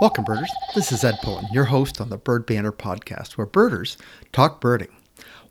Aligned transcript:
Welcome, 0.00 0.24
birders. 0.24 0.50
This 0.74 0.92
is 0.92 1.04
Ed 1.04 1.18
Pullen, 1.22 1.46
your 1.52 1.64
host 1.64 2.00
on 2.00 2.08
the 2.08 2.16
Bird 2.16 2.46
Banter 2.46 2.72
podcast, 2.72 3.32
where 3.32 3.46
birders 3.46 3.98
talk 4.32 4.58
birding. 4.58 4.88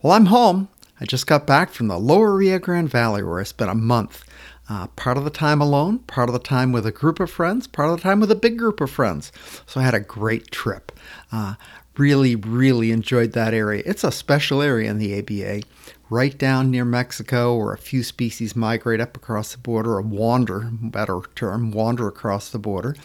Well, 0.02 0.14
I'm 0.14 0.26
home. 0.26 0.70
I 1.00 1.06
just 1.06 1.28
got 1.28 1.46
back 1.46 1.70
from 1.70 1.88
the 1.88 2.00
lower 2.00 2.34
Rio 2.36 2.58
Grande 2.58 2.90
Valley, 2.90 3.22
where 3.22 3.40
I 3.40 3.44
spent 3.44 3.70
a 3.70 3.76
month. 3.76 4.26
Uh, 4.68 4.88
part 4.88 5.18
of 5.18 5.24
the 5.24 5.30
time 5.30 5.62
alone, 5.62 6.00
part 6.00 6.30
of 6.30 6.34
the 6.34 6.40
time 6.40 6.72
with 6.72 6.88
a 6.88 6.92
group 6.92 7.20
of 7.20 7.30
friends, 7.30 7.68
part 7.68 7.92
of 7.92 7.98
the 7.98 8.02
time 8.02 8.20
with 8.20 8.32
a 8.32 8.36
big 8.36 8.58
group 8.58 8.82
of 8.82 8.90
friends. 8.90 9.32
So 9.68 9.82
I 9.82 9.84
had 9.84 9.94
a 9.94 10.00
great 10.00 10.50
trip. 10.50 10.94
Uh, 11.32 11.54
really, 12.00 12.36
really 12.36 12.92
enjoyed 12.92 13.34
that 13.34 13.54
area. 13.54 13.84
It's 13.86 14.04
a 14.04 14.12
special 14.12 14.64
area 14.64 14.90
in 14.90 14.98
the 14.98 15.20
ABA, 15.20 15.62
right 16.10 16.36
down 16.36 16.72
near 16.72 16.86
Mexico, 16.86 17.56
where 17.56 17.74
a 17.74 17.78
few 17.78 18.02
species 18.02 18.56
migrate 18.56 19.00
up 19.00 19.16
across 19.16 19.52
the 19.52 19.60
border 19.60 19.92
or 19.92 20.02
wander, 20.02 20.70
better 20.72 21.22
term, 21.36 21.72
wander 21.72 22.08
across 22.08 22.50
the 22.50 22.58
border 22.58 22.96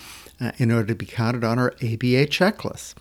uh, 0.41 0.53
in 0.59 0.71
order 0.71 0.89
to 0.89 0.95
be 0.95 1.07
counted 1.07 1.45
on 1.45 1.59
our 1.59 1.73
ABA 1.83 2.27
checklist. 2.29 2.95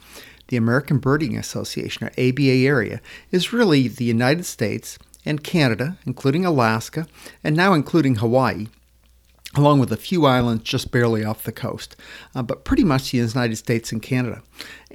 The 0.48 0.58
American 0.58 0.98
Birding 1.00 1.38
Association, 1.38 2.08
or 2.08 2.12
ABA 2.12 2.68
area, 2.68 3.02
is 3.32 3.54
really 3.54 3.88
the 3.88 4.04
United 4.04 4.46
States 4.46 5.00
and 5.26 5.44
Canada, 5.44 5.98
including 6.06 6.46
Alaska, 6.46 7.08
and 7.44 7.56
now 7.56 7.73
including 7.73 8.16
Hawaii, 8.16 8.68
along 9.56 9.80
with 9.80 9.92
a 9.92 9.98
few 9.98 10.26
islands 10.26 10.64
just 10.64 10.92
barely 10.92 11.23
off 11.23 11.44
the 11.44 11.52
coast, 11.52 11.96
uh, 12.36 12.42
but 12.42 12.66
pretty 12.66 12.84
much 12.84 13.12
the 13.12 13.20
United 13.20 13.56
States 13.56 13.92
and 13.92 14.02
Canada. 14.02 14.42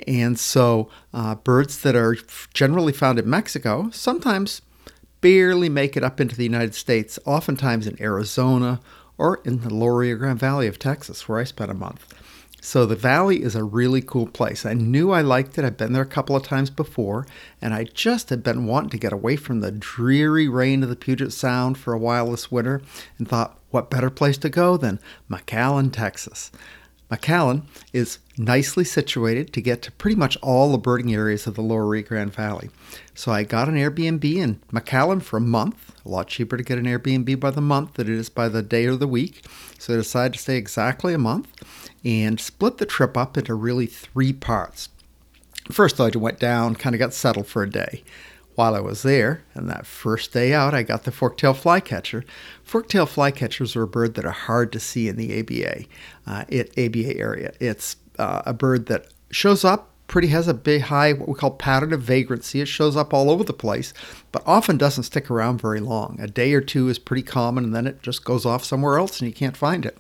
And 0.07 0.39
so, 0.39 0.91
uh, 1.15 1.37
birds 1.37 1.83
that 1.83 1.97
are 1.97 2.17
generally 2.53 2.93
found 2.93 3.19
in 3.19 3.29
Mexico 3.29 3.91
sometimes 3.93 4.63
barely 5.21 5.69
make 5.69 5.97
it 5.97 6.05
up 6.05 6.21
into 6.21 6.37
the 6.37 6.45
United 6.45 6.75
States, 6.75 7.19
oftentimes 7.25 7.87
in 7.87 8.01
Arizona 8.01 8.81
or 9.17 9.41
in 9.45 9.63
the 9.63 9.75
lower 9.75 10.15
Grande 10.15 10.39
Valley 10.39 10.67
of 10.69 10.79
Texas, 10.79 11.29
where 11.29 11.41
I 11.41 11.45
spent 11.45 11.71
a 11.71 11.75
month. 11.75 12.15
So 12.69 12.85
the 12.85 12.97
valley 12.97 13.43
is 13.43 13.55
a 13.55 13.65
really 13.65 14.03
cool 14.03 14.27
place. 14.27 14.67
I 14.67 14.75
knew 14.75 15.11
I 15.11 15.23
liked 15.23 15.57
it. 15.57 15.65
I've 15.65 15.79
been 15.79 15.95
there 15.95 16.03
a 16.03 16.07
couple 16.07 16.37
of 16.37 16.43
times 16.43 16.69
before, 16.69 17.27
and 17.63 17.73
I 17.73 17.85
just 17.85 18.29
had 18.29 18.43
been 18.43 18.67
wanting 18.67 18.91
to 18.91 18.99
get 18.99 19.11
away 19.11 19.37
from 19.37 19.61
the 19.61 19.73
dreary 19.73 20.49
rain 20.49 20.83
of 20.83 20.91
the 20.91 20.95
Puget 20.95 21.33
Sound 21.33 21.79
for 21.79 21.95
a 21.95 21.99
while 21.99 22.31
this 22.31 22.53
winter 22.53 22.83
and 23.17 23.27
thought, 23.27 23.59
what 23.71 23.89
better 23.89 24.11
place 24.11 24.37
to 24.37 24.51
go 24.51 24.77
than 24.77 25.01
McAllen, 25.31 25.91
Texas? 25.91 26.53
McAllen 27.11 27.63
is 27.93 28.19
nicely 28.37 28.85
situated 28.85 29.53
to 29.53 29.63
get 29.63 29.81
to 29.83 29.93
pretty 29.93 30.17
much 30.17 30.37
all 30.43 30.71
the 30.71 30.79
birding 30.79 31.15
areas 31.15 31.47
of 31.47 31.55
the 31.55 31.63
lower 31.63 31.87
Rio 31.87 32.03
Grande 32.03 32.33
Valley. 32.33 32.71
So 33.15 33.33
I 33.33 33.45
got 33.45 33.69
an 33.69 33.77
Airbnb 33.77 34.25
in 34.25 34.61
McAllen 34.73 35.23
for 35.23 35.39
a 35.39 35.41
month. 35.41 35.95
A 36.05 36.09
lot 36.09 36.29
cheaper 36.29 36.57
to 36.57 36.63
get 36.63 36.79
an 36.79 36.85
Airbnb 36.85 37.41
by 37.41 37.51
the 37.51 37.61
month 37.61 37.95
than 37.95 38.09
it 38.09 38.15
is 38.15 38.29
by 38.29 38.49
the 38.49 38.63
day 38.63 38.87
or 38.87 38.97
the 38.97 39.09
week. 39.09 39.45
So 39.79 39.95
I 39.95 39.97
decided 39.97 40.35
to 40.35 40.39
stay 40.39 40.57
exactly 40.57 41.15
a 41.15 41.19
month 41.19 41.49
and 42.05 42.39
split 42.39 42.79
the 42.79 42.87
trip 42.87 43.17
up 43.17 43.37
into 43.37 43.55
really 43.55 43.87
three 43.87 44.33
parts. 44.33 44.91
First, 45.71 46.01
I 46.01 46.09
went 46.09 46.39
down, 46.39 46.77
kind 46.77 46.95
of 46.95 46.99
got 46.99 47.13
settled 47.13 47.47
for 47.47 47.63
a 47.63 47.71
day. 47.71 48.03
While 48.59 48.75
I 48.75 48.81
was 48.81 49.03
there, 49.03 49.45
and 49.55 49.71
that 49.71 49.87
first 49.87 50.33
day 50.33 50.53
out, 50.53 50.75
I 50.75 50.83
got 50.83 51.05
the 51.05 51.13
fork-tailed 51.13 51.59
flycatcher. 51.59 52.25
Fork-tailed 52.65 53.09
flycatchers 53.09 53.77
are 53.77 53.85
a 53.85 53.87
bird 53.87 54.15
that 54.15 54.25
are 54.25 54.33
hard 54.33 54.73
to 54.73 54.81
see 54.81 55.07
in 55.07 55.15
the 55.15 55.39
ABA, 55.39 55.85
uh, 56.27 56.45
it, 56.49 56.77
ABA 56.77 57.17
area. 57.17 57.53
It's 57.61 57.95
uh, 58.19 58.43
a 58.45 58.53
bird 58.53 58.87
that 58.87 59.13
shows 59.31 59.65
up 59.65 59.93
pretty 60.09 60.29
has 60.29 60.49
a 60.49 60.55
big 60.55 60.83
high 60.83 61.13
what 61.13 61.29
we 61.29 61.35
call 61.35 61.53
pattern 61.53 61.93
of 61.93 62.01
vagrancy. 62.01 62.61
It 62.61 62.67
shows 62.67 62.97
up 62.97 63.15
all 63.15 63.31
over 63.31 63.45
the 63.45 63.53
place, 63.53 63.95
but 64.33 64.43
often 64.45 64.77
doesn't 64.77 65.05
stick 65.05 65.31
around 65.31 65.61
very 65.61 65.79
long. 65.79 66.19
A 66.19 66.27
day 66.27 66.53
or 66.55 66.61
two 66.61 66.89
is 66.89 66.99
pretty 66.99 67.23
common, 67.23 67.63
and 67.63 67.75
then 67.75 67.87
it 67.87 68.03
just 68.03 68.25
goes 68.25 68.45
off 68.45 68.65
somewhere 68.65 68.99
else, 68.99 69.21
and 69.21 69.29
you 69.29 69.35
can't 69.35 69.57
find 69.57 69.87
it. 69.87 69.99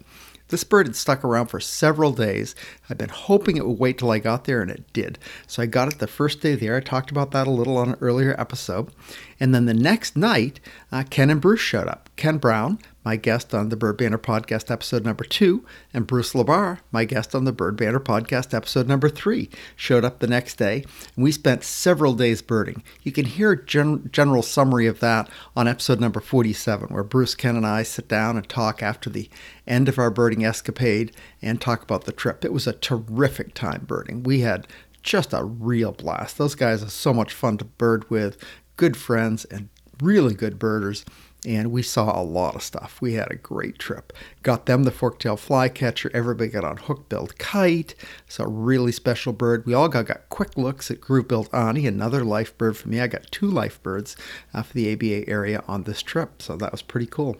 This 0.48 0.64
bird 0.64 0.86
had 0.86 0.96
stuck 0.96 1.24
around 1.24 1.46
for 1.46 1.60
several 1.60 2.12
days. 2.12 2.54
I'd 2.88 2.98
been 2.98 3.08
hoping 3.10 3.56
it 3.56 3.66
would 3.66 3.78
wait 3.78 3.98
till 3.98 4.10
I 4.10 4.18
got 4.18 4.44
there, 4.44 4.62
and 4.62 4.70
it 4.70 4.92
did. 4.92 5.18
So 5.46 5.62
I 5.62 5.66
got 5.66 5.92
it 5.92 5.98
the 5.98 6.06
first 6.06 6.41
day 6.41 6.54
there. 6.54 6.77
I 6.77 6.80
talked 6.80 7.10
about 7.10 7.30
that 7.32 7.46
a 7.46 7.50
little 7.50 7.77
on 7.77 7.91
an 7.91 7.98
earlier 8.00 8.34
episode. 8.38 8.91
And 9.38 9.54
then 9.54 9.66
the 9.66 9.75
next 9.75 10.16
night, 10.16 10.60
uh, 10.91 11.04
Ken 11.08 11.31
and 11.31 11.41
Bruce 11.41 11.60
showed 11.60 11.87
up. 11.87 12.10
Ken 12.16 12.38
Brown, 12.38 12.78
my 13.08 13.16
guest 13.16 13.54
on 13.54 13.70
the 13.70 13.76
Bird 13.76 13.96
Banter 13.96 14.19
podcast 14.19 14.70
episode 14.70 15.02
number 15.02 15.24
two, 15.24 15.64
and 15.94 16.06
Bruce 16.06 16.34
LaBar, 16.34 16.80
my 16.92 17.06
guest 17.06 17.34
on 17.34 17.44
the 17.44 17.52
Bird 17.52 17.74
Banter 17.74 18.00
podcast 18.00 18.52
episode 18.52 18.86
number 18.86 19.08
three, 19.08 19.48
showed 19.76 20.04
up 20.04 20.19
the 20.19 20.26
next 20.26 20.56
day. 20.56 20.84
And 21.16 21.24
we 21.24 21.32
spent 21.32 21.64
several 21.64 22.12
days 22.12 22.42
birding. 22.42 22.82
You 23.02 23.10
can 23.10 23.24
hear 23.24 23.52
a 23.52 23.64
gen- 23.64 24.10
general 24.12 24.42
summary 24.42 24.86
of 24.86 25.00
that 25.00 25.30
on 25.56 25.66
episode 25.66 26.00
number 26.00 26.20
47, 26.20 26.88
where 26.88 27.02
Bruce, 27.02 27.34
Ken, 27.34 27.56
and 27.56 27.66
I 27.66 27.82
sit 27.82 28.08
down 28.08 28.36
and 28.36 28.46
talk 28.46 28.82
after 28.82 29.08
the 29.08 29.30
end 29.66 29.88
of 29.88 29.98
our 29.98 30.10
birding 30.10 30.44
escapade 30.44 31.16
and 31.40 31.62
talk 31.62 31.82
about 31.82 32.04
the 32.04 32.12
trip. 32.12 32.44
It 32.44 32.52
was 32.52 32.66
a 32.66 32.75
terrific 32.75 33.54
time 33.54 33.86
birding. 33.86 34.22
We 34.22 34.40
had 34.40 34.66
just 35.02 35.32
a 35.32 35.44
real 35.44 35.92
blast. 35.92 36.36
Those 36.36 36.54
guys 36.54 36.82
are 36.82 36.90
so 36.90 37.14
much 37.14 37.32
fun 37.32 37.56
to 37.56 37.64
bird 37.64 38.10
with, 38.10 38.36
good 38.76 38.98
friends, 38.98 39.46
and 39.46 39.70
really 40.02 40.34
good 40.34 40.58
birders 40.58 41.06
and 41.47 41.71
we 41.71 41.82
saw 41.82 42.21
a 42.21 42.22
lot 42.22 42.54
of 42.56 42.62
stuff. 42.62 43.00
We 43.00 43.15
had 43.15 43.31
a 43.31 43.37
great 43.37 43.78
trip. 43.78 44.12
Got 44.43 44.66
them 44.66 44.84
the 44.84 44.91
fork-tail 44.91 45.37
flycatcher. 45.37 46.10
Everybody 46.12 46.50
got 46.50 46.65
on 46.65 46.76
hook-billed 46.78 47.38
kite. 47.38 47.94
It's 48.26 48.41
a 48.41 48.47
really 48.47 48.93
special 48.93 49.32
bird. 49.32 49.65
We 49.65 49.75
all 49.75 49.88
got, 49.88 50.06
got 50.06 50.28
quick 50.28 50.56
looks 50.56 50.91
at 50.91 51.00
groove-billed 51.00 51.50
Ani, 51.53 51.87
another 51.87 52.25
life 52.25 52.56
bird 52.59 52.76
for 52.76 52.88
me. 52.88 53.00
I 53.00 53.06
got 53.06 53.31
two 53.31 53.47
life 53.47 53.82
birds 53.82 54.16
uh, 54.53 54.62
for 54.62 54.75
the 54.75 54.93
ABA 54.93 55.28
area 55.28 55.62
on 55.69 55.84
this 55.84 56.03
trip, 56.03 56.43
so 56.43 56.56
that 56.56 56.72
was 56.72 56.82
pretty 56.82 57.06
cool. 57.06 57.37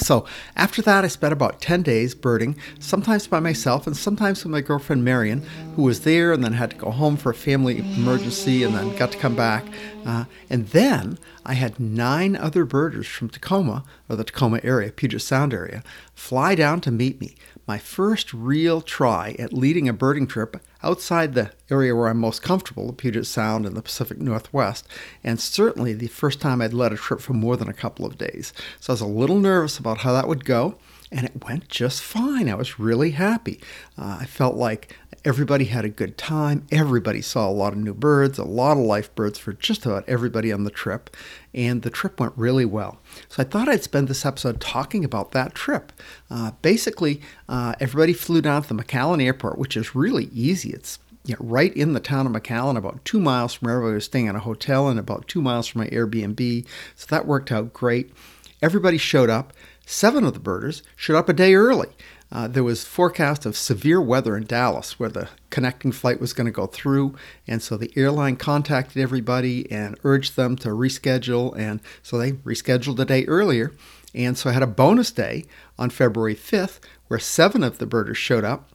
So 0.00 0.26
after 0.56 0.80
that, 0.82 1.04
I 1.04 1.08
spent 1.08 1.32
about 1.32 1.60
10 1.60 1.82
days 1.82 2.14
birding, 2.14 2.56
sometimes 2.78 3.26
by 3.26 3.40
myself 3.40 3.86
and 3.86 3.96
sometimes 3.96 4.44
with 4.44 4.52
my 4.52 4.60
girlfriend 4.60 5.04
Marion, 5.04 5.42
who 5.76 5.82
was 5.82 6.00
there 6.00 6.32
and 6.32 6.42
then 6.42 6.54
had 6.54 6.70
to 6.70 6.76
go 6.76 6.90
home 6.90 7.16
for 7.16 7.30
a 7.30 7.34
family 7.34 7.78
emergency 7.78 8.62
and 8.62 8.74
then 8.74 8.96
got 8.96 9.12
to 9.12 9.18
come 9.18 9.36
back. 9.36 9.64
Uh, 10.06 10.24
and 10.48 10.68
then 10.68 11.18
I 11.44 11.54
had 11.54 11.80
nine 11.80 12.36
other 12.36 12.64
birders 12.64 13.06
from 13.06 13.28
Tacoma, 13.28 13.84
or 14.08 14.16
the 14.16 14.24
Tacoma 14.24 14.60
area, 14.62 14.92
Puget 14.92 15.20
Sound 15.20 15.52
area, 15.52 15.82
fly 16.14 16.54
down 16.54 16.80
to 16.82 16.90
meet 16.90 17.20
me. 17.20 17.34
My 17.68 17.76
first 17.76 18.32
real 18.32 18.80
try 18.80 19.36
at 19.38 19.52
leading 19.52 19.90
a 19.90 19.92
birding 19.92 20.26
trip 20.26 20.56
outside 20.82 21.34
the 21.34 21.52
area 21.70 21.94
where 21.94 22.08
I'm 22.08 22.16
most 22.16 22.40
comfortable, 22.40 22.86
the 22.86 22.94
Puget 22.94 23.26
Sound 23.26 23.66
and 23.66 23.76
the 23.76 23.82
Pacific 23.82 24.18
Northwest, 24.18 24.88
and 25.22 25.38
certainly 25.38 25.92
the 25.92 26.06
first 26.06 26.40
time 26.40 26.62
I'd 26.62 26.72
led 26.72 26.94
a 26.94 26.96
trip 26.96 27.20
for 27.20 27.34
more 27.34 27.58
than 27.58 27.68
a 27.68 27.74
couple 27.74 28.06
of 28.06 28.16
days. 28.16 28.54
So 28.80 28.90
I 28.90 28.94
was 28.94 29.02
a 29.02 29.06
little 29.06 29.38
nervous 29.38 29.78
about 29.78 29.98
how 29.98 30.14
that 30.14 30.26
would 30.26 30.46
go, 30.46 30.78
and 31.12 31.26
it 31.26 31.44
went 31.44 31.68
just 31.68 32.00
fine. 32.00 32.48
I 32.48 32.54
was 32.54 32.78
really 32.78 33.10
happy. 33.10 33.60
Uh, 33.98 34.16
I 34.20 34.24
felt 34.24 34.56
like 34.56 34.96
everybody 35.28 35.66
had 35.66 35.84
a 35.84 35.90
good 35.90 36.16
time. 36.16 36.66
Everybody 36.72 37.20
saw 37.20 37.46
a 37.46 37.52
lot 37.52 37.74
of 37.74 37.78
new 37.78 37.92
birds, 37.92 38.38
a 38.38 38.44
lot 38.44 38.78
of 38.78 38.82
life 38.82 39.14
birds 39.14 39.38
for 39.38 39.52
just 39.52 39.84
about 39.84 40.08
everybody 40.08 40.50
on 40.50 40.64
the 40.64 40.70
trip, 40.70 41.14
and 41.52 41.82
the 41.82 41.90
trip 41.90 42.18
went 42.18 42.32
really 42.34 42.64
well. 42.64 42.98
So 43.28 43.42
I 43.42 43.44
thought 43.44 43.68
I'd 43.68 43.82
spend 43.82 44.08
this 44.08 44.24
episode 44.24 44.58
talking 44.58 45.04
about 45.04 45.32
that 45.32 45.54
trip. 45.54 45.92
Uh, 46.30 46.52
basically, 46.62 47.20
uh, 47.46 47.74
everybody 47.78 48.14
flew 48.14 48.40
down 48.40 48.62
to 48.62 48.68
the 48.68 48.82
McAllen 48.82 49.22
Airport, 49.22 49.58
which 49.58 49.76
is 49.76 49.94
really 49.94 50.30
easy. 50.32 50.70
It's 50.70 50.98
right 51.38 51.76
in 51.76 51.92
the 51.92 52.00
town 52.00 52.26
of 52.26 52.32
McAllen, 52.32 52.78
about 52.78 53.04
two 53.04 53.20
miles 53.20 53.52
from 53.52 53.66
where 53.66 53.86
I 53.86 53.92
was 53.92 54.06
staying 54.06 54.28
in 54.28 54.36
a 54.36 54.40
hotel 54.40 54.88
and 54.88 54.98
about 54.98 55.28
two 55.28 55.42
miles 55.42 55.66
from 55.66 55.82
my 55.82 55.88
Airbnb. 55.88 56.66
So 56.96 57.06
that 57.10 57.26
worked 57.26 57.52
out 57.52 57.74
great. 57.74 58.14
Everybody 58.62 58.96
showed 58.96 59.28
up. 59.28 59.52
Seven 59.90 60.22
of 60.22 60.34
the 60.34 60.38
birders 60.38 60.82
showed 60.96 61.16
up 61.16 61.30
a 61.30 61.32
day 61.32 61.54
early. 61.54 61.88
Uh, 62.30 62.46
there 62.46 62.62
was 62.62 62.84
forecast 62.84 63.46
of 63.46 63.56
severe 63.56 64.02
weather 64.02 64.36
in 64.36 64.44
Dallas 64.44 65.00
where 65.00 65.08
the 65.08 65.30
connecting 65.48 65.92
flight 65.92 66.20
was 66.20 66.34
going 66.34 66.44
to 66.44 66.50
go 66.50 66.66
through, 66.66 67.14
and 67.46 67.62
so 67.62 67.78
the 67.78 67.90
airline 67.96 68.36
contacted 68.36 69.00
everybody 69.00 69.66
and 69.72 69.98
urged 70.04 70.36
them 70.36 70.56
to 70.56 70.68
reschedule, 70.68 71.56
and 71.56 71.80
so 72.02 72.18
they 72.18 72.32
rescheduled 72.32 72.98
a 72.98 73.06
day 73.06 73.24
earlier. 73.24 73.72
And 74.14 74.36
so 74.36 74.50
I 74.50 74.52
had 74.52 74.62
a 74.62 74.66
bonus 74.66 75.10
day 75.10 75.46
on 75.78 75.88
February 75.88 76.34
5th 76.34 76.80
where 77.06 77.18
seven 77.18 77.64
of 77.64 77.78
the 77.78 77.86
birders 77.86 78.18
showed 78.18 78.44
up 78.44 78.70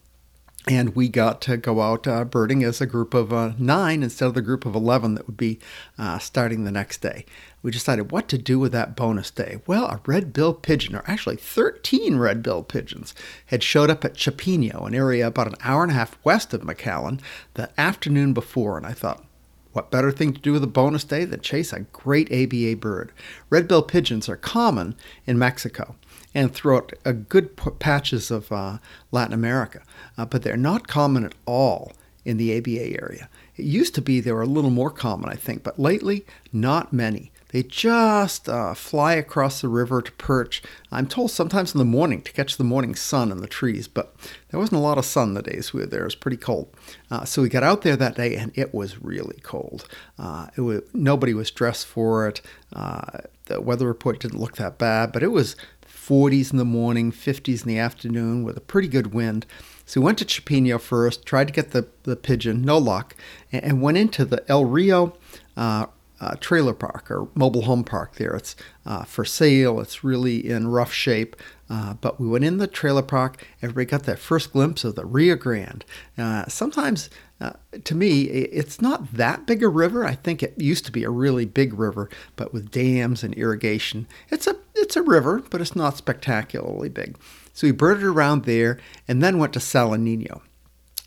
and 0.67 0.95
we 0.95 1.09
got 1.09 1.41
to 1.41 1.57
go 1.57 1.81
out 1.81 2.07
uh, 2.07 2.23
birding 2.23 2.63
as 2.63 2.79
a 2.79 2.85
group 2.85 3.13
of 3.13 3.33
uh, 3.33 3.51
nine 3.57 4.01
instead 4.01 4.27
of 4.27 4.33
the 4.33 4.41
group 4.41 4.65
of 4.65 4.75
11 4.75 5.15
that 5.15 5.27
would 5.27 5.37
be 5.37 5.59
uh, 5.97 6.17
starting 6.19 6.63
the 6.63 6.71
next 6.71 7.01
day. 7.01 7.25
We 7.63 7.71
decided 7.71 8.11
what 8.11 8.27
to 8.27 8.37
do 8.37 8.59
with 8.59 8.73
that 8.73 8.95
bonus 8.95 9.31
day. 9.31 9.61
Well, 9.65 9.85
a 9.85 10.01
red-billed 10.05 10.61
pigeon, 10.61 10.95
or 10.95 11.03
actually 11.07 11.37
13 11.37 12.17
red-billed 12.17 12.67
pigeons, 12.67 13.15
had 13.47 13.63
showed 13.63 13.89
up 13.89 14.03
at 14.03 14.15
Chapeño, 14.15 14.85
an 14.85 14.93
area 14.93 15.25
about 15.25 15.47
an 15.47 15.55
hour 15.61 15.81
and 15.81 15.91
a 15.91 15.95
half 15.95 16.17
west 16.25 16.53
of 16.53 16.61
McAllen, 16.61 17.21
the 17.53 17.69
afternoon 17.79 18.33
before, 18.33 18.75
and 18.77 18.85
I 18.85 18.91
thought, 18.91 19.23
what 19.71 19.89
better 19.89 20.11
thing 20.11 20.33
to 20.33 20.41
do 20.41 20.51
with 20.51 20.63
a 20.63 20.67
bonus 20.67 21.03
day 21.03 21.25
than 21.25 21.39
chase 21.39 21.73
a 21.73 21.79
great 21.79 22.31
ABA 22.31 22.75
bird? 22.75 23.11
Red-billed 23.49 23.87
pigeons 23.87 24.29
are 24.29 24.35
common 24.35 24.93
in 25.25 25.39
Mexico 25.39 25.95
and 26.35 26.53
throughout 26.53 26.93
a 27.05 27.13
good 27.13 27.55
p- 27.55 27.71
patches 27.79 28.29
of 28.29 28.51
uh, 28.51 28.77
Latin 29.11 29.33
America, 29.33 29.81
uh, 30.17 30.25
but 30.25 30.43
they're 30.43 30.57
not 30.57 30.87
common 30.87 31.25
at 31.25 31.35
all 31.45 31.93
in 32.25 32.37
the 32.37 32.57
ABA 32.57 33.01
area. 33.01 33.29
It 33.55 33.65
used 33.65 33.95
to 33.95 34.01
be 34.01 34.19
they 34.19 34.31
were 34.31 34.41
a 34.41 34.47
little 34.47 34.69
more 34.69 34.91
common, 34.91 35.29
I 35.29 35.35
think, 35.35 35.63
but 35.63 35.79
lately, 35.79 36.25
not 36.51 36.93
many. 36.93 37.31
They 37.53 37.61
just 37.61 38.49
uh, 38.49 38.73
fly 38.73 39.13
across 39.13 39.61
the 39.61 39.67
river 39.67 40.01
to 40.01 40.11
perch. 40.13 40.63
I'm 40.91 41.05
told 41.05 41.29
sometimes 41.29 41.75
in 41.75 41.77
the 41.77 41.85
morning 41.85 42.23
to 42.23 42.31
catch 42.31 42.57
the 42.57 42.63
morning 42.63 42.95
sun 42.95 43.31
in 43.31 43.41
the 43.41 43.47
trees, 43.47 43.87
but 43.87 44.15
there 44.49 44.59
wasn't 44.59 44.79
a 44.79 44.83
lot 44.83 44.97
of 44.97 45.05
sun 45.05 45.35
the 45.35 45.43
days 45.43 45.71
we 45.71 45.81
were 45.81 45.85
there. 45.85 46.01
It 46.01 46.05
was 46.05 46.15
pretty 46.15 46.37
cold. 46.37 46.75
Uh, 47.11 47.25
so 47.25 47.43
we 47.43 47.49
got 47.49 47.61
out 47.61 47.83
there 47.83 47.95
that 47.95 48.15
day, 48.15 48.35
and 48.35 48.51
it 48.55 48.73
was 48.73 49.03
really 49.03 49.39
cold. 49.43 49.87
Uh, 50.17 50.47
it 50.57 50.61
was, 50.61 50.81
nobody 50.95 51.35
was 51.35 51.51
dressed 51.51 51.85
for 51.85 52.27
it. 52.27 52.41
Uh, 52.75 53.19
the 53.45 53.61
weather 53.61 53.85
report 53.85 54.19
didn't 54.19 54.39
look 54.39 54.55
that 54.55 54.79
bad, 54.79 55.11
but 55.11 55.21
it 55.21 55.31
was 55.31 55.55
40s 55.87 56.51
in 56.51 56.57
the 56.57 56.65
morning, 56.65 57.11
50s 57.11 57.61
in 57.61 57.67
the 57.67 57.77
afternoon 57.77 58.43
with 58.43 58.57
a 58.57 58.61
pretty 58.61 58.87
good 58.87 59.13
wind. 59.13 59.45
So 59.85 60.01
we 60.01 60.05
went 60.05 60.17
to 60.17 60.25
Chapeño 60.25 60.81
first, 60.81 61.23
tried 61.23 61.49
to 61.49 61.53
get 61.53 61.69
the, 61.69 61.87
the 62.01 62.15
pigeon, 62.15 62.63
no 62.63 62.79
luck, 62.79 63.15
and, 63.51 63.63
and 63.63 63.81
went 63.83 63.97
into 63.97 64.25
the 64.25 64.43
El 64.49 64.65
Rio 64.65 65.15
uh, 65.55 65.85
uh, 66.23 66.35
trailer 66.39 66.73
park 66.73 67.11
or 67.11 67.27
mobile 67.35 67.63
home 67.63 67.83
park 67.83 68.15
there. 68.15 68.33
It's 68.33 68.55
uh, 68.85 69.03
for 69.03 69.25
sale, 69.25 69.81
it's 69.81 70.03
really 70.03 70.49
in 70.49 70.67
rough 70.67 70.93
shape. 70.93 71.35
Uh, 71.69 71.95
but 71.95 72.19
we 72.19 72.27
went 72.27 72.45
in 72.45 72.57
the 72.57 72.67
trailer 72.67 73.01
park, 73.01 73.45
everybody 73.61 73.85
got 73.85 74.03
that 74.03 74.19
first 74.19 74.53
glimpse 74.53 74.83
of 74.83 74.95
the 74.95 75.05
Rio 75.05 75.35
Grande. 75.35 75.83
Uh, 76.17 76.45
sometimes, 76.47 77.09
uh, 77.41 77.53
to 77.83 77.95
me, 77.95 78.23
it's 78.23 78.79
not 78.79 79.13
that 79.13 79.45
big 79.45 79.63
a 79.63 79.67
river. 79.67 80.05
I 80.05 80.15
think 80.15 80.41
it 80.41 80.53
used 80.57 80.85
to 80.85 80.91
be 80.91 81.03
a 81.03 81.09
really 81.09 81.45
big 81.45 81.77
river, 81.77 82.09
but 82.35 82.53
with 82.53 82.71
dams 82.71 83.23
and 83.23 83.33
irrigation, 83.33 84.07
it's 84.29 84.47
a 84.47 84.55
it's 84.75 84.95
a 84.95 85.01
river, 85.01 85.43
but 85.49 85.61
it's 85.61 85.75
not 85.75 85.97
spectacularly 85.97 86.89
big. 86.89 87.17
So 87.53 87.67
we 87.67 87.71
birded 87.71 88.03
around 88.03 88.45
there 88.45 88.79
and 89.07 89.21
then 89.21 89.37
went 89.37 89.53
to 89.53 89.59
Salineño. 89.59 90.41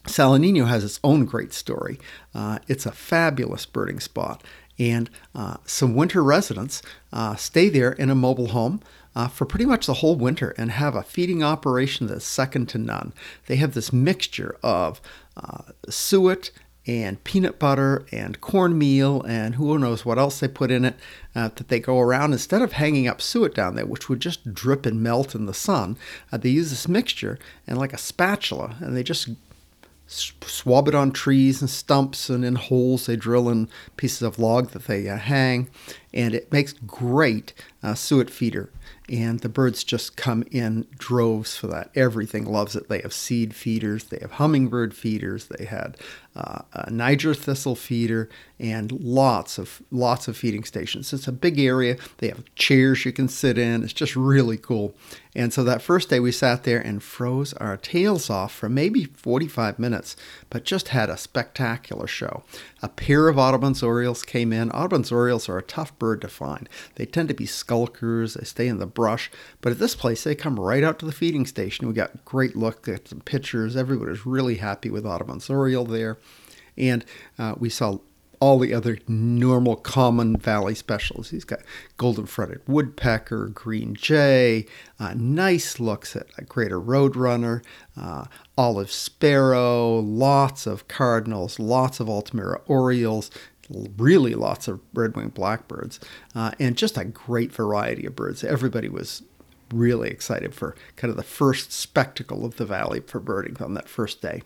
Salineño 0.07 0.69
has 0.69 0.85
its 0.85 1.01
own 1.03 1.25
great 1.25 1.53
story. 1.53 1.99
Uh, 2.35 2.59
it's 2.69 2.87
a 2.87 2.93
fabulous 2.93 3.67
birding 3.67 4.01
spot, 4.01 4.43
and 4.79 5.11
uh, 5.35 5.57
some 5.65 5.95
winter 5.95 6.23
residents 6.23 6.83
uh, 7.13 7.37
stay 7.37 7.69
there 7.69 7.93
in 7.93 8.11
a 8.11 8.15
mobile 8.15 8.49
home. 8.49 8.81
Uh, 9.15 9.29
for 9.29 9.47
pretty 9.47 9.65
much 9.65 9.87
the 9.87 9.95
whole 9.95 10.15
winter 10.15 10.55
and 10.59 10.73
have 10.73 10.95
a 10.95 11.03
feeding 11.03 11.43
operation 11.43 12.07
that's 12.07 12.23
second 12.23 12.69
to 12.69 12.77
none. 12.77 13.15
They 13.47 13.57
have 13.57 13.73
this 13.73 13.91
mixture 13.91 14.59
of 14.63 15.01
uh, 15.39 15.63
suet 15.89 16.51
and 16.87 17.23
peanut 17.25 17.59
butter 17.59 18.07
and 18.13 18.41
cornmeal 18.41 19.23
and 19.23 19.57
who 19.57 19.79
knows 19.79 20.05
what 20.05 20.19
else 20.19 20.39
they 20.39 20.49
put 20.49 20.71
in 20.71 20.85
it 20.85 20.95
uh, 21.35 21.49
that 21.57 21.69
they 21.69 21.81
go 21.81 21.99
around 21.99 22.33
instead 22.33 22.63
of 22.63 22.73
hanging 22.73 23.09
up 23.09 23.21
suet 23.21 23.55
down 23.55 23.75
there 23.75 23.87
which 23.87 24.09
would 24.09 24.21
just 24.21 24.55
drip 24.55 24.87
and 24.87 25.03
melt 25.03 25.35
in 25.35 25.47
the 25.47 25.55
sun 25.55 25.97
uh, 26.31 26.37
they 26.37 26.49
use 26.49 26.71
this 26.71 26.87
mixture 26.87 27.39
and 27.67 27.79
like 27.79 27.93
a 27.93 27.99
spatula 27.99 28.77
and 28.81 28.97
they 28.97 29.03
just 29.03 29.29
swab 30.07 30.89
it 30.89 30.95
on 30.95 31.11
trees 31.11 31.61
and 31.61 31.69
stumps 31.69 32.31
and 32.31 32.45
in 32.45 32.55
holes 32.55 33.07
they 33.07 33.17
drill 33.17 33.49
in 33.49 33.69
pieces 33.97 34.23
of 34.23 34.39
log 34.39 34.71
that 34.71 34.85
they 34.87 35.09
uh, 35.09 35.17
hang 35.17 35.69
and 36.13 36.35
it 36.35 36.53
makes 36.53 36.73
great 36.73 37.53
uh, 37.83 37.95
suet 37.95 38.31
feeder 38.31 38.71
and 39.09 39.41
the 39.41 39.49
birds 39.49 39.85
just 39.85 40.17
come 40.17 40.43
in 40.51 40.87
droves 40.99 41.57
for 41.57 41.69
that. 41.69 41.91
Everything 41.95 42.45
loves 42.45 42.75
it. 42.75 42.89
They 42.89 43.01
have 43.03 43.13
seed 43.13 43.55
feeders, 43.55 44.05
they 44.05 44.19
have 44.21 44.33
hummingbird 44.33 44.95
feeders, 44.95 45.47
they 45.47 45.65
had 45.65 45.97
uh, 46.35 46.63
a 46.73 46.91
Niger 46.91 47.33
thistle 47.33 47.77
feeder, 47.77 48.29
and 48.59 48.93
lots 48.93 49.59
of 49.59 49.81
lots 49.91 50.29
of 50.29 50.37
feeding 50.37 50.65
stations. 50.65 51.13
It's 51.13 51.29
a 51.29 51.33
big 51.33 51.59
area. 51.59 51.97
They 52.19 52.29
have 52.29 52.45
chairs 52.57 53.05
you 53.05 53.13
can 53.13 53.29
sit 53.29 53.57
in. 53.57 53.83
It's 53.83 53.93
just 53.93 54.17
really 54.17 54.59
cool. 54.59 54.95
And 55.35 55.53
so 55.53 55.63
that 55.65 55.83
first 55.83 56.11
day 56.11 56.19
we 56.21 56.33
sat 56.33 56.65
there 56.65 56.81
and 56.81 57.03
froze 57.03 57.53
our 57.55 57.77
tails 57.77 58.29
off 58.29 58.53
for 58.53 58.69
maybe 58.69 59.05
45 59.05 59.79
minutes, 59.79 60.17
but 60.51 60.65
just 60.65 60.89
had 60.89 61.09
a 61.09 61.17
spectacular 61.17 62.07
show. 62.07 62.43
A 62.83 62.89
pair 62.89 63.29
of 63.29 63.39
Audubon's 63.39 63.83
orioles 63.83 64.23
came 64.23 64.53
in. 64.53 64.71
Audubon's 64.73 65.13
orioles 65.13 65.49
are 65.49 65.59
a 65.59 65.63
tough 65.63 65.96
bird 65.99 66.21
to 66.23 66.29
find. 66.29 66.69
They 66.97 67.07
tend 67.07 67.29
to 67.29 67.35
be 67.35 67.47
skulkers. 67.47 68.35
They 68.35 68.45
stay 68.45 68.69
in 68.69 68.79
the 68.79 68.87
brush. 68.87 69.31
But 69.61 69.73
at 69.73 69.79
this 69.79 69.95
place, 69.95 70.25
they 70.25 70.35
come 70.35 70.59
right 70.59 70.85
out 70.85 70.99
to 71.01 71.07
the 71.07 71.13
feeding 71.13 71.47
station. 71.47 71.89
We 71.89 71.95
got 71.95 72.25
great 72.25 72.57
look 72.57 72.89
at 72.89 73.09
some 73.09 73.21
pictures. 73.21 73.77
Everybody 73.77 74.11
was 74.11 74.27
really 74.27 74.57
happy 74.57 74.91
with 74.91 75.07
Audubon's 75.07 75.51
oriole 75.51 75.85
there. 75.85 76.19
And 76.77 77.05
uh, 77.39 77.55
we 77.59 77.71
saw 77.71 77.99
all 78.41 78.59
the 78.59 78.75
other 78.75 78.99
normal 79.09 79.77
common 79.77 80.37
valley 80.37 80.75
specials. 80.75 81.31
He's 81.31 81.45
got 81.45 81.61
golden 81.97 82.27
fronted 82.27 82.61
woodpecker, 82.67 83.49
green 83.49 83.95
jay, 83.95 84.67
uh, 84.99 85.15
nice 85.17 85.81
looks 85.81 86.17
at 86.17 86.27
a 86.37 86.45
greater 86.45 86.81
roadrunner, 86.81 87.63
uh, 87.97 88.27
olive 88.59 88.91
sparrow, 88.91 89.99
lots 89.99 90.67
of 90.67 90.89
cardinals, 90.89 91.59
lots 91.59 92.01
of 92.01 92.09
Altamira 92.09 92.61
orioles, 92.67 93.31
really 93.69 94.35
lots 94.35 94.69
of 94.69 94.81
red-winged 94.95 95.35
blackbirds, 95.35 96.01
uh, 96.35 96.53
and 96.59 96.77
just 96.77 96.97
a 96.97 97.05
great 97.05 97.53
variety 97.53 98.07
of 98.07 98.17
birds. 98.17 98.45
Everybody 98.45 98.89
was 98.89 99.23
really 99.73 100.11
excited 100.11 100.55
for 100.55 100.77
kind 100.95 101.11
of 101.11 101.17
the 101.17 101.23
first 101.23 101.73
spectacle 101.73 102.45
of 102.45 102.57
the 102.57 102.65
valley 102.65 103.01
for 103.01 103.21
birding 103.21 103.57
on 103.61 103.75
that 103.75 103.89
first 103.89 104.23
day. 104.23 104.43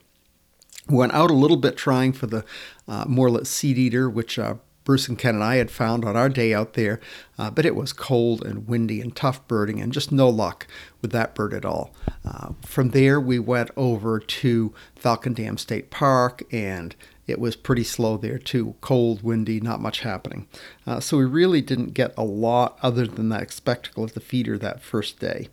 Went 0.89 1.13
out 1.13 1.29
a 1.29 1.35
little 1.35 1.57
bit 1.57 1.77
trying 1.77 2.11
for 2.13 2.25
the 2.25 2.43
uh, 2.87 3.05
seed 3.43 3.77
eater, 3.77 4.09
which 4.09 4.39
uh, 4.39 4.55
Bruce 4.83 5.07
and 5.07 5.19
Ken 5.19 5.35
and 5.35 5.43
I 5.43 5.57
had 5.57 5.69
found 5.69 6.03
on 6.03 6.17
our 6.17 6.27
day 6.27 6.55
out 6.55 6.73
there, 6.73 6.99
uh, 7.37 7.51
but 7.51 7.67
it 7.67 7.75
was 7.75 7.93
cold 7.93 8.43
and 8.43 8.67
windy 8.67 8.99
and 8.99 9.15
tough 9.15 9.47
birding, 9.47 9.79
and 9.79 9.93
just 9.93 10.11
no 10.11 10.27
luck 10.27 10.65
with 11.01 11.11
that 11.11 11.35
bird 11.35 11.53
at 11.53 11.65
all. 11.65 11.93
Uh, 12.25 12.53
from 12.65 12.89
there, 12.89 13.19
we 13.19 13.37
went 13.37 13.69
over 13.77 14.19
to 14.19 14.73
Falcon 14.95 15.33
Dam 15.33 15.57
State 15.57 15.91
Park 15.91 16.43
and 16.51 16.95
it 17.27 17.39
was 17.39 17.55
pretty 17.55 17.83
slow 17.83 18.17
there 18.17 18.37
too. 18.37 18.75
Cold, 18.81 19.21
windy, 19.21 19.59
not 19.59 19.81
much 19.81 20.01
happening. 20.01 20.47
Uh, 20.85 20.99
so 20.99 21.17
we 21.17 21.25
really 21.25 21.61
didn't 21.61 21.93
get 21.93 22.13
a 22.17 22.23
lot 22.23 22.77
other 22.81 23.05
than 23.07 23.29
that 23.29 23.51
spectacle 23.51 24.03
of 24.03 24.13
the 24.13 24.19
feeder 24.19 24.57
that 24.57 24.81
first 24.81 25.19
day. 25.19 25.47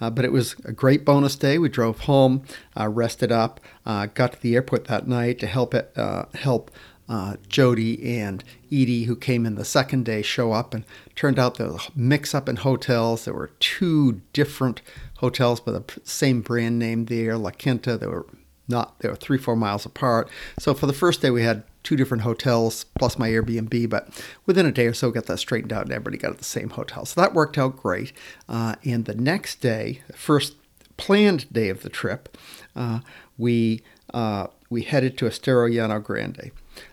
Uh, 0.00 0.10
but 0.10 0.24
it 0.24 0.32
was 0.32 0.54
a 0.64 0.72
great 0.72 1.04
bonus 1.04 1.36
day. 1.36 1.58
We 1.58 1.68
drove 1.68 2.00
home, 2.00 2.42
uh, 2.78 2.88
rested 2.88 3.32
up, 3.32 3.60
uh, 3.86 4.06
got 4.06 4.32
to 4.32 4.40
the 4.40 4.54
airport 4.54 4.86
that 4.86 5.08
night 5.08 5.38
to 5.40 5.46
help 5.46 5.74
it, 5.74 5.92
uh, 5.96 6.26
help. 6.34 6.70
Uh, 7.06 7.36
Jody 7.46 8.16
and 8.18 8.42
Edie, 8.68 9.04
who 9.04 9.14
came 9.14 9.44
in 9.44 9.56
the 9.56 9.64
second 9.66 10.06
day, 10.06 10.22
show 10.22 10.52
up, 10.52 10.72
and 10.72 10.86
turned 11.14 11.38
out 11.38 11.56
there 11.56 11.70
was 11.70 11.88
a 11.88 11.90
mix 11.94 12.34
up 12.34 12.48
in 12.48 12.56
hotels. 12.56 13.26
There 13.26 13.34
were 13.34 13.50
two 13.60 14.22
different 14.32 14.80
hotels 15.18 15.60
by 15.60 15.72
the 15.72 15.84
same 16.02 16.40
brand 16.40 16.78
name 16.78 17.04
there, 17.04 17.36
La 17.36 17.50
Quinta. 17.50 17.98
There 17.98 18.08
were 18.08 18.26
not 18.68 18.98
they 19.00 19.08
were 19.08 19.16
three 19.16 19.38
four 19.38 19.56
miles 19.56 19.84
apart 19.84 20.28
so 20.58 20.74
for 20.74 20.86
the 20.86 20.92
first 20.92 21.20
day 21.20 21.30
we 21.30 21.42
had 21.42 21.64
two 21.82 21.96
different 21.96 22.22
hotels 22.22 22.84
plus 22.98 23.18
my 23.18 23.28
airbnb 23.28 23.88
but 23.88 24.08
within 24.46 24.66
a 24.66 24.72
day 24.72 24.86
or 24.86 24.94
so 24.94 25.10
got 25.10 25.26
that 25.26 25.38
straightened 25.38 25.72
out 25.72 25.82
and 25.82 25.92
everybody 25.92 26.16
got 26.16 26.32
at 26.32 26.38
the 26.38 26.44
same 26.44 26.70
hotel 26.70 27.04
so 27.04 27.20
that 27.20 27.34
worked 27.34 27.58
out 27.58 27.76
great 27.76 28.12
uh, 28.48 28.74
and 28.84 29.04
the 29.04 29.14
next 29.14 29.60
day 29.60 30.00
first 30.14 30.54
planned 30.96 31.50
day 31.52 31.68
of 31.68 31.82
the 31.82 31.90
trip 31.90 32.36
uh, 32.74 33.00
we 33.36 33.82
uh, 34.12 34.46
we 34.70 34.82
headed 34.82 35.18
to 35.18 35.26
estero 35.26 35.66
llano 35.66 35.98
grande 35.98 36.50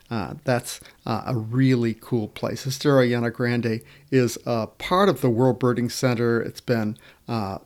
uh, 0.10 0.34
that's 0.44 0.82
uh, 1.06 1.24
a 1.25 1.38
really 1.38 1.94
cool 1.94 2.28
place. 2.28 2.68
Estero 2.68 3.01
Llano 3.01 3.30
Grande 3.30 3.80
is 4.12 4.38
a 4.46 4.68
part 4.68 5.08
of 5.08 5.22
the 5.22 5.30
World 5.30 5.58
Birding 5.58 5.90
Center. 5.90 6.42
It's 6.42 6.60
been 6.60 6.98
uh, 7.30 7.60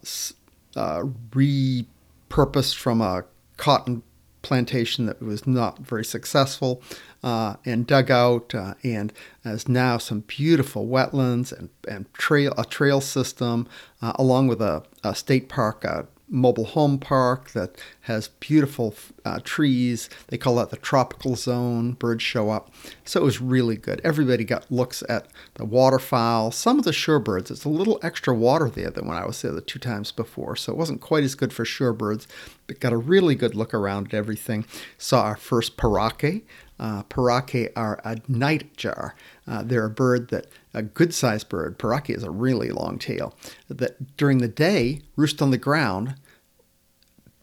repurposed 0.75 2.75
from 2.75 3.01
a 3.01 3.23
cotton 3.57 4.03
plantation 4.41 5.07
that 5.07 5.21
was 5.21 5.47
not 5.47 5.79
very 5.79 6.05
successful 6.05 6.81
uh, 7.23 7.55
and 7.65 7.87
dug 7.87 8.11
out 8.11 8.53
uh, 8.53 8.75
and 8.83 9.11
has 9.43 9.67
now 9.67 9.97
some 9.97 10.19
beautiful 10.21 10.87
wetlands 10.87 11.51
and, 11.51 11.69
and 11.87 12.13
trail 12.13 12.53
a 12.55 12.63
trail 12.63 13.01
system 13.01 13.67
uh, 14.03 14.13
along 14.15 14.47
with 14.47 14.61
a, 14.61 14.83
a 15.03 15.15
state 15.15 15.49
park 15.49 15.83
uh, 15.83 16.03
mobile 16.27 16.65
home 16.65 16.97
park 16.97 17.51
that 17.51 17.75
has 18.01 18.27
beautiful 18.27 18.95
uh, 19.23 19.39
trees. 19.43 20.09
They 20.27 20.37
call 20.37 20.55
that 20.55 20.69
the 20.69 20.77
tropical 20.77 21.35
zone. 21.35 21.93
Birds 21.93 22.23
show 22.23 22.49
up. 22.49 22.71
So 23.03 23.21
it 23.21 23.23
was 23.23 23.41
really 23.41 23.77
good. 23.77 24.01
Everybody 24.03 24.43
got 24.43 24.71
looks 24.71 25.03
at 25.07 25.27
the 25.55 25.65
waterfowl, 25.65 26.51
some 26.51 26.79
of 26.79 26.85
the 26.85 26.91
shorebirds. 26.91 27.51
It's 27.51 27.65
a 27.65 27.69
little 27.69 27.99
extra 28.01 28.33
water 28.33 28.69
there 28.69 28.89
than 28.89 29.07
when 29.07 29.17
I 29.17 29.25
was 29.25 29.41
there 29.41 29.51
the 29.51 29.61
two 29.61 29.79
times 29.79 30.11
before. 30.11 30.55
So 30.55 30.71
it 30.71 30.77
wasn't 30.77 31.01
quite 31.01 31.23
as 31.23 31.35
good 31.35 31.53
for 31.53 31.63
shorebirds, 31.63 32.27
but 32.67 32.79
got 32.79 32.93
a 32.93 32.97
really 32.97 33.35
good 33.35 33.55
look 33.55 33.73
around 33.73 34.07
at 34.07 34.13
everything. 34.13 34.65
Saw 34.97 35.23
our 35.23 35.37
first 35.37 35.77
pauraque. 35.77 36.43
Uh, 36.77 37.03
pauraque 37.03 37.71
are 37.75 38.01
a 38.03 38.15
nightjar. 38.29 39.13
Uh, 39.47 39.63
they're 39.63 39.85
a 39.85 39.89
bird 39.89 40.29
that, 40.29 40.47
a 40.73 40.81
good 40.81 41.13
sized 41.13 41.49
bird, 41.49 41.77
pauraque 41.77 42.07
has 42.07 42.23
a 42.23 42.31
really 42.31 42.71
long 42.71 42.97
tail, 42.97 43.35
that 43.69 44.17
during 44.17 44.39
the 44.39 44.47
day 44.47 45.01
roost 45.15 45.41
on 45.41 45.51
the 45.51 45.57
ground 45.57 46.15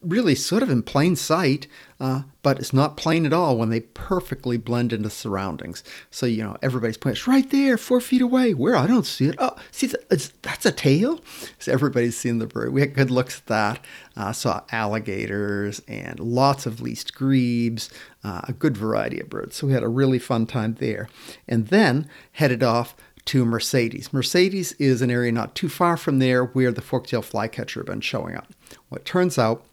really 0.03 0.35
sort 0.35 0.63
of 0.63 0.71
in 0.71 0.83
plain 0.83 1.17
sight, 1.17 1.67
uh, 2.01 2.23
but 2.43 2.59
it's 2.59 2.73
not 2.73 2.97
plain 2.97 3.25
at 3.25 3.33
all 3.33 3.57
when 3.57 3.71
they 3.71 3.81
perfectly 3.81 4.57
blend 4.57 4.93
into 4.93 5.09
surroundings. 5.09 5.85
So, 6.11 6.27
you 6.27 6.43
know, 6.43 6.57
everybody's 6.63 6.97
pointing, 6.97 7.17
it's 7.17 7.29
right 7.29 7.49
there, 7.51 7.79
four 7.79 8.01
feet 8.01 8.23
away. 8.23 8.55
Where? 8.55 8.77
I 8.77 8.87
don't 8.87 9.07
see 9.07 9.27
it. 9.27 9.37
Oh, 9.39 9.57
see, 9.71 9.93
that's 10.09 10.67
a 10.67 10.73
tail? 10.73 11.21
So 11.59 11.73
everybody's 11.73 12.17
seen 12.17 12.39
the 12.39 12.47
bird. 12.47 12.73
We 12.73 12.81
had 12.81 12.95
good 12.95 13.11
looks 13.11 13.39
at 13.39 13.47
that. 13.47 13.85
Uh, 14.17 14.33
saw 14.33 14.63
alligators 14.73 15.81
and 15.87 16.19
lots 16.19 16.67
of 16.67 16.81
least 16.81 17.15
grebes, 17.15 17.91
uh, 18.25 18.43
a 18.45 18.53
good 18.53 18.77
variety 18.77 19.21
of 19.21 19.31
birds. 19.31 19.57
So 19.57 19.67
we 19.67 19.73
had 19.73 19.83
a 19.83 19.89
really 19.89 20.19
fun 20.19 20.47
time 20.47 20.75
there. 20.75 21.09
And 21.49 21.69
then 21.69 22.09
headed 22.33 22.63
off 22.63 22.97
to 23.27 23.45
Mercedes. 23.45 24.13
Mercedes 24.13 24.73
is 24.73 25.01
an 25.01 25.11
area 25.11 25.31
not 25.31 25.55
too 25.55 25.69
far 25.69 25.97
from 25.97 26.19
there 26.19 26.45
where 26.45 26.73
the 26.73 26.81
forktail 26.81 27.23
flycatcher 27.23 27.81
had 27.81 27.87
been 27.87 28.01
showing 28.01 28.35
up. 28.35 28.49
Well, 28.91 28.99
it 28.99 29.05
turns 29.05 29.39
out 29.39 29.65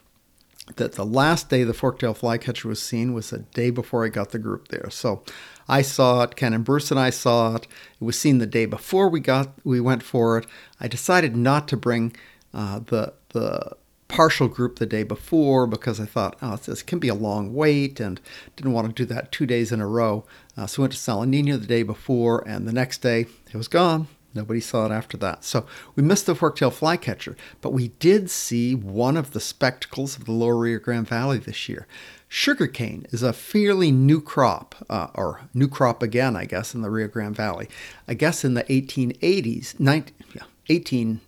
that 0.76 0.94
the 0.94 1.06
last 1.06 1.50
day 1.50 1.64
the 1.64 1.74
forktail 1.74 2.16
flycatcher 2.16 2.68
was 2.68 2.82
seen 2.82 3.14
was 3.14 3.30
the 3.30 3.40
day 3.40 3.70
before 3.70 4.06
I 4.06 4.10
got 4.10 4.32
the 4.32 4.40
group 4.40 4.70
there. 4.70 4.90
So 4.90 5.24
I 5.68 5.82
saw 5.82 6.24
it, 6.24 6.36
Ken 6.36 6.54
and 6.54 6.66
Bruce 6.66 6.92
and 6.92 7.00
I 7.00 7.10
saw 7.10 7.56
it. 7.56 7.68
It 8.00 8.04
was 8.04 8.20
seen 8.20 8.40
the 8.40 8.48
day 8.48 8.66
before 8.66 9.10
we 9.10 9.20
got 9.20 9.50
we 9.64 9.80
went 9.80 10.04
for 10.04 10.38
it. 10.38 10.46
I 10.80 10.88
decided 10.88 11.36
not 11.36 11.68
to 11.70 11.78
bring 11.78 12.16
uh, 12.54 12.80
the 12.80 13.14
the 13.30 13.78
partial 14.08 14.48
group 14.48 14.78
the 14.78 14.86
day 14.86 15.04
before 15.04 15.68
because 15.68 16.00
I 16.00 16.06
thought, 16.06 16.36
oh, 16.42 16.56
this 16.58 16.82
can 16.82 17.00
be 17.00 17.08
a 17.08 17.14
long 17.14 17.54
wait 17.54 18.00
and 18.00 18.20
didn't 18.56 18.74
want 18.74 18.88
to 18.88 18.94
do 18.94 19.06
that 19.14 19.32
two 19.32 19.46
days 19.46 19.72
in 19.72 19.80
a 19.80 19.88
row. 19.88 20.26
Uh, 20.58 20.66
so 20.66 20.82
I 20.82 20.84
went 20.84 20.94
to 20.94 21.00
Salineño 21.00 21.62
the 21.62 21.68
day 21.68 21.84
before, 21.84 22.46
and 22.48 22.68
the 22.68 22.74
next 22.74 22.98
day 22.98 23.28
it 23.54 23.56
was 23.56 23.68
gone. 23.68 24.08
Nobody 24.34 24.60
saw 24.60 24.86
it 24.86 24.92
after 24.92 25.18
that. 25.18 25.44
So 25.44 25.66
we 25.96 26.04
missed 26.04 26.28
the 26.28 26.36
forktail 26.36 26.72
flycatcher, 26.72 27.36
but 27.62 27.74
we 27.74 27.90
did 28.00 28.30
see 28.30 28.76
one 28.76 29.18
of 29.18 29.32
the 29.32 29.40
spectacles 29.40 30.18
of 30.18 30.26
the 30.26 30.32
lower 30.32 30.58
Rio 30.58 30.80
Grande 30.80 31.08
Valley 31.08 31.40
this 31.40 31.68
year. 31.68 31.88
Sugarcane 32.28 33.08
is 33.10 33.24
a 33.24 33.34
fairly 33.34 33.92
new 33.92 34.22
crop, 34.22 34.76
uh, 34.88 35.08
or 35.16 35.42
new 35.54 35.68
crop 35.68 36.04
again, 36.04 36.36
I 36.36 36.46
guess, 36.46 36.76
in 36.76 36.84
the 36.84 36.92
Rio 36.92 37.08
Grande 37.08 37.36
Valley. 37.36 37.68
I 38.08 38.14
guess 38.14 38.46
in 38.46 38.54
the 38.54 38.64
1880s, 38.66 39.80
19, 39.80 40.14
yeah, 40.36 40.44
18, 40.70 41.22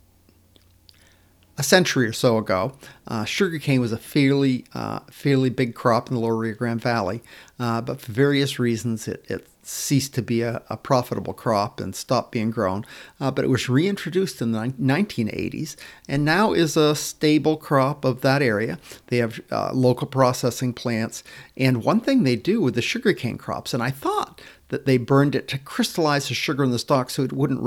a 1.58 1.62
century 1.64 2.06
or 2.06 2.12
so 2.12 2.38
ago, 2.38 2.72
uh, 3.08 3.24
sugarcane 3.24 3.80
was 3.80 3.90
a 3.90 3.98
fairly, 3.98 4.64
uh, 4.74 5.00
fairly 5.10 5.50
big 5.50 5.74
crop 5.74 6.08
in 6.08 6.14
the 6.14 6.20
lower 6.20 6.36
Rio 6.36 6.54
Grande 6.54 6.80
Valley, 6.80 7.20
uh, 7.58 7.80
but 7.80 8.00
for 8.00 8.12
various 8.12 8.60
reasons, 8.60 9.08
it, 9.08 9.24
it 9.28 9.48
ceased 9.62 10.14
to 10.14 10.22
be 10.22 10.42
a, 10.42 10.62
a, 10.68 10.76
profitable 10.76 11.32
crop 11.32 11.80
and 11.80 11.94
stopped 11.94 12.32
being 12.32 12.50
grown. 12.50 12.84
Uh, 13.20 13.30
but 13.30 13.44
it 13.44 13.48
was 13.48 13.68
reintroduced 13.68 14.42
in 14.42 14.52
the 14.52 14.58
1980s 14.58 15.76
and 16.08 16.24
now 16.24 16.52
is 16.52 16.76
a 16.76 16.96
stable 16.96 17.56
crop 17.56 18.04
of 18.04 18.22
that 18.22 18.42
area. 18.42 18.78
They 19.06 19.18
have 19.18 19.40
uh, 19.50 19.72
local 19.72 20.08
processing 20.08 20.72
plants. 20.72 21.22
And 21.56 21.84
one 21.84 22.00
thing 22.00 22.24
they 22.24 22.36
do 22.36 22.60
with 22.60 22.74
the 22.74 22.82
sugarcane 22.82 23.38
crops, 23.38 23.72
and 23.72 23.82
I 23.82 23.90
thought 23.90 24.40
that 24.72 24.86
they 24.86 24.96
burned 24.96 25.34
it 25.34 25.48
to 25.48 25.58
crystallize 25.58 26.28
the 26.28 26.34
sugar 26.34 26.64
in 26.64 26.70
the 26.70 26.78
stalk 26.78 27.10
so 27.10 27.22
it 27.22 27.30
wouldn't 27.30 27.62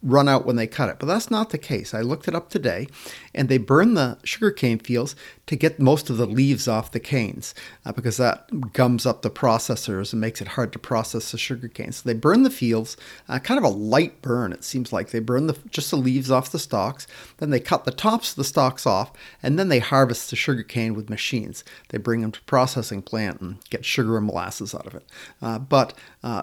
run 0.00 0.28
out 0.28 0.46
when 0.46 0.54
they 0.54 0.68
cut 0.68 0.88
it. 0.88 1.00
But 1.00 1.06
that's 1.06 1.28
not 1.28 1.50
the 1.50 1.58
case. 1.58 1.92
I 1.92 2.00
looked 2.00 2.28
it 2.28 2.34
up 2.36 2.48
today, 2.48 2.86
and 3.34 3.48
they 3.48 3.58
burn 3.58 3.94
the 3.94 4.18
sugarcane 4.22 4.78
fields 4.78 5.16
to 5.46 5.56
get 5.56 5.80
most 5.80 6.08
of 6.08 6.16
the 6.16 6.26
leaves 6.26 6.68
off 6.68 6.92
the 6.92 7.00
canes 7.00 7.52
uh, 7.84 7.92
because 7.92 8.16
that 8.16 8.72
gums 8.72 9.06
up 9.06 9.22
the 9.22 9.30
processors 9.30 10.12
and 10.12 10.20
makes 10.20 10.40
it 10.40 10.48
hard 10.48 10.72
to 10.72 10.78
process 10.78 11.32
the 11.32 11.38
sugarcane. 11.38 11.90
So 11.90 12.08
they 12.08 12.14
burn 12.14 12.44
the 12.44 12.50
fields, 12.50 12.96
uh, 13.28 13.40
kind 13.40 13.58
of 13.58 13.64
a 13.64 13.68
light 13.68 14.22
burn. 14.22 14.52
It 14.52 14.62
seems 14.62 14.92
like 14.92 15.10
they 15.10 15.18
burn 15.18 15.48
the, 15.48 15.58
just 15.68 15.90
the 15.90 15.96
leaves 15.96 16.30
off 16.30 16.52
the 16.52 16.60
stalks, 16.60 17.08
then 17.38 17.50
they 17.50 17.60
cut 17.60 17.84
the 17.84 17.90
tops 17.90 18.30
of 18.30 18.36
the 18.36 18.44
stalks 18.44 18.86
off, 18.86 19.12
and 19.42 19.58
then 19.58 19.68
they 19.68 19.80
harvest 19.80 20.30
the 20.30 20.36
sugarcane 20.36 20.94
with 20.94 21.10
machines. 21.10 21.64
They 21.88 21.98
bring 21.98 22.20
them 22.20 22.32
to 22.32 22.40
processing 22.42 23.02
plant 23.02 23.40
and 23.40 23.58
get 23.70 23.84
sugar 23.84 24.16
and 24.16 24.26
molasses 24.26 24.74
out 24.74 24.86
of 24.86 24.94
it. 24.94 25.04
Uh, 25.42 25.58
but 25.58 25.94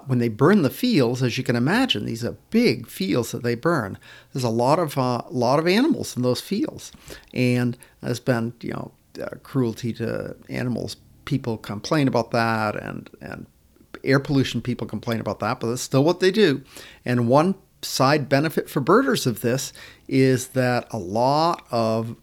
when 0.02 0.20
they 0.20 0.30
burn 0.30 0.62
the 0.62 0.70
fields, 0.70 1.24
as 1.24 1.38
you 1.38 1.44
can 1.44 1.56
imagine, 1.56 2.06
these 2.06 2.24
are 2.24 2.38
big 2.50 2.88
fields 2.88 3.32
that 3.32 3.44
they 3.44 3.56
burn. 3.56 3.98
There's 4.32 4.44
a 4.44 4.50
lot 4.50 4.80
of 4.80 4.98
uh, 4.98 5.24
lot 5.30 5.60
of 5.60 5.68
animals 5.68 6.16
in 6.16 6.24
those 6.24 6.42
fields, 6.42 6.92
and 7.34 7.78
there's 8.02 8.20
been 8.20 8.54
you 8.62 8.72
know 8.72 8.92
uh, 9.22 9.38
cruelty 9.44 9.94
to 9.94 10.36
animals. 10.50 10.98
People 11.26 11.58
complain 11.58 12.08
about 12.08 12.32
that, 12.32 12.76
and 12.76 13.10
and 13.22 13.46
air 14.04 14.20
pollution 14.20 14.62
people 14.62 14.88
complain 14.88 15.20
about 15.20 15.40
that, 15.40 15.60
but 15.60 15.68
that's 15.68 15.82
still 15.82 16.04
what 16.04 16.20
they 16.20 16.32
do. 16.32 16.64
And 17.06 17.28
one 17.28 17.56
side 17.82 18.30
benefit 18.30 18.70
for 18.70 18.80
birders 18.80 19.26
of 19.26 19.42
this 19.42 19.74
is 20.08 20.50
that 20.50 20.88
a 20.92 20.98
lot 20.98 21.66
of 21.72 22.16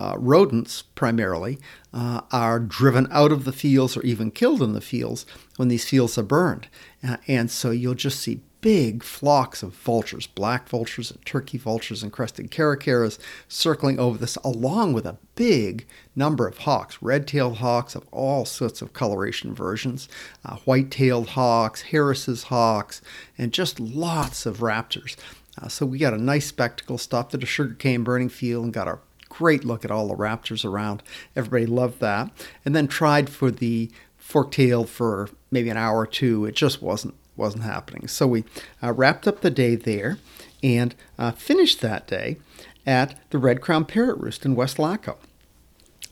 uh, 0.00 0.14
rodents 0.18 0.82
primarily 0.82 1.58
uh, 1.92 2.20
are 2.32 2.58
driven 2.58 3.06
out 3.10 3.32
of 3.32 3.44
the 3.44 3.52
fields 3.52 3.96
or 3.96 4.02
even 4.02 4.30
killed 4.30 4.62
in 4.62 4.72
the 4.72 4.80
fields 4.80 5.26
when 5.56 5.68
these 5.68 5.88
fields 5.88 6.18
are 6.18 6.22
burned. 6.22 6.68
Uh, 7.06 7.16
and 7.26 7.50
so 7.50 7.70
you'll 7.70 7.94
just 7.94 8.20
see 8.20 8.40
big 8.60 9.02
flocks 9.04 9.62
of 9.62 9.72
vultures, 9.72 10.26
black 10.26 10.68
vultures 10.68 11.10
and 11.12 11.24
turkey 11.24 11.56
vultures 11.56 12.02
and 12.02 12.12
crested 12.12 12.50
caracaras 12.50 13.16
circling 13.46 13.98
over 14.00 14.18
this, 14.18 14.34
along 14.36 14.92
with 14.92 15.06
a 15.06 15.16
big 15.36 15.86
number 16.16 16.48
of 16.48 16.58
hawks, 16.58 16.98
red-tailed 17.00 17.58
hawks 17.58 17.94
of 17.94 18.04
all 18.10 18.44
sorts 18.44 18.82
of 18.82 18.92
coloration 18.92 19.54
versions, 19.54 20.08
uh, 20.44 20.56
white-tailed 20.64 21.28
hawks, 21.28 21.82
Harris's 21.82 22.44
hawks, 22.44 23.00
and 23.38 23.52
just 23.52 23.78
lots 23.78 24.46
of 24.46 24.58
raptors. 24.58 25.16
Uh, 25.62 25.68
so 25.68 25.86
we 25.86 25.98
got 25.98 26.12
a 26.12 26.18
nice 26.18 26.46
spectacle, 26.46 26.98
stopped 26.98 27.34
at 27.34 27.42
a 27.42 27.46
sugarcane 27.46 28.02
burning 28.02 28.28
field 28.28 28.64
and 28.64 28.74
got 28.74 28.88
a 28.88 28.98
great 29.36 29.64
look 29.64 29.84
at 29.84 29.90
all 29.90 30.08
the 30.08 30.14
raptors 30.14 30.64
around. 30.64 31.02
Everybody 31.34 31.66
loved 31.66 32.00
that. 32.00 32.30
And 32.64 32.74
then 32.74 32.88
tried 32.88 33.28
for 33.28 33.50
the 33.50 33.90
fork-tailed 34.16 34.88
for 34.88 35.28
maybe 35.50 35.68
an 35.68 35.76
hour 35.76 35.98
or 35.98 36.06
two. 36.06 36.44
It 36.46 36.54
just 36.54 36.82
wasn't 36.82 37.14
wasn't 37.36 37.64
happening. 37.64 38.08
So 38.08 38.26
we 38.26 38.44
uh, 38.82 38.94
wrapped 38.94 39.28
up 39.28 39.42
the 39.42 39.50
day 39.50 39.74
there 39.76 40.18
and 40.62 40.94
uh, 41.18 41.32
finished 41.32 41.82
that 41.82 42.06
day 42.06 42.38
at 42.86 43.18
the 43.28 43.38
Red 43.38 43.60
Crown 43.60 43.84
Parrot 43.84 44.18
Roost 44.18 44.46
in 44.46 44.54
West 44.54 44.78
Laco. 44.78 45.18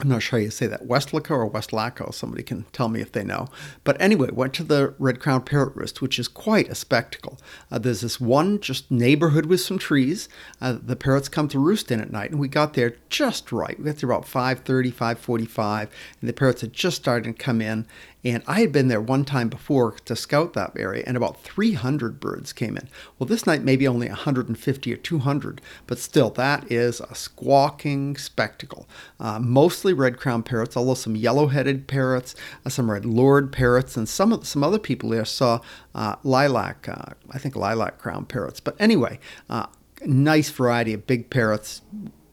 I'm 0.00 0.08
not 0.08 0.22
sure 0.22 0.38
how 0.38 0.44
you 0.44 0.50
say 0.50 0.66
that, 0.66 0.86
Westlaco 0.86 1.30
or 1.30 1.50
Weslaco. 1.50 2.12
Somebody 2.12 2.42
can 2.42 2.64
tell 2.72 2.88
me 2.88 3.00
if 3.00 3.12
they 3.12 3.24
know. 3.24 3.48
But 3.84 4.00
anyway, 4.00 4.30
went 4.30 4.54
to 4.54 4.64
the 4.64 4.94
Red 4.98 5.20
Crown 5.20 5.42
Parrot 5.42 5.76
Roost, 5.76 6.02
which 6.02 6.18
is 6.18 6.28
quite 6.28 6.68
a 6.68 6.74
spectacle. 6.74 7.38
Uh, 7.70 7.78
there's 7.78 8.00
this 8.00 8.20
one 8.20 8.60
just 8.60 8.90
neighborhood 8.90 9.46
with 9.46 9.60
some 9.60 9.78
trees. 9.78 10.28
Uh, 10.60 10.76
the 10.82 10.96
parrots 10.96 11.28
come 11.28 11.48
to 11.48 11.58
roost 11.58 11.90
in 11.90 12.00
at 12.00 12.10
night, 12.10 12.30
and 12.30 12.40
we 12.40 12.48
got 12.48 12.74
there 12.74 12.96
just 13.08 13.52
right. 13.52 13.78
We 13.78 13.84
got 13.84 13.96
there 13.96 14.10
about 14.10 14.26
5:30, 14.26 14.92
5:45, 14.92 15.88
and 16.20 16.28
the 16.28 16.32
parrots 16.32 16.62
had 16.62 16.72
just 16.72 16.96
started 16.96 17.24
to 17.24 17.32
come 17.32 17.60
in. 17.60 17.86
And 18.24 18.42
I 18.46 18.60
had 18.60 18.72
been 18.72 18.88
there 18.88 19.00
one 19.00 19.24
time 19.24 19.48
before 19.48 19.92
to 20.06 20.16
scout 20.16 20.54
that 20.54 20.72
area, 20.76 21.04
and 21.06 21.16
about 21.16 21.42
300 21.42 22.18
birds 22.18 22.52
came 22.52 22.76
in. 22.76 22.88
Well, 23.18 23.26
this 23.26 23.46
night 23.46 23.62
maybe 23.62 23.86
only 23.86 24.08
150 24.08 24.92
or 24.92 24.96
200, 24.96 25.60
but 25.86 25.98
still, 25.98 26.30
that 26.30 26.70
is 26.72 27.00
a 27.00 27.14
squawking 27.14 28.16
spectacle. 28.16 28.88
Uh, 29.20 29.38
mostly 29.38 29.92
red 29.92 30.16
crowned 30.16 30.46
parrots, 30.46 30.76
although 30.76 30.94
some 30.94 31.16
yellow 31.16 31.48
headed 31.48 31.86
parrots, 31.86 32.34
uh, 32.64 32.70
some 32.70 32.90
red 32.90 33.04
lored 33.04 33.52
parrots, 33.52 33.96
and 33.96 34.08
some, 34.08 34.42
some 34.42 34.64
other 34.64 34.78
people 34.78 35.10
there 35.10 35.26
saw 35.26 35.60
uh, 35.94 36.16
lilac, 36.22 36.88
uh, 36.88 37.12
I 37.30 37.38
think 37.38 37.56
lilac 37.56 37.98
crowned 37.98 38.30
parrots. 38.30 38.58
But 38.58 38.76
anyway, 38.80 39.18
uh, 39.50 39.66
nice 40.06 40.48
variety 40.48 40.94
of 40.94 41.06
big 41.06 41.28
parrots 41.28 41.82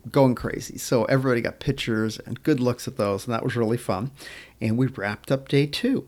going 0.09 0.35
crazy. 0.35 0.77
So 0.77 1.05
everybody 1.05 1.41
got 1.41 1.59
pictures 1.59 2.17
and 2.19 2.41
good 2.43 2.59
looks 2.59 2.87
at 2.87 2.97
those, 2.97 3.25
and 3.25 3.33
that 3.33 3.43
was 3.43 3.55
really 3.55 3.77
fun. 3.77 4.11
And 4.61 4.77
we 4.77 4.87
wrapped 4.87 5.31
up 5.31 5.47
day 5.47 5.65
two. 5.65 6.07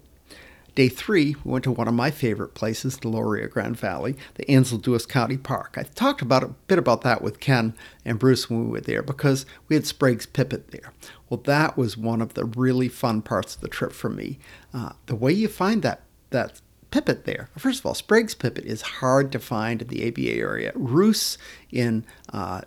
Day 0.75 0.89
three, 0.89 1.35
we 1.43 1.51
went 1.51 1.63
to 1.65 1.71
one 1.71 1.87
of 1.87 1.93
my 1.93 2.09
favorite 2.09 2.55
places, 2.55 2.97
the 2.97 3.09
Rio 3.09 3.47
Grande 3.47 3.77
Valley, 3.77 4.15
the 4.35 4.45
Anzalduas 4.45 5.07
County 5.07 5.37
Park. 5.37 5.75
I 5.77 5.83
talked 5.83 6.23
about 6.23 6.43
a 6.43 6.47
bit 6.67 6.79
about 6.79 7.01
that 7.01 7.21
with 7.21 7.39
Ken 7.39 7.75
and 8.03 8.17
Bruce 8.17 8.49
when 8.49 8.65
we 8.65 8.71
were 8.71 8.81
there 8.81 9.03
because 9.03 9.45
we 9.67 9.75
had 9.75 9.85
Sprague's 9.85 10.25
pipit 10.25 10.71
there. 10.71 10.91
Well, 11.29 11.41
that 11.45 11.77
was 11.77 11.95
one 11.95 12.21
of 12.21 12.33
the 12.33 12.45
really 12.45 12.89
fun 12.89 13.21
parts 13.21 13.53
of 13.53 13.61
the 13.61 13.67
trip 13.67 13.91
for 13.91 14.09
me. 14.09 14.39
Uh, 14.73 14.93
the 15.05 15.15
way 15.15 15.31
you 15.31 15.47
find 15.47 15.83
that 15.83 16.01
that 16.31 16.59
pipit 16.89 17.25
there. 17.25 17.49
First 17.57 17.79
of 17.79 17.85
all, 17.85 17.93
Sprague's 17.93 18.35
pipit 18.35 18.65
is 18.65 18.81
hard 18.81 19.31
to 19.31 19.39
find 19.39 19.81
in 19.81 19.87
the 19.87 20.07
ABA 20.07 20.39
area. 20.39 20.71
Roosts 20.75 21.37
in 21.71 22.05
uh, 22.31 22.61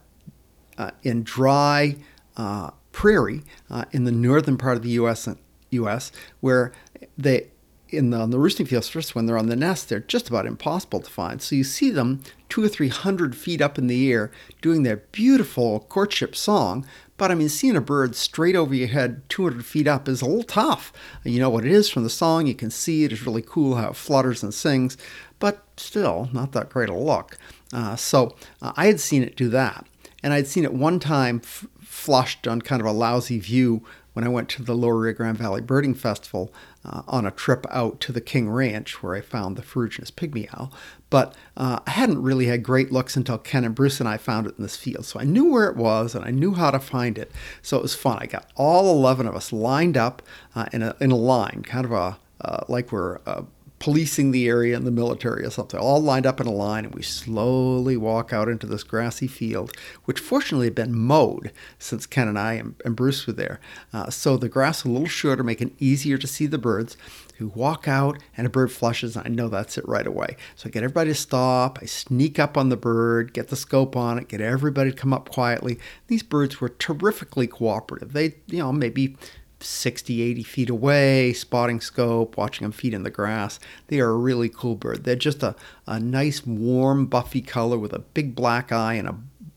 uh, 0.79 0.91
in 1.03 1.25
dry 1.25 1.97
uh, 2.37 2.71
prairie 2.93 3.43
uh, 3.71 3.85
in 3.93 4.05
the 4.05 4.13
northern 4.13 4.57
part 4.57 4.77
of 4.77 4.83
the 4.83 4.91
U.S. 4.91 5.29
U.S. 5.71 6.13
where 6.41 6.73
they 7.17 7.49
in 7.89 8.11
the, 8.11 8.19
on 8.19 8.31
the 8.31 8.39
roosting 8.39 8.67
fields 8.67 8.89
first 8.89 9.15
when 9.15 9.27
they're 9.27 9.39
on 9.39 9.47
the 9.47 9.57
nest 9.57 9.89
they're 9.89 10.01
just 10.01 10.29
about 10.29 10.45
impossible 10.45 11.01
to 11.01 11.11
find. 11.11 11.41
So 11.41 11.55
you 11.55 11.65
see 11.65 11.91
them 11.91 12.23
two 12.49 12.63
or 12.63 12.69
three 12.69 12.89
hundred 12.89 13.37
feet 13.37 13.61
up 13.61 13.79
in 13.79 13.87
the 13.87 14.11
air 14.13 14.31
doing 14.61 14.83
their 14.83 14.99
beautiful 15.13 15.81
courtship 15.81 16.35
song. 16.35 16.87
But 17.17 17.31
i 17.31 17.35
mean 17.35 17.49
seeing 17.49 17.77
a 17.77 17.81
bird 17.81 18.15
straight 18.15 18.57
over 18.57 18.75
your 18.75 18.89
head 18.89 19.23
200 19.31 19.65
feet 19.65 19.89
up 19.89 20.09
is 20.09 20.21
a 20.21 20.27
little 20.27 20.43
tough. 20.43 20.93
You 21.25 21.41
know 21.41 21.51
what 21.51 21.65
it 21.65 21.73
is 21.73 21.89
from 21.89 22.03
the 22.03 22.11
song 22.11 22.47
you 22.47 22.55
can 22.55 22.71
see 22.71 23.05
it 23.05 23.13
is 23.13 23.25
really 23.25 23.43
cool 23.43 23.77
how 23.77 23.91
it 23.91 23.97
flutters 23.97 24.43
and 24.43 24.53
sings 24.53 24.97
but 25.39 25.63
still 25.77 26.29
not 26.33 26.53
that 26.53 26.71
great 26.71 26.89
a 26.89 26.95
look. 26.95 27.39
Uh, 27.73 27.97
so 27.97 28.37
uh, 28.63 28.73
i 28.77 28.87
had 28.87 29.01
seen 29.01 29.23
it 29.23 29.37
do 29.37 29.49
that 29.49 29.87
and 30.23 30.33
I'd 30.33 30.47
seen 30.47 30.65
it 30.65 30.75
one 30.75 30.99
time 30.99 31.41
f- 31.45 31.67
flushed 31.81 32.49
on 32.49 32.61
kind 32.61 32.81
of 32.81 32.87
a 32.87 32.93
lousy 32.93 33.39
view 33.39 33.85
when 34.17 34.25
I 34.25 34.31
went 34.31 34.49
to 34.49 34.63
the 34.63 34.75
Lower 34.75 34.97
Rio 34.97 35.13
Grande 35.13 35.37
Valley 35.37 35.61
Birding 35.61 35.93
Festival 35.93 36.51
uh, 36.87 37.03
on 37.07 37.27
a 37.27 37.31
trip 37.31 37.67
out 37.69 38.01
to 38.01 38.13
the 38.13 38.21
King 38.23 38.49
Ranch 38.49 39.03
where 39.03 39.15
I 39.15 39.21
found 39.21 39.57
the 39.57 39.63
ferruginous 39.63 40.11
pygmy 40.11 40.49
owl. 40.55 40.73
But 41.11 41.35
uh, 41.55 41.81
I 41.87 41.91
hadn't 41.91 42.23
really 42.23 42.47
had 42.47 42.63
great 42.63 42.91
looks 42.91 43.15
until 43.15 43.37
Ken 43.37 43.63
and 43.63 43.75
Bruce 43.75 44.01
and 44.01 44.09
I 44.09 44.17
found 44.17 44.47
it 44.47 44.55
in 44.57 44.63
this 44.63 44.75
field. 44.75 45.05
So 45.05 45.21
I 45.21 45.25
knew 45.25 45.53
where 45.53 45.69
it 45.69 45.77
was 45.77 46.15
and 46.15 46.25
I 46.25 46.31
knew 46.31 46.55
how 46.55 46.71
to 46.71 46.79
find 46.79 47.19
it. 47.19 47.31
So 47.61 47.77
it 47.77 47.83
was 47.83 47.95
fun. 47.95 48.17
I 48.19 48.25
got 48.25 48.51
all 48.55 48.91
11 48.91 49.27
of 49.27 49.37
us 49.37 49.53
lined 49.53 49.99
up 49.99 50.23
uh, 50.55 50.65
in, 50.73 50.81
a, 50.81 50.97
in 50.99 51.11
a 51.11 51.17
line, 51.17 51.63
kind 51.63 51.85
of 51.85 51.93
a 51.93 52.17
uh, 52.41 52.65
like 52.69 52.93
we're 52.93 53.19
uh, 53.27 53.43
policing 53.79 54.31
the 54.31 54.49
area 54.49 54.77
in 54.77 54.85
the 54.85 54.91
military 54.91 55.45
or 55.45 55.51
something, 55.51 55.79
all 55.79 56.01
lined 56.01 56.27
up 56.27 56.41
in 56.41 56.47
a 56.47 56.53
line, 56.53 56.87
and 56.87 56.95
we 56.95 57.03
slowly 57.03 57.97
walk 57.97 58.33
out 58.33 58.49
into 58.49 58.67
this 58.67 58.83
grassy 58.83 59.27
field, 59.27 59.71
which 60.07 60.19
fortunately 60.19 60.67
had 60.67 60.75
been 60.75 60.97
mowed 60.97 61.53
since 61.79 62.07
Ken 62.07 62.27
and 62.27 62.39
I 62.39 62.55
and, 62.55 62.75
and 62.85 62.97
Bruce 62.97 63.27
were 63.27 63.35
there. 63.35 63.61
Uh, 63.93 64.09
so 64.09 64.37
the 64.37 64.49
grass 64.49 64.85
a 64.85 64.89
little 64.89 65.07
shorter, 65.07 65.43
making 65.43 65.69
it 65.69 65.75
easier 65.79 66.17
to 66.19 66.27
see 66.27 66.47
the 66.47 66.59
birds. 66.59 66.97
who 67.39 67.49
walk 67.49 67.87
out, 67.87 68.19
and 68.37 68.47
a 68.47 68.51
bird 68.51 68.73
flushes, 68.73 69.17
and 69.17 69.27
I 69.27 69.29
know 69.29 69.49
that's 69.49 69.77
it 69.77 69.87
right 69.87 70.07
away. 70.07 70.37
So 70.55 70.69
I 70.69 70.71
get 70.71 70.83
everybody 70.83 71.11
to 71.11 71.15
stop. 71.15 71.79
I 71.83 71.87
sneak 71.87 72.39
up 72.39 72.57
on 72.57 72.69
the 72.71 72.77
bird, 72.77 73.33
get 73.33 73.49
the 73.49 73.57
scope 73.57 73.95
on 73.97 74.19
it, 74.19 74.29
get 74.29 74.41
everybody 74.41 74.91
to 74.91 74.97
come 74.97 75.13
up 75.13 75.29
quietly. 75.29 75.79
These 76.07 76.23
birds 76.23 76.61
were 76.61 76.71
terrifically 76.71 77.47
cooperative. 77.47 78.13
They, 78.13 78.37
you 78.47 78.59
know, 78.59 78.73
maybe 78.73 79.17
60, 79.61 80.23
80 80.23 80.43
feet 80.43 80.71
away, 80.71 81.33
spotting 81.33 81.81
scope, 81.81 82.37
watching 82.37 82.65
them 82.65 82.73
feed 82.73 82.95
in 82.95 83.03
the 83.03 83.11
grass. 83.11 83.59
They 83.89 84.01
are 84.01 84.11
a 84.11 84.17
really 84.17 84.49
cool 84.49 84.75
bird. 84.75 85.05
They're 85.05 85.17
just 85.17 85.43
a, 85.43 85.55
a 85.87 85.99
nice, 85.99 86.47
warm, 86.47 87.07
buffy 87.07 87.41
color 87.41 87.79
with 87.79 87.93
a 87.93 88.01
big 88.01 88.35
black 88.35 88.73
eye 88.73 88.95
and 88.95 89.09
a 89.09 89.17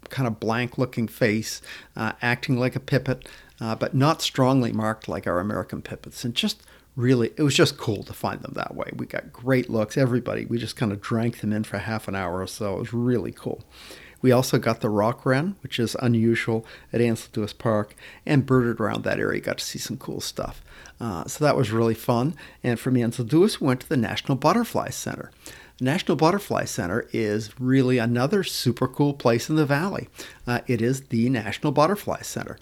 kind 0.10 0.27
of 0.27 0.39
blank 0.39 0.77
looking 0.77 1.08
face, 1.08 1.62
uh, 1.96 2.13
acting 2.22 2.58
like 2.58 2.75
a 2.75 2.79
pipit, 2.79 3.27
uh, 3.62 3.75
but 3.75 3.94
not 3.94 4.22
strongly 4.22 4.72
marked 4.72 5.08
like 5.08 5.27
our 5.27 5.39
American 5.39 5.82
pipits. 5.82 6.24
And 6.24 6.34
just 6.34 6.63
really, 6.96 7.32
it 7.38 7.44
was 7.44 7.56
just 7.56 7.77
cool 7.77 8.03
to 8.03 8.13
find 8.13 8.41
them 8.41 8.53
that 8.56 8.75
way. 8.75 8.91
We 8.96 9.06
got 9.06 9.32
great 9.32 9.70
looks. 9.70 9.98
Everybody, 9.98 10.46
we 10.46 10.58
just 10.58 10.75
kind 10.75 10.91
of 10.91 11.01
drank 11.01 11.39
them 11.39 11.53
in 11.53 11.63
for 11.63 11.77
half 11.77 12.08
an 12.08 12.15
hour 12.15 12.41
or 12.41 12.48
so. 12.48 12.75
It 12.75 12.79
was 12.79 12.94
really 12.94 13.32
cool. 13.32 13.63
We 14.21 14.31
also 14.31 14.57
got 14.57 14.81
the 14.81 14.89
rock 14.89 15.25
wren, 15.25 15.55
which 15.61 15.79
is 15.79 15.95
unusual 16.01 16.65
at 16.91 17.01
Anzalduas 17.01 17.57
Park, 17.57 17.95
and 18.25 18.45
birded 18.45 18.79
around 18.79 19.03
that 19.03 19.19
area. 19.19 19.41
Got 19.41 19.59
to 19.59 19.65
see 19.65 19.79
some 19.79 19.97
cool 19.97 20.21
stuff. 20.21 20.61
Uh, 20.99 21.25
so 21.25 21.43
that 21.43 21.55
was 21.55 21.71
really 21.71 21.93
fun. 21.93 22.35
And 22.63 22.79
from 22.79 22.95
Anzalduas, 22.95 23.59
we 23.59 23.67
went 23.67 23.81
to 23.81 23.89
the 23.89 23.97
National 23.97 24.38
Butterfly 24.38 24.89
Center. 24.89 25.31
The 25.77 25.85
National 25.85 26.17
Butterfly 26.17 26.65
Center 26.65 27.07
is 27.13 27.57
really 27.57 27.99
another 27.99 28.43
super 28.43 28.88
cool 28.88 29.13
place 29.13 29.49
in 29.49 29.55
the 29.55 29.65
valley. 29.65 30.09
Uh, 30.45 30.59
it 30.67 30.81
is 30.81 31.03
the 31.03 31.29
National 31.29 31.71
Butterfly 31.71 32.21
Center. 32.21 32.57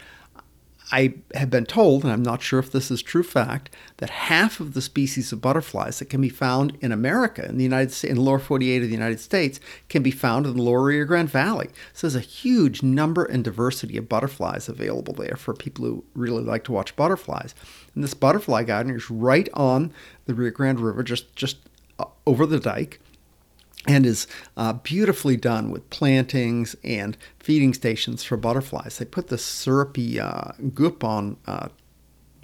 I 0.92 1.16
have 1.34 1.50
been 1.50 1.66
told, 1.66 2.04
and 2.04 2.14
I'm 2.14 2.24
not 2.24 2.42
sure 2.42 2.60
if 2.60 2.72
this 2.72 2.90
is 2.90 3.02
true 3.02 3.24
fact, 3.24 3.70
that 3.98 4.10
half 4.10 4.62
of 4.62 4.74
the 4.74 4.82
species 4.82 5.34
of 5.34 5.42
butterflies 5.42 6.00
that 6.00 6.10
can 6.10 6.22
be 6.22 6.30
found 6.30 6.78
in 6.80 6.94
America, 6.94 7.46
in 7.46 7.58
the 7.58 7.64
United 7.64 7.92
States, 7.92 8.10
in 8.10 8.16
the 8.16 8.22
lower 8.22 8.40
48 8.40 8.84
of 8.84 8.88
the 8.88 8.94
United 8.94 9.20
States, 9.20 9.60
can 9.90 10.02
be 10.02 10.12
found 10.12 10.46
in 10.46 10.56
the 10.56 10.62
lower 10.62 10.84
Rio 10.84 11.04
Grande 11.04 11.30
Valley. 11.30 11.70
So 11.94 12.08
there's 12.08 12.16
a 12.16 12.26
huge 12.26 12.84
number 12.84 13.26
and 13.26 13.44
diversity 13.44 13.98
of 13.98 14.08
butterflies 14.08 14.70
available 14.70 15.14
there 15.14 15.36
for 15.36 15.54
people 15.54 15.84
who 15.84 16.06
really 16.14 16.44
like 16.44 16.64
to 16.66 16.72
watch 16.72 16.96
butterflies. 16.96 17.54
And 17.94 18.04
this 18.04 18.14
butterfly 18.14 18.64
garden 18.64 18.96
is 18.96 19.12
right 19.12 19.50
on 19.54 19.92
the 20.26 20.34
Rio 20.34 20.52
Grande 20.52 20.80
River, 20.80 21.04
just 21.04 21.36
just 21.36 21.58
uh, 22.00 22.06
over 22.26 22.46
the 22.46 22.60
dike 22.60 23.02
and 23.88 24.06
is 24.06 24.28
uh, 24.58 24.74
beautifully 24.74 25.38
done 25.38 25.72
with 25.72 25.90
plantings 25.90 26.76
and 26.84 27.18
feeding 27.40 27.74
stations 27.74 28.24
for 28.24 28.38
butterflies. 28.38 28.98
They 28.98 29.06
put 29.06 29.28
the 29.28 29.38
syrupy 29.38 30.20
uh, 30.20 30.52
goop 30.74 31.04
on 31.04 31.38
uh, 31.48 31.70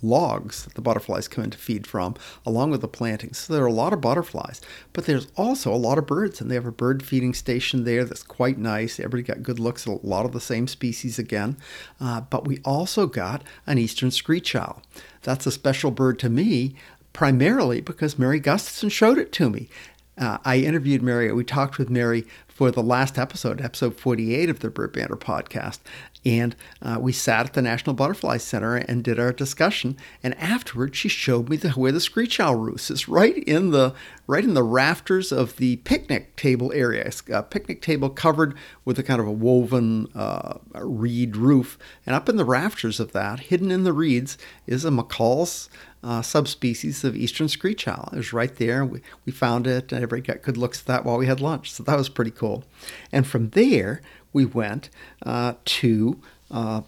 logs 0.03 0.65
that 0.65 0.75
the 0.75 0.81
butterflies 0.81 1.27
come 1.27 1.45
in 1.45 1.49
to 1.51 1.57
feed 1.57 1.87
from, 1.87 2.15
along 2.45 2.71
with 2.71 2.81
the 2.81 2.87
plantings. 2.87 3.37
So 3.39 3.53
there 3.53 3.63
are 3.63 3.67
a 3.67 3.73
lot 3.73 3.93
of 3.93 4.01
butterflies, 4.01 4.61
but 4.91 5.05
there's 5.05 5.27
also 5.35 5.73
a 5.73 5.75
lot 5.75 5.97
of 5.97 6.05
birds, 6.05 6.41
and 6.41 6.51
they 6.51 6.55
have 6.55 6.65
a 6.65 6.71
bird 6.71 7.03
feeding 7.03 7.33
station 7.33 7.83
there 7.83 8.03
that's 8.03 8.23
quite 8.23 8.57
nice. 8.57 8.99
Everybody 8.99 9.23
got 9.23 9.43
good 9.43 9.59
looks 9.59 9.87
at 9.87 9.93
a 9.93 10.05
lot 10.05 10.25
of 10.25 10.33
the 10.33 10.41
same 10.41 10.67
species 10.67 11.17
again. 11.17 11.57
Uh, 11.99 12.21
but 12.21 12.45
we 12.45 12.59
also 12.65 13.07
got 13.07 13.43
an 13.65 13.77
eastern 13.77 14.11
screech 14.11 14.55
owl. 14.55 14.81
That's 15.21 15.47
a 15.47 15.51
special 15.51 15.91
bird 15.91 16.19
to 16.19 16.29
me 16.29 16.75
primarily 17.13 17.79
because 17.79 18.19
Mary 18.19 18.39
Gustafson 18.39 18.89
showed 18.89 19.19
it 19.19 19.31
to 19.33 19.49
me. 19.49 19.69
Uh, 20.17 20.37
I 20.45 20.57
interviewed 20.57 21.01
Mary. 21.01 21.31
We 21.31 21.43
talked 21.43 21.77
with 21.77 21.89
Mary 21.89 22.25
for 22.47 22.69
the 22.69 22.83
last 22.83 23.17
episode, 23.17 23.61
episode 23.61 23.95
48 23.95 24.49
of 24.49 24.59
the 24.59 24.69
Bird 24.69 24.93
Banter 24.93 25.15
podcast. 25.15 25.79
And 26.25 26.55
uh, 26.81 26.97
we 26.99 27.11
sat 27.11 27.47
at 27.47 27.53
the 27.53 27.61
National 27.61 27.93
Butterfly 27.93 28.37
Center 28.37 28.75
and 28.75 29.03
did 29.03 29.19
our 29.19 29.33
discussion. 29.33 29.97
And 30.21 30.37
afterwards, 30.37 30.97
she 30.97 31.09
showed 31.09 31.49
me 31.49 31.57
the, 31.57 31.71
where 31.71 31.91
the 31.91 31.99
screech 31.99 32.39
owl 32.39 32.55
roost 32.55 32.89
is 32.89 33.09
right 33.09 33.37
in 33.37 33.71
the 33.71 33.93
right 34.25 34.43
in 34.43 34.53
the 34.53 34.63
rafters 34.63 35.33
of 35.33 35.57
the 35.57 35.77
picnic 35.77 36.35
table 36.37 36.71
area. 36.73 37.03
It's 37.03 37.23
a 37.29 37.43
picnic 37.43 37.81
table 37.81 38.09
covered 38.09 38.55
with 38.85 38.97
a 38.97 39.03
kind 39.03 39.19
of 39.19 39.27
a 39.27 39.31
woven 39.31 40.07
uh, 40.15 40.59
reed 40.75 41.35
roof. 41.35 41.77
And 42.05 42.15
up 42.15 42.29
in 42.29 42.37
the 42.37 42.45
rafters 42.45 43.01
of 43.01 43.11
that, 43.11 43.41
hidden 43.41 43.69
in 43.69 43.83
the 43.83 43.91
reeds, 43.91 44.37
is 44.65 44.85
a 44.85 44.89
McCall's 44.89 45.69
uh, 46.03 46.21
subspecies 46.21 47.03
of 47.03 47.15
eastern 47.15 47.47
screech 47.47 47.87
owl. 47.87 48.09
It 48.13 48.17
was 48.17 48.33
right 48.33 48.53
there. 48.55 48.85
We, 48.85 49.01
we 49.25 49.31
found 49.31 49.67
it, 49.67 49.91
and 49.91 50.03
everybody 50.03 50.21
got 50.21 50.41
good 50.41 50.57
looks 50.57 50.81
at 50.81 50.85
that 50.87 51.05
while 51.05 51.17
we 51.17 51.27
had 51.27 51.39
lunch. 51.39 51.71
So 51.71 51.83
that 51.83 51.97
was 51.97 52.09
pretty 52.09 52.31
cool. 52.31 52.63
And 53.11 53.25
from 53.25 53.49
there, 53.51 54.01
we 54.33 54.45
went 54.45 54.89
uh, 55.23 55.53
to 55.65 56.19
uh, 56.51 56.81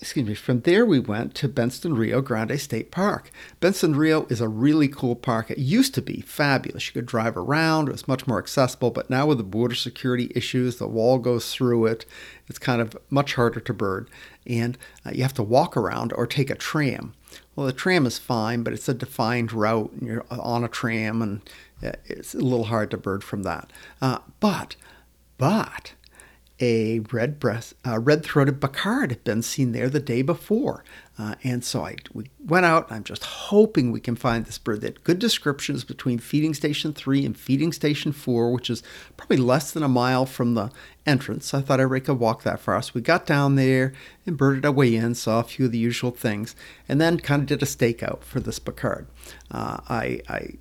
excuse 0.00 0.26
me, 0.26 0.34
from 0.34 0.60
there 0.60 0.84
we 0.84 0.98
went 0.98 1.34
to 1.34 1.48
Bentsen 1.48 1.96
Rio 1.96 2.20
Grande 2.20 2.60
State 2.60 2.90
Park. 2.90 3.30
Bentsen 3.60 3.96
Rio 3.96 4.26
is 4.28 4.40
a 4.40 4.48
really 4.48 4.88
cool 4.88 5.16
park. 5.16 5.50
It 5.50 5.58
used 5.58 5.94
to 5.94 6.02
be 6.02 6.20
fabulous. 6.20 6.86
You 6.86 6.92
could 6.92 7.06
drive 7.06 7.36
around, 7.36 7.88
it 7.88 7.92
was 7.92 8.08
much 8.08 8.26
more 8.26 8.38
accessible, 8.38 8.90
but 8.90 9.08
now 9.08 9.26
with 9.26 9.38
the 9.38 9.44
border 9.44 9.74
security 9.74 10.30
issues, 10.34 10.76
the 10.76 10.86
wall 10.86 11.18
goes 11.18 11.52
through 11.52 11.86
it. 11.86 12.04
It's 12.46 12.58
kind 12.58 12.80
of 12.80 12.96
much 13.10 13.34
harder 13.34 13.60
to 13.60 13.72
bird, 13.72 14.10
and 14.46 14.76
uh, 15.04 15.10
you 15.14 15.22
have 15.22 15.34
to 15.34 15.42
walk 15.42 15.76
around 15.76 16.12
or 16.12 16.26
take 16.26 16.50
a 16.50 16.54
tram. 16.54 17.14
Well, 17.54 17.66
the 17.66 17.72
tram 17.72 18.06
is 18.06 18.18
fine, 18.18 18.62
but 18.62 18.74
it's 18.74 18.88
a 18.88 18.94
defined 18.94 19.52
route, 19.52 19.92
and 19.92 20.06
you're 20.06 20.26
on 20.30 20.62
a 20.62 20.68
tram, 20.68 21.22
and 21.22 21.40
uh, 21.82 21.92
it's 22.04 22.34
a 22.34 22.38
little 22.38 22.64
hard 22.64 22.90
to 22.90 22.98
bird 22.98 23.24
from 23.24 23.44
that. 23.44 23.72
Uh, 24.02 24.18
but, 24.40 24.76
but 25.38 25.94
a 26.58 27.00
red 27.12 27.38
breast, 27.38 27.74
uh, 27.86 27.98
red-throated 27.98 28.60
Becard 28.60 29.10
had 29.10 29.24
been 29.24 29.42
seen 29.42 29.72
there 29.72 29.90
the 29.90 30.00
day 30.00 30.22
before, 30.22 30.84
uh, 31.18 31.34
and 31.44 31.62
so 31.62 31.84
I 31.84 31.96
we 32.14 32.30
went 32.44 32.64
out. 32.64 32.90
I'm 32.90 33.04
just 33.04 33.24
hoping 33.24 33.92
we 33.92 34.00
can 34.00 34.16
find 34.16 34.46
this 34.46 34.58
bird. 34.58 34.80
That 34.80 35.04
good 35.04 35.18
descriptions 35.18 35.84
between 35.84 36.18
feeding 36.18 36.54
station 36.54 36.92
three 36.92 37.26
and 37.26 37.36
feeding 37.36 37.72
station 37.72 38.12
four, 38.12 38.52
which 38.52 38.70
is 38.70 38.82
probably 39.16 39.36
less 39.36 39.70
than 39.70 39.82
a 39.82 39.88
mile 39.88 40.24
from 40.24 40.54
the 40.54 40.70
entrance. 41.04 41.52
I 41.52 41.60
thought 41.60 41.80
everybody 41.80 42.06
could 42.06 42.18
walk 42.18 42.42
that 42.42 42.60
far. 42.60 42.80
So 42.82 42.92
we 42.94 43.00
got 43.00 43.26
down 43.26 43.56
there 43.56 43.92
and 44.24 44.36
birded 44.36 44.64
our 44.64 44.72
way 44.72 44.94
in, 44.94 45.14
saw 45.14 45.40
a 45.40 45.44
few 45.44 45.66
of 45.66 45.72
the 45.72 45.78
usual 45.78 46.10
things, 46.10 46.56
and 46.88 47.00
then 47.00 47.20
kind 47.20 47.42
of 47.42 47.48
did 47.48 47.62
a 47.62 47.66
stakeout 47.66 48.22
for 48.22 48.40
this 48.40 48.58
Becard. 48.58 49.06
Uh, 49.50 49.78
I, 49.88 50.20
I 50.28 50.54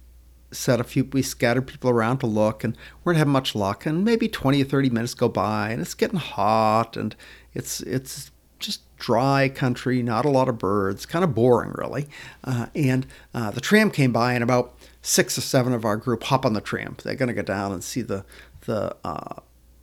set 0.56 0.80
a 0.80 0.84
few, 0.84 1.04
we 1.06 1.22
scattered 1.22 1.68
people 1.68 1.90
around 1.90 2.20
to 2.20 2.28
look, 2.28 2.64
and 2.64 2.76
we 3.04 3.12
didn't 3.12 3.20
have 3.20 3.28
much 3.28 3.56
luck. 3.56 3.86
And 3.86 4.04
maybe 4.04 4.28
20 4.28 4.62
or 4.62 4.66
30 4.66 4.90
minutes 4.90 5.14
go 5.14 5.30
by, 5.30 5.70
and 5.70 5.82
it's 5.82 5.94
getting 5.94 6.20
hot, 6.20 6.98
and 6.98 7.16
it's 7.54 7.82
it's 7.82 8.32
just 8.60 8.82
dry 8.98 9.50
country, 9.50 10.02
not 10.02 10.26
a 10.26 10.30
lot 10.30 10.50
of 10.50 10.58
birds, 10.58 11.06
kind 11.06 11.24
of 11.24 11.36
boring, 11.36 11.74
really. 11.76 12.08
Uh, 12.44 12.68
and 12.74 13.06
uh, 13.34 13.52
the 13.52 13.62
tram 13.62 13.92
came 13.92 14.12
by, 14.12 14.34
and 14.34 14.44
about 14.44 14.76
six 15.02 15.38
or 15.38 15.42
seven 15.42 15.74
of 15.74 15.86
our 15.86 15.98
group 15.98 16.24
hop 16.24 16.46
on 16.46 16.54
the 16.54 16.62
tram. 16.62 16.98
They're 17.04 17.16
going 17.16 17.28
to 17.28 17.34
go 17.34 17.42
down 17.42 17.72
and 17.72 17.84
see 17.84 18.02
the 18.02 18.26
the 18.62 18.96
uh, 19.04 19.42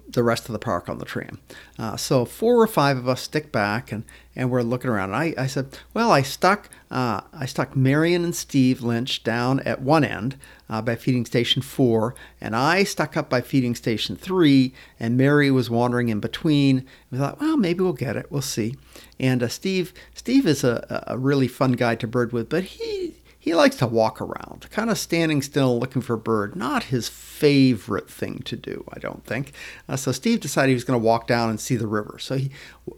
the 0.09 0.23
rest 0.23 0.49
of 0.49 0.53
the 0.53 0.59
park 0.59 0.89
on 0.89 0.99
the 0.99 1.05
tram. 1.05 1.39
Uh, 1.79 1.97
so 1.97 2.25
four 2.25 2.61
or 2.61 2.67
five 2.67 2.97
of 2.97 3.09
us 3.09 3.23
stick 3.23 3.51
back 3.51 3.93
and, 3.93 4.05
and 4.37 4.51
we're 4.51 4.63
looking 4.63 4.91
around. 4.91 5.15
I, 5.15 5.35
I 5.39 5.47
said, 5.47 5.79
well, 5.95 6.11
I 6.11 6.23
stuck 6.23 6.69
uh, 6.91 7.23
I 7.33 7.47
stuck 7.47 7.75
Marion 7.75 8.23
and 8.23 8.37
Steve 8.37 8.83
Lynch 8.83 9.25
down 9.25 9.61
at 9.61 9.81
one 9.81 10.05
end 10.05 10.37
uh, 10.69 10.83
by 10.83 10.95
feeding 10.95 11.25
station 11.25 11.63
four, 11.63 12.15
and 12.39 12.55
I 12.55 12.85
stuck 12.85 13.17
up 13.17 13.31
by 13.31 13.41
feeding 13.41 13.75
station 13.75 14.15
three, 14.15 14.75
and 15.01 15.17
Mary 15.17 15.51
was 15.51 15.71
wandering 15.71 16.11
in 16.11 16.21
between. 16.21 16.87
We 17.11 17.17
thought, 17.17 17.41
well, 17.41 17.57
maybe 17.57 17.83
we'll 17.83 17.95
get 17.95 18.17
it. 18.17 18.31
We'll 18.31 18.43
see. 18.43 18.77
And 19.19 19.43
uh, 19.43 19.49
Steve 19.49 19.95
Steve 20.15 20.47
is 20.47 20.65
a, 20.65 21.05
a 21.07 21.17
really 21.17 21.49
fun 21.49 21.73
guy 21.73 21.95
to 21.95 22.07
bird 22.07 22.33
with, 22.33 22.51
but 22.51 22.65
he 22.65 23.15
he 23.43 23.57
likes 23.57 23.75
to 23.75 23.89
walk 23.89 24.21
around, 24.21 24.71
kind 24.71 24.89
of 24.89 24.97
standing 24.97 25.43
still 25.43 25.77
looking 25.77 26.01
for 26.01 26.15
a 26.15 26.19
bird. 26.19 26.55
Not 26.55 26.85
his 26.85 27.09
favorite 27.09 28.09
thing 28.09 28.39
to 28.45 28.55
do, 28.55 28.85
I 28.93 29.01
don't 29.01 29.27
think. 29.27 29.53
Uh, 29.89 29.97
so 29.97 30.13
Steve 30.13 30.39
decided 30.39 30.69
he 30.69 30.75
was 30.75 30.85
going 30.85 31.01
to 31.01 31.05
walk 31.05 31.27
down 31.27 31.51
and 31.51 31.59
see 31.59 31.75
the 31.75 31.89
river. 31.89 32.19
So 32.21 32.37
he 32.37 32.53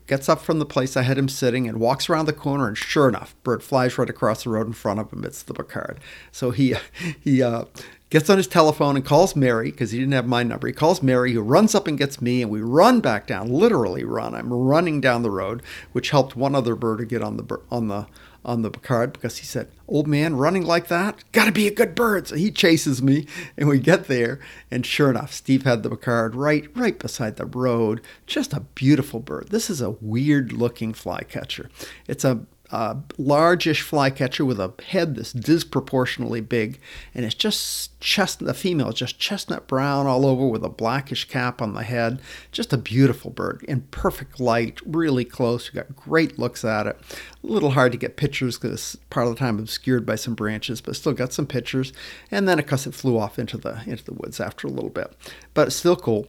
gets 0.07 0.29
up 0.29 0.43
from 0.43 0.59
the 0.59 0.67
place 0.67 0.99
I 0.99 1.03
had 1.03 1.17
him 1.17 1.31
sitting 1.31 1.67
and 1.67 1.81
walks 1.81 2.11
around 2.11 2.27
the 2.27 2.35
corner, 2.35 2.69
and 2.69 2.77
sure 2.77 3.09
enough, 3.09 3.35
bird 3.43 3.63
flies 3.63 3.97
right 3.97 4.11
across 4.11 4.45
the 4.45 4.51
road 4.51 4.67
in 4.67 4.75
front 4.75 5.01
of 5.01 5.11
him. 5.11 5.25
It's 5.25 5.43
the 5.43 5.55
Becard. 5.55 5.97
So 6.31 6.51
he 6.51 6.75
he 7.23 7.43
uh, 7.43 7.65
gets 8.11 8.29
on 8.29 8.37
his 8.37 8.47
telephone 8.47 8.97
and 8.97 9.05
calls 9.05 9.35
Mary 9.35 9.71
because 9.71 9.93
he 9.93 9.99
didn't 9.99 10.13
have 10.13 10.27
my 10.27 10.43
number. 10.43 10.67
He 10.67 10.75
calls 10.75 11.03
Mary, 11.03 11.33
who 11.33 11.41
runs 11.41 11.75
up 11.75 11.87
and 11.87 11.97
gets 11.97 12.21
me, 12.21 12.43
and 12.43 12.51
we 12.51 12.61
run 12.61 13.01
back 13.01 13.27
down. 13.27 13.49
Literally 13.49 14.05
run. 14.05 14.35
I'm 14.35 14.53
running 14.53 15.01
down 15.01 15.23
the 15.23 15.31
road, 15.31 15.63
which 15.93 16.11
helped 16.11 16.37
one 16.37 16.55
other 16.55 16.77
bird 16.77 16.99
to 16.99 17.07
get 17.07 17.23
on 17.23 17.39
the 17.39 17.61
on 17.71 17.89
the 17.89 18.09
on 18.45 18.63
the 18.63 18.71
card 18.71 19.13
because 19.13 19.39
he 19.39 19.47
said, 19.47 19.69
Old 19.87 20.07
man 20.07 20.37
running 20.37 20.65
like 20.65 20.89
that, 20.89 21.23
gotta 21.33 21.53
be 21.53 21.67
a 21.67 21.75
good 21.75 21.95
bird. 21.95 22.29
So 22.29 22.37
he 22.37 22.51
chases 22.51 23.03
me 23.03 23.27
and 23.57 23.69
we 23.69 23.79
get 23.79 24.07
there. 24.07 24.41
And 24.71 24.85
sure 24.85 25.11
enough, 25.11 25.33
Steve 25.33 25.65
had 25.65 25.83
the 25.83 25.91
Becard 25.91 26.35
right 26.35 26.69
right 26.77 26.99
beside 26.99 27.37
the 27.37 27.47
road. 27.47 28.01
Just 28.27 28.53
a 28.53 28.61
beautiful 28.61 29.21
bird. 29.21 29.49
This 29.51 29.69
is 29.69 29.81
a 29.81 29.91
weird 29.91 30.53
looking 30.53 30.93
flycatcher. 30.95 31.71
It's 32.07 32.25
a 32.25 32.47
a 32.71 32.97
largish 33.19 33.83
flycatcher 33.83 34.45
with 34.45 34.59
a 34.59 34.73
head 34.89 35.15
that's 35.15 35.33
disproportionately 35.33 36.41
big, 36.41 36.81
and 37.15 37.25
it's 37.25 37.35
just 37.35 37.99
chestnut. 38.01 38.49
The 38.49 38.55
female 38.55 38.89
is 38.89 38.95
just 38.95 39.19
chestnut 39.19 39.67
brown 39.67 40.07
all 40.07 40.27
over 40.27 40.47
with 40.47 40.65
a 40.65 40.69
blackish 40.69 41.27
cap 41.29 41.61
on 41.61 41.75
the 41.75 41.83
head. 41.83 42.21
Just 42.53 42.73
a 42.73 42.79
beautiful 42.79 43.31
bird 43.31 43.65
in 43.69 43.83
perfect 43.83 44.41
light, 44.41 44.81
really 44.85 45.25
close. 45.25 45.73
We 45.73 45.77
got 45.77 45.95
great 45.95 46.39
looks 46.39 46.65
at 46.65 46.87
it. 46.87 46.99
A 47.43 47.47
little 47.47 47.71
hard 47.71 47.93
to 47.93 47.99
get 47.99 48.17
pictures 48.17 48.59
because 48.59 48.97
part 49.11 49.27
of 49.27 49.35
the 49.35 49.39
time 49.39 49.59
obscured 49.59 50.07
by 50.07 50.17
some 50.17 50.35
branches, 50.35 50.81
but 50.81 50.97
still 50.97 51.13
got 51.13 51.33
some 51.33 51.47
pictures. 51.47 51.93
And 52.31 52.49
then 52.49 52.59
of 52.59 52.67
course 52.67 52.87
it 52.87 52.95
flew 52.95 53.19
off 53.19 53.39
into 53.39 53.59
the 53.59 53.83
into 53.87 54.05
the 54.05 54.15
woods 54.15 54.41
after 54.41 54.67
a 54.67 54.71
little 54.71 54.91
bit, 54.91 55.13
but 55.53 55.69
it's 55.69 55.77
still 55.77 55.97
cool. 55.97 56.27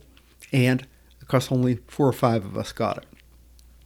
And 0.51 0.85
of 1.21 1.27
course, 1.27 1.51
only 1.51 1.79
four 1.87 2.07
or 2.07 2.13
five 2.13 2.45
of 2.45 2.55
us 2.55 2.71
got 2.71 2.97
it 2.97 3.05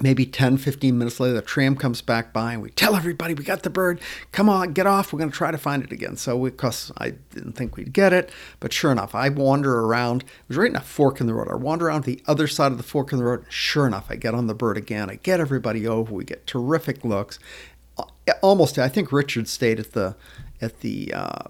maybe 0.01 0.25
10, 0.25 0.57
15 0.57 0.97
minutes 0.97 1.19
later, 1.19 1.33
the 1.33 1.41
tram 1.41 1.75
comes 1.75 2.01
back 2.01 2.31
by 2.31 2.53
and 2.53 2.61
we 2.61 2.69
tell 2.71 2.95
everybody 2.95 3.33
we 3.33 3.43
got 3.43 3.63
the 3.63 3.69
bird. 3.69 3.99
Come 4.31 4.49
on, 4.49 4.73
get 4.73 4.87
off. 4.87 5.11
We're 5.11 5.19
going 5.19 5.31
to 5.31 5.35
try 5.35 5.51
to 5.51 5.57
find 5.57 5.83
it 5.83 5.91
again. 5.91 6.15
So, 6.15 6.43
because 6.43 6.91
I 6.97 7.11
didn't 7.33 7.53
think 7.53 7.75
we'd 7.75 7.93
get 7.93 8.13
it, 8.13 8.31
but 8.59 8.73
sure 8.73 8.91
enough, 8.91 9.13
I 9.13 9.29
wander 9.29 9.79
around. 9.79 10.23
It 10.23 10.49
was 10.49 10.57
right 10.57 10.69
in 10.69 10.75
a 10.75 10.81
fork 10.81 11.19
in 11.19 11.27
the 11.27 11.33
road. 11.33 11.49
I 11.49 11.55
wander 11.55 11.87
around 11.87 12.05
the 12.05 12.21
other 12.27 12.47
side 12.47 12.71
of 12.71 12.77
the 12.77 12.83
fork 12.83 13.11
in 13.11 13.17
the 13.17 13.25
road. 13.25 13.45
Sure 13.49 13.87
enough, 13.87 14.07
I 14.09 14.15
get 14.15 14.33
on 14.33 14.47
the 14.47 14.55
bird 14.55 14.77
again. 14.77 15.09
I 15.09 15.15
get 15.15 15.39
everybody 15.39 15.87
over. 15.87 16.13
We 16.13 16.23
get 16.23 16.47
terrific 16.47 17.03
looks. 17.03 17.39
Almost, 18.41 18.79
I 18.79 18.87
think 18.87 19.11
Richard 19.11 19.47
stayed 19.47 19.79
at 19.79 19.91
the 19.91 20.15
at 20.61 20.81
the 20.81 21.13
uh, 21.13 21.49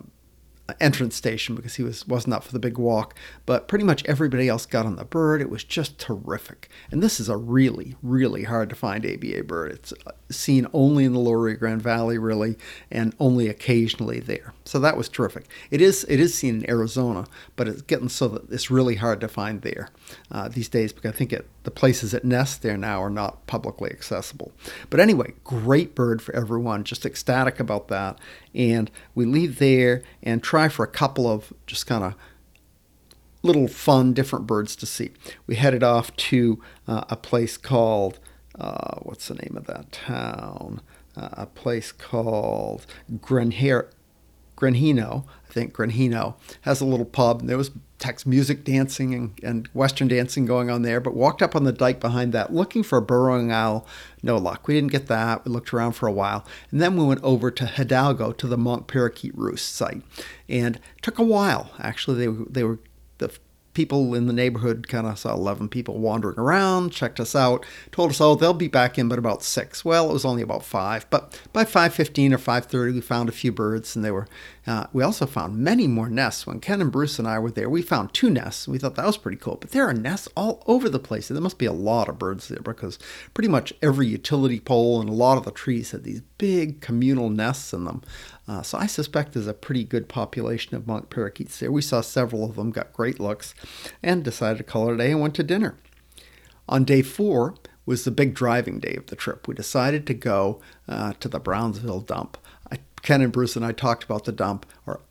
entrance 0.80 1.16
station 1.16 1.56
because 1.56 1.76
he 1.76 1.84
was 1.84 2.08
wasn't 2.08 2.34
up 2.34 2.44
for 2.44 2.52
the 2.52 2.60
big 2.60 2.78
walk. 2.78 3.16
But 3.46 3.68
pretty 3.68 3.86
much 3.86 4.06
everybody 4.06 4.48
else 4.48 4.66
got 4.66 4.86
on 4.86 4.96
the 4.96 5.06
bird. 5.06 5.42
It 5.42 5.50
was 5.50 5.64
just 5.64 6.00
terrific. 6.00 6.70
And 6.92 7.02
this 7.04 7.20
is 7.20 7.30
a 7.30 7.38
really, 7.38 7.96
really 8.02 8.44
hard 8.44 8.70
to 8.70 8.76
find 8.76 9.06
ABA 9.06 9.44
bird. 9.44 9.72
It's 9.72 9.94
seen 10.32 10.68
only 10.74 11.06
in 11.06 11.14
the 11.14 11.20
Lower 11.20 11.40
Rio 11.40 11.58
Grande 11.58 11.82
Valley, 11.82 12.18
really, 12.18 12.58
and 12.92 13.16
only 13.20 13.48
occasionally 13.48 14.20
there. 14.20 14.54
So 14.66 14.80
that 14.80 14.98
was 14.98 15.10
terrific. 15.10 15.46
It 15.72 15.82
is 15.82 16.06
it 16.10 16.20
is 16.20 16.34
seen 16.34 16.64
in 16.64 16.70
Arizona, 16.70 17.26
but 17.56 17.68
it's 17.68 17.82
getting 17.82 18.10
so 18.10 18.28
that 18.30 18.52
it's 18.52 18.70
really 18.72 18.96
hard 18.96 19.22
to 19.22 19.28
find 19.28 19.62
there 19.62 19.90
uh, 20.32 20.50
these 20.50 20.70
days 20.70 20.94
because 20.94 21.12
I 21.12 21.16
think 21.16 21.34
it, 21.34 21.48
the 21.64 21.72
places 21.72 22.14
it 22.14 22.24
nests 22.24 22.58
there 22.58 22.78
now 22.78 23.02
are 23.02 23.10
not 23.10 23.46
publicly 23.48 23.90
accessible. 23.92 24.52
But 24.90 25.00
anyway, 25.00 25.34
great 25.44 25.96
bird 25.96 26.22
for 26.22 26.36
everyone. 26.36 26.84
Just 26.84 27.06
ecstatic 27.06 27.60
about 27.60 27.88
that. 27.88 28.20
And 28.54 28.92
we 29.16 29.26
leave 29.26 29.60
there 29.60 30.04
and 30.22 30.44
try 30.44 30.70
for 30.70 30.84
a 30.84 30.88
couple 30.88 31.28
of 31.28 31.54
just 31.68 31.88
kind 31.88 32.04
of 32.04 32.16
little 33.42 33.68
fun, 33.68 34.14
different 34.14 34.48
birds 34.48 34.76
to 34.78 34.86
see. 34.86 35.12
We 35.48 35.56
headed 35.56 35.84
off 35.84 36.16
to 36.16 36.62
uh, 36.88 37.06
a 37.10 37.16
place 37.16 37.58
called, 37.58 38.20
uh, 38.60 39.00
what's 39.04 39.28
the 39.28 39.36
name 39.36 39.56
of 39.56 39.66
that 39.68 39.92
town? 39.92 40.82
Uh, 41.16 41.30
a 41.34 41.46
place 41.46 41.92
called 41.92 42.86
Granjeno, 43.12 43.94
I 45.50 45.54
think 45.54 45.74
Granjeno, 45.74 46.36
has 46.62 46.82
a 46.82 46.86
little 46.86 47.06
pub. 47.06 47.42
And 47.42 47.50
there 47.50 47.58
was 47.58 47.72
Tex 47.98 48.26
music 48.26 48.64
dancing 48.64 49.14
and, 49.14 49.40
and 49.44 49.68
Western 49.74 50.08
dancing 50.08 50.46
going 50.46 50.70
on 50.70 50.84
there, 50.84 51.02
but 51.02 51.16
walked 51.16 51.42
up 51.42 51.54
on 51.54 51.66
the 51.66 51.74
dike 51.74 52.00
behind 52.00 52.32
that 52.32 52.54
looking 52.54 52.82
for 52.82 52.98
a 52.98 53.02
burrowing 53.02 53.52
owl. 53.52 53.86
No 54.24 54.38
luck. 54.38 54.68
We 54.68 54.74
didn't 54.76 54.92
get 54.92 55.08
that. 55.08 55.44
We 55.44 55.52
looked 55.52 55.74
around 55.74 55.94
for 55.94 56.08
a 56.08 56.12
while. 56.12 56.46
And 56.72 56.82
then 56.82 56.96
we 56.96 57.06
went 57.06 57.22
over 57.24 57.52
to 57.52 57.66
Hidalgo 57.66 58.32
to 58.32 58.48
the 58.48 58.58
monk 58.58 58.88
parakeet 58.88 59.38
roost 59.38 59.76
site. 59.76 60.02
And 60.48 60.80
took 61.02 61.20
a 61.20 61.24
while. 61.24 61.72
Actually, 61.80 62.26
they, 62.26 62.44
they 62.50 62.64
were 62.64 62.80
the 63.18 63.38
people 63.74 64.16
in 64.16 64.28
the 64.28 64.34
neighborhood 64.34 64.88
kind 64.88 65.08
of 65.08 65.20
saw 65.20 65.34
11 65.34 65.70
people 65.70 65.98
wandering 65.98 66.40
around, 66.40 66.92
checked 66.92 67.20
us 67.20 67.36
out, 67.36 67.66
told 67.92 68.10
us, 68.12 68.22
oh, 68.22 68.36
they'll 68.36 68.54
be 68.54 68.68
back 68.68 68.98
in 68.98 69.08
but 69.08 69.20
about 69.20 69.44
6. 69.44 69.86
Well, 69.86 70.10
it 70.10 70.14
was 70.14 70.26
only 70.26 70.42
about 70.42 70.64
5, 70.64 71.10
but 71.10 71.40
by 71.54 71.64
5.15 71.64 72.34
or 72.34 72.38
5.30, 72.38 72.94
we 72.94 73.02
found 73.02 73.30
a 73.30 73.34
few 73.34 73.52
birds, 73.52 73.96
and 73.96 74.04
they 74.04 74.12
were, 74.12 74.28
uh, 74.66 74.88
we 74.94 75.04
also 75.04 75.26
found 75.26 75.58
many 75.58 75.88
more 75.88 76.10
nests. 76.10 76.48
When 76.48 76.60
Ken 76.60 76.82
and 76.82 76.92
Bruce 76.92 77.20
and 77.20 77.28
I 77.28 77.40
were 77.40 77.52
there, 77.52 77.70
we 77.70 77.82
found 77.82 78.14
two 78.14 78.30
nests. 78.30 78.68
We 78.68 78.80
thought 78.80 78.96
that 78.96 79.06
was 79.06 79.18
pretty 79.18 79.38
cool, 79.38 79.58
but 79.60 79.72
there 79.72 79.88
are 79.88 79.94
nests 79.94 80.28
all 80.36 80.64
over 80.68 80.90
the 80.90 81.00
place. 81.00 81.28
There 81.28 81.40
must 81.40 81.58
be 81.58 81.66
a 81.66 81.74
lot 81.74 82.10
of 82.10 82.20
birds 82.20 82.48
there 82.48 82.62
because 82.62 83.00
pretty 83.34 83.50
much 83.50 83.74
every 83.82 84.08
utility 84.08 84.60
pole 84.60 85.00
and 85.00 85.10
a 85.10 85.14
lot 85.14 85.38
of 85.38 85.46
the 85.46 85.52
trees 85.52 85.92
had 85.92 86.04
these 86.04 86.22
big 86.38 86.82
communal 86.82 87.30
nests 87.30 87.74
in 87.74 87.86
them. 87.86 88.02
Uh, 88.50 88.64
so 88.64 88.80
I 88.80 88.88
suspect 88.88 89.34
there's 89.34 89.46
a 89.46 89.54
pretty 89.54 89.84
good 89.84 90.10
population 90.10 90.76
of 90.76 90.88
monk 90.88 91.12
parakeets 91.12 91.60
there. 91.60 91.72
We 91.72 91.84
saw 91.84 92.02
several 92.02 92.44
of 92.44 92.56
them, 92.56 92.72
got 92.72 92.94
great 92.94 93.20
looks, 93.20 93.54
and 94.02 94.24
decided 94.24 94.58
to 94.58 94.64
call 94.64 94.90
it 94.90 94.96
a 94.96 94.98
day 94.98 95.12
and 95.12 95.22
went 95.22 95.36
to 95.36 95.44
dinner. 95.44 95.78
On 96.68 96.84
day 96.84 97.04
four 97.04 97.54
was 97.86 98.06
the 98.06 98.12
big 98.12 98.34
driving 98.34 98.80
day 98.80 98.96
of 98.96 99.06
the 99.06 99.16
trip. 99.16 99.48
We 99.48 99.54
decided 99.54 100.08
to 100.08 100.16
go 100.16 100.60
uh, 100.88 101.14
to 101.20 101.28
the 101.28 101.40
Brownsville 101.40 102.02
dump. 102.02 102.40
I, 102.72 102.80
Ken 103.04 103.22
and 103.22 103.32
Bruce 103.32 103.56
and 103.56 103.64
I 103.64 103.72
talked 103.72 104.04
about 104.04 104.26
the 104.26 104.32
dump, 104.32 104.66
or 104.88 105.02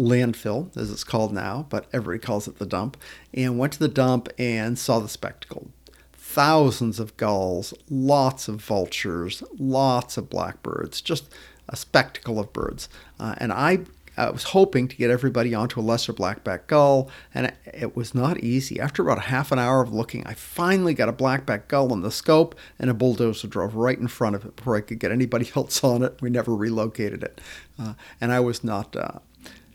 landfill 0.00 0.76
as 0.76 0.90
it's 0.90 1.04
called 1.04 1.32
now, 1.32 1.66
but 1.70 1.86
everybody 1.92 2.18
calls 2.18 2.48
it 2.48 2.58
the 2.58 2.66
dump, 2.66 2.96
and 3.32 3.60
went 3.60 3.74
to 3.74 3.78
the 3.78 3.86
dump 3.86 4.28
and 4.38 4.76
saw 4.76 4.98
the 4.98 5.08
spectacle 5.08 5.70
thousands 6.12 7.00
of 7.00 7.16
gulls, 7.16 7.72
lots 7.88 8.48
of 8.48 8.60
vultures, 8.60 9.42
lots 9.58 10.18
of 10.18 10.28
blackbirds, 10.28 11.00
just 11.00 11.34
a 11.68 11.76
spectacle 11.76 12.38
of 12.38 12.52
birds. 12.52 12.88
Uh, 13.20 13.34
and 13.38 13.52
I, 13.52 13.80
I 14.16 14.30
was 14.30 14.44
hoping 14.44 14.88
to 14.88 14.96
get 14.96 15.10
everybody 15.10 15.54
onto 15.54 15.80
a 15.80 15.82
lesser 15.82 16.12
blackback 16.12 16.66
gull, 16.66 17.08
and 17.32 17.46
it, 17.46 17.56
it, 17.64 17.96
was 17.96 18.14
not 18.14 18.38
easy. 18.40 18.80
After 18.80 19.02
about 19.02 19.18
a 19.18 19.28
half 19.28 19.52
an 19.52 19.58
hour 19.58 19.80
of 19.80 19.92
looking, 19.92 20.26
I 20.26 20.34
finally 20.34 20.92
got 20.92 21.08
a 21.08 21.12
blackback 21.12 21.68
gull 21.68 21.92
in 21.92 22.02
the 22.02 22.10
scope, 22.10 22.56
and 22.78 22.90
a 22.90 22.94
bulldozer 22.94 23.46
drove 23.46 23.76
right 23.76 23.98
in 23.98 24.08
front 24.08 24.34
of 24.34 24.44
it 24.44 24.56
before 24.56 24.76
I 24.76 24.80
could 24.80 24.98
get 24.98 25.12
anybody 25.12 25.50
else 25.56 25.84
on 25.84 26.02
it. 26.02 26.20
We 26.20 26.30
never 26.30 26.54
relocated 26.54 27.22
it, 27.22 27.40
uh, 27.78 27.94
and 28.20 28.32
I 28.32 28.40
was 28.40 28.64
not. 28.64 28.96
Uh, 28.96 29.18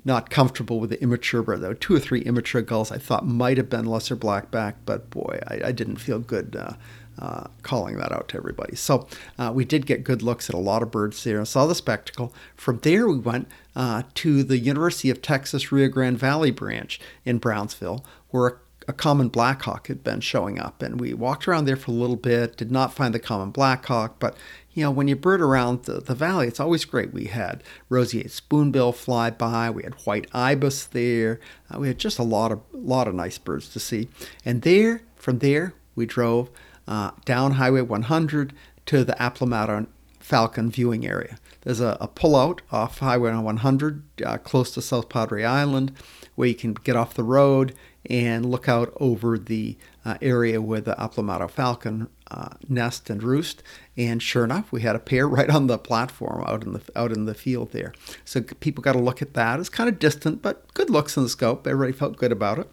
not 0.06 0.30
comfortable 0.30 0.82
with 0.82 0.90
the 0.90 1.02
immature 1.02 1.42
bird. 1.42 1.62
Were 1.62 1.74
two 1.74 1.96
or 1.96 2.00
three 2.00 2.20
immature 2.24 2.62
gulls 2.62 2.92
I 2.92 2.98
thought 2.98 3.26
might 3.26 3.56
have 3.56 3.70
been 3.70 3.86
lesser 3.86 4.18
blackback, 4.18 4.74
but 4.86 5.10
boy, 5.10 5.40
I, 5.48 5.62
I 5.68 5.72
didn't 5.72 5.96
feel 5.96 6.20
good 6.20 6.58
uh, 6.58 6.74
uh, 7.20 7.48
calling 7.62 7.98
that 7.98 8.12
out 8.12 8.28
to 8.30 8.38
everybody. 8.38 8.76
So 8.76 9.08
uh, 9.38 9.52
we 9.54 9.66
did 9.66 9.86
get 9.86 10.04
good 10.04 10.22
looks 10.22 10.50
at 10.50 10.56
a 10.56 10.60
lot 10.60 10.84
of 10.84 10.92
birds 10.92 11.24
there 11.24 11.38
and 11.38 11.48
saw 11.48 11.66
the 11.66 11.76
spectacle. 11.76 12.34
From 12.56 12.80
there, 12.80 13.08
we 13.08 13.20
went 13.20 13.48
uh, 13.76 14.04
to 14.16 14.44
the 14.44 14.58
University 14.58 15.10
of 15.10 15.22
Texas 15.22 15.72
Rio 15.72 15.88
Grande 15.88 16.18
Valley 16.18 16.52
branch 16.52 17.00
in 17.26 17.38
Brownsville, 17.38 18.06
where 18.30 18.48
a, 18.48 18.54
a 18.90 18.94
common 18.94 19.30
blackhawk 19.30 19.88
had 19.88 20.04
been 20.04 20.20
showing 20.20 20.60
up. 20.60 20.82
And 20.82 21.00
we 21.00 21.14
walked 21.14 21.48
around 21.48 21.66
there 21.66 21.76
for 21.76 21.92
a 21.92 21.96
little 21.96 22.16
bit, 22.16 22.58
did 22.58 22.72
not 22.72 22.94
find 22.94 23.14
the 23.14 23.20
common 23.20 23.52
blackhawk, 23.52 24.20
but 24.20 24.36
you 24.74 24.84
know, 24.84 24.92
when 24.92 25.08
you 25.08 25.16
bird 25.16 25.40
around 25.40 25.84
the, 25.84 26.02
the 26.02 26.16
valley, 26.16 26.48
it's 26.48 26.60
always 26.60 26.84
great. 26.84 27.14
We 27.14 27.26
had 27.26 27.64
roseate 27.90 28.32
spoonbill 28.32 28.94
fly 28.94 29.30
by. 29.30 29.70
We 29.70 29.84
had 29.84 29.94
white 30.06 30.28
ibis 30.34 30.86
there. 30.86 31.40
Uh, 31.70 31.80
we 31.80 31.88
had 31.88 32.00
just 32.00 32.18
a 32.18 32.24
lot 32.24 32.52
of 32.52 32.62
lot 32.74 33.08
of 33.08 33.14
nice 33.14 33.38
birds 33.38 33.70
to 33.70 33.80
see. 33.80 34.10
And 34.44 34.64
there, 34.64 35.04
from 35.16 35.40
there, 35.40 35.76
we 35.96 36.06
drove 36.08 36.50
uh, 36.88 37.12
down 37.26 37.54
Highway 37.54 37.82
100 37.82 38.54
to 38.88 39.04
the 39.04 39.14
Aplomado 39.14 39.88
Falcon 40.20 40.70
viewing 40.72 41.06
area. 41.06 41.38
There's 41.62 41.80
a, 41.80 41.98
a 42.00 42.08
pullout 42.08 42.60
off 42.72 43.00
Highway 43.00 43.34
100 43.34 44.04
uh, 44.26 44.38
close 44.38 44.72
to 44.72 44.82
South 44.82 45.10
Padre 45.10 45.44
Island 45.44 45.94
where 46.36 46.48
you 46.48 46.56
can 46.56 46.74
get 46.74 46.96
off 46.96 47.14
the 47.14 47.24
road 47.24 47.76
and 48.10 48.46
look 48.46 48.68
out 48.68 48.92
over 49.00 49.38
the 49.38 49.78
uh, 50.04 50.18
area 50.22 50.62
where 50.62 50.82
the 50.82 50.96
Aplomado 50.96 51.50
Falcon 51.50 52.10
uh, 52.30 52.50
nest 52.68 53.10
and 53.10 53.24
roost. 53.24 53.64
And 53.96 54.22
sure 54.22 54.44
enough, 54.44 54.72
we 54.72 54.82
had 54.82 54.96
a 54.96 55.00
pair 55.00 55.28
right 55.30 55.50
on 55.50 55.68
the 55.68 55.78
platform 55.78 56.44
out 56.48 56.64
in 56.64 56.74
the 56.74 56.82
out 56.96 57.12
in 57.12 57.26
the 57.26 57.34
field 57.34 57.72
there. 57.72 57.94
So 58.26 58.42
people 58.42 58.82
got 58.82 58.94
to 58.94 59.00
look 59.00 59.22
at 59.22 59.34
that. 59.36 59.60
It's 59.60 59.70
kind 59.70 59.90
of 59.90 60.00
distant, 60.00 60.42
but 60.42 60.74
good 60.74 60.90
looks 60.90 61.16
in 61.16 61.24
the 61.24 61.30
scope. 61.30 61.66
Everybody 61.68 61.98
felt 61.98 62.18
good 62.18 62.32
about 62.32 62.60
it. 62.60 62.70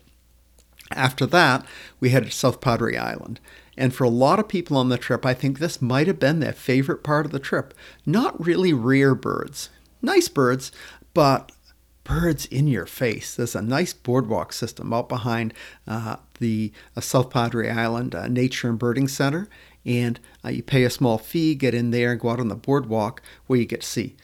After 0.93 1.25
that, 1.27 1.65
we 2.01 2.11
headed 2.11 2.31
to 2.31 2.37
South 2.37 2.61
Padre 2.61 2.97
Island. 2.97 3.39
And 3.81 3.95
for 3.95 4.05
a 4.05 4.11
lot 4.11 4.39
of 4.39 4.47
people 4.47 4.77
on 4.77 4.91
the 4.91 4.99
trip, 4.99 5.25
I 5.25 5.33
think 5.33 5.59
this 5.59 5.81
might 5.81 6.07
have 6.07 6.21
been 6.21 6.41
their 6.41 6.53
favorite 6.53 7.03
part 7.03 7.25
of 7.25 7.33
the 7.33 7.39
trip. 7.39 7.73
Not 8.05 8.39
really 8.39 8.75
rare 8.75 9.15
birds, 9.15 9.71
nice 10.03 10.29
birds, 10.29 10.71
but 11.15 11.51
birds 12.05 12.45
in 12.45 12.69
your 12.69 12.85
face. 12.85 13.35
There's 13.35 13.55
a 13.55 13.63
nice 13.63 13.95
boardwalk 13.95 14.53
system 14.53 14.93
out 14.93 15.09
behind 15.09 15.55
uh, 15.89 16.17
the 16.41 16.73
uh, 16.95 17.01
South 17.01 17.31
Padre 17.31 17.71
Island 17.71 18.15
uh, 18.15 18.29
Nature 18.29 18.69
and 18.69 18.79
Birding 18.79 19.09
Center. 19.09 19.49
And 19.87 20.21
uh, 20.45 20.51
you 20.51 20.63
pay 20.63 20.85
a 20.85 20.91
small 20.91 21.17
fee, 21.17 21.55
get 21.55 21.73
in 21.73 21.91
there, 21.91 22.13
and 22.13 22.21
go 22.21 22.29
out 22.29 22.41
on 22.41 22.49
the 22.49 22.57
boardwalk 22.57 23.23
where 23.47 23.59
you 23.59 23.65
get 23.65 23.81
to 23.81 23.87
see 23.87 24.15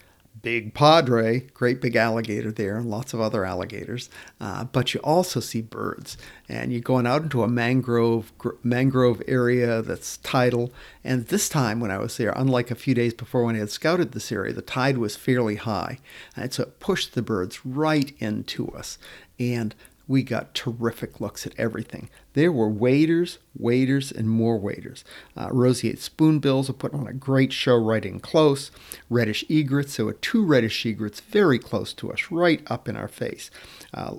big 0.46 0.74
padre, 0.74 1.40
great 1.54 1.80
big 1.80 1.96
alligator 1.96 2.52
there, 2.52 2.76
and 2.76 2.88
lots 2.88 3.12
of 3.12 3.20
other 3.20 3.44
alligators. 3.44 4.09
Uh, 4.40 4.62
but 4.62 4.94
you 4.94 5.00
also 5.00 5.40
see 5.40 5.61
birds, 5.61 6.16
and 6.48 6.70
you're 6.70 6.80
going 6.80 7.04
out 7.04 7.20
into 7.20 7.42
a 7.42 7.48
mangrove 7.48 8.32
gr- 8.38 8.50
mangrove 8.62 9.20
area 9.26 9.82
that's 9.82 10.18
tidal. 10.18 10.72
And 11.02 11.26
this 11.26 11.48
time 11.48 11.80
when 11.80 11.90
I 11.90 11.98
was 11.98 12.16
there, 12.16 12.32
unlike 12.37 12.70
a 12.70 12.76
few 12.76 12.94
days 12.94 13.12
before 13.12 13.42
when 13.42 13.56
I 13.56 13.59
had 13.59 13.72
scouted 13.72 14.12
this 14.12 14.30
area, 14.30 14.52
the 14.52 14.62
tide 14.62 14.98
was 14.98 15.16
fairly 15.16 15.56
high, 15.56 15.98
and 16.37 16.54
so 16.54 16.62
it 16.62 16.78
pushed 16.78 17.16
the 17.16 17.22
birds 17.22 17.66
right 17.66 18.14
into 18.20 18.68
us. 18.68 18.98
And 19.40 19.74
we 20.09 20.23
got 20.23 20.55
terrific 20.55 21.21
looks 21.21 21.47
at 21.47 21.55
everything. 21.59 22.09
There 22.35 22.53
were 22.53 22.69
waders, 22.69 23.38
waders, 23.59 24.12
and 24.12 24.29
more 24.31 24.59
waders. 24.59 25.05
Uh, 25.37 25.49
roseate 25.51 25.99
spoonbills 25.99 26.71
are 26.71 26.75
putting 26.75 27.01
on 27.01 27.07
a 27.07 27.12
great 27.12 27.53
show 27.53 27.77
right 27.77 28.05
in 28.05 28.21
close. 28.21 28.71
Reddish 29.11 29.45
egrets, 29.49 29.97
there 29.97 30.07
were 30.07 30.12
two 30.12 30.45
reddish 30.45 30.85
egrets 30.87 31.21
very 31.21 31.59
close 31.59 31.92
to 31.95 32.12
us, 32.12 32.31
right 32.31 32.62
up 32.69 32.88
in 32.88 32.97
our 32.97 33.09
face. 33.09 33.51
Uh, 33.92 34.16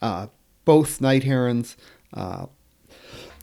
uh, 0.00 0.28
both 0.64 1.00
night 1.00 1.24
herons, 1.24 1.76
uh, 2.14 2.46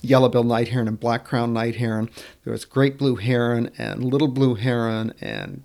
yellow-billed 0.01 0.47
night 0.47 0.69
heron 0.69 0.87
and 0.87 0.99
black-crowned 0.99 1.53
night 1.53 1.75
heron. 1.75 2.09
There 2.43 2.53
was 2.53 2.63
great 2.63 2.97
blue 2.97 3.15
heron 3.15 3.71
and 3.77 4.03
little 4.03 4.27
blue 4.27 4.55
heron 4.55 5.13
and 5.19 5.63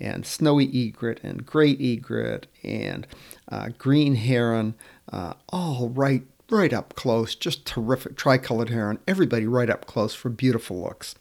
and 0.00 0.24
snowy 0.24 0.64
egret 0.72 1.18
and 1.24 1.44
great 1.44 1.80
egret 1.80 2.46
and 2.62 3.04
uh, 3.50 3.70
green 3.78 4.14
heron, 4.14 4.74
uh, 5.12 5.34
all 5.50 5.88
right 5.88 6.24
right 6.50 6.72
up 6.72 6.94
close, 6.94 7.34
just 7.34 7.66
terrific 7.66 8.16
tricolored 8.16 8.70
heron. 8.70 8.98
Everybody 9.06 9.46
right 9.46 9.68
up 9.68 9.86
close 9.86 10.14
for 10.14 10.30
beautiful 10.30 10.80
looks. 10.80 11.14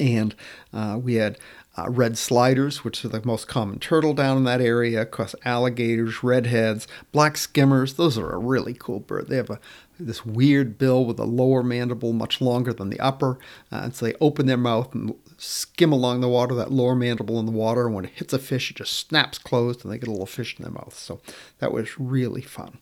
And 0.00 0.34
uh, 0.72 0.98
we 1.02 1.14
had 1.14 1.38
uh, 1.76 1.88
red 1.88 2.16
sliders, 2.18 2.84
which 2.84 3.04
are 3.04 3.08
the 3.08 3.24
most 3.24 3.48
common 3.48 3.78
turtle 3.78 4.14
down 4.14 4.36
in 4.36 4.44
that 4.44 4.60
area, 4.60 5.02
of 5.02 5.10
course, 5.10 5.34
alligators, 5.44 6.22
redheads, 6.22 6.86
black 7.12 7.36
skimmers. 7.36 7.94
Those 7.94 8.18
are 8.18 8.30
a 8.30 8.38
really 8.38 8.74
cool 8.74 9.00
bird. 9.00 9.28
They 9.28 9.36
have 9.36 9.50
a 9.50 9.60
this 10.06 10.26
weird 10.26 10.78
bill 10.78 11.04
with 11.04 11.18
a 11.18 11.24
lower 11.24 11.62
mandible 11.62 12.12
much 12.12 12.40
longer 12.40 12.72
than 12.72 12.90
the 12.90 13.00
upper, 13.00 13.38
uh, 13.70 13.80
and 13.84 13.94
so 13.94 14.06
they 14.06 14.14
open 14.20 14.46
their 14.46 14.56
mouth 14.56 14.94
and 14.94 15.14
skim 15.38 15.92
along 15.92 16.20
the 16.20 16.28
water, 16.28 16.54
that 16.54 16.70
lower 16.70 16.94
mandible 16.94 17.40
in 17.40 17.46
the 17.46 17.52
water, 17.52 17.86
and 17.86 17.94
when 17.94 18.04
it 18.04 18.12
hits 18.14 18.32
a 18.32 18.38
fish, 18.38 18.70
it 18.70 18.76
just 18.76 18.92
snaps 18.92 19.38
closed, 19.38 19.84
and 19.84 19.92
they 19.92 19.98
get 19.98 20.08
a 20.08 20.12
little 20.12 20.26
fish 20.26 20.56
in 20.56 20.62
their 20.62 20.72
mouth. 20.72 20.94
So 20.94 21.20
that 21.58 21.72
was 21.72 21.98
really 21.98 22.42
fun. 22.42 22.78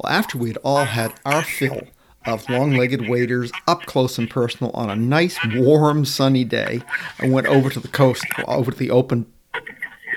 Well, 0.00 0.12
after 0.12 0.38
we'd 0.38 0.58
all 0.58 0.84
had 0.84 1.14
our 1.24 1.42
fill 1.42 1.82
of 2.26 2.48
long-legged 2.48 3.08
waders 3.08 3.50
up 3.66 3.82
close 3.86 4.18
and 4.18 4.28
personal 4.28 4.70
on 4.72 4.90
a 4.90 4.96
nice, 4.96 5.38
warm, 5.54 6.04
sunny 6.04 6.44
day, 6.44 6.82
I 7.18 7.28
went 7.28 7.46
over 7.46 7.70
to 7.70 7.80
the 7.80 7.88
coast, 7.88 8.24
over 8.46 8.70
to 8.70 8.76
the 8.76 8.90
open 8.90 9.26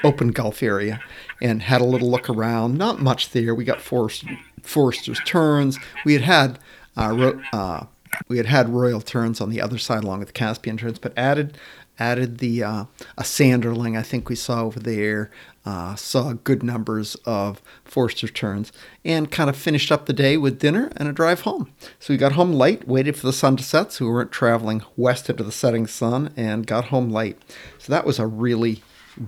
open 0.04 0.30
Gulf 0.30 0.63
area, 0.63 0.99
and 1.43 1.62
had 1.62 1.80
a 1.80 1.86
little 1.86 2.10
look 2.10 2.27
around. 2.27 2.75
Not 2.75 2.99
much 2.99 3.30
there. 3.32 3.54
We 3.54 3.63
got 3.63 3.82
Forest, 3.82 4.25
Forster's 4.63 5.19
Terns. 5.26 5.78
We 6.06 6.13
had 6.13 6.24
had 6.24 6.60
uh, 6.97 7.34
uh, 7.54 7.86
we 8.28 8.38
had 8.38 8.45
had 8.45 8.69
royal 8.69 9.02
Terns 9.02 9.39
on 9.41 9.50
the 9.50 9.62
other 9.62 9.78
side 9.78 10.04
along 10.04 10.19
with 10.19 10.30
the 10.30 10.34
Caspian 10.34 10.78
Terns, 10.78 11.00
but 11.00 11.13
added 11.17 11.58
added 12.00 12.39
the 12.39 12.63
uh, 12.63 12.86
a 13.17 13.24
sanderling 13.24 13.97
I 13.97 14.02
think 14.02 14.28
we 14.28 14.36
saw 14.36 14.63
over 14.63 14.80
there. 14.80 15.30
Uh, 15.63 15.93
saw 15.93 16.34
good 16.34 16.63
numbers 16.63 17.13
of 17.24 17.62
Forster 17.86 18.28
terns 18.28 18.71
and 19.06 19.30
kind 19.30 19.47
of 19.47 19.56
finished 19.56 19.91
up 19.91 20.08
the 20.08 20.13
day 20.13 20.36
with 20.36 20.58
dinner 20.58 20.91
and 20.97 21.08
a 21.08 21.13
drive 21.13 21.41
home. 21.41 21.71
So 22.00 22.12
we 22.12 22.17
got 22.17 22.32
home 22.32 22.52
late, 22.52 22.88
waited 22.88 23.15
for 23.15 23.28
the 23.28 23.34
sun 23.34 23.58
to 23.58 23.63
set 23.63 23.91
so 23.93 24.06
we 24.06 24.12
weren't 24.12 24.32
traveling 24.32 24.82
west 24.97 25.30
into 25.30 25.43
the 25.43 25.52
setting 25.52 25.86
sun, 25.86 26.34
and 26.36 26.65
got 26.65 26.86
home 26.86 27.12
late. 27.12 27.38
So 27.78 27.93
that 27.93 28.08
was 28.08 28.17
a 28.17 28.26
really, 28.26 28.82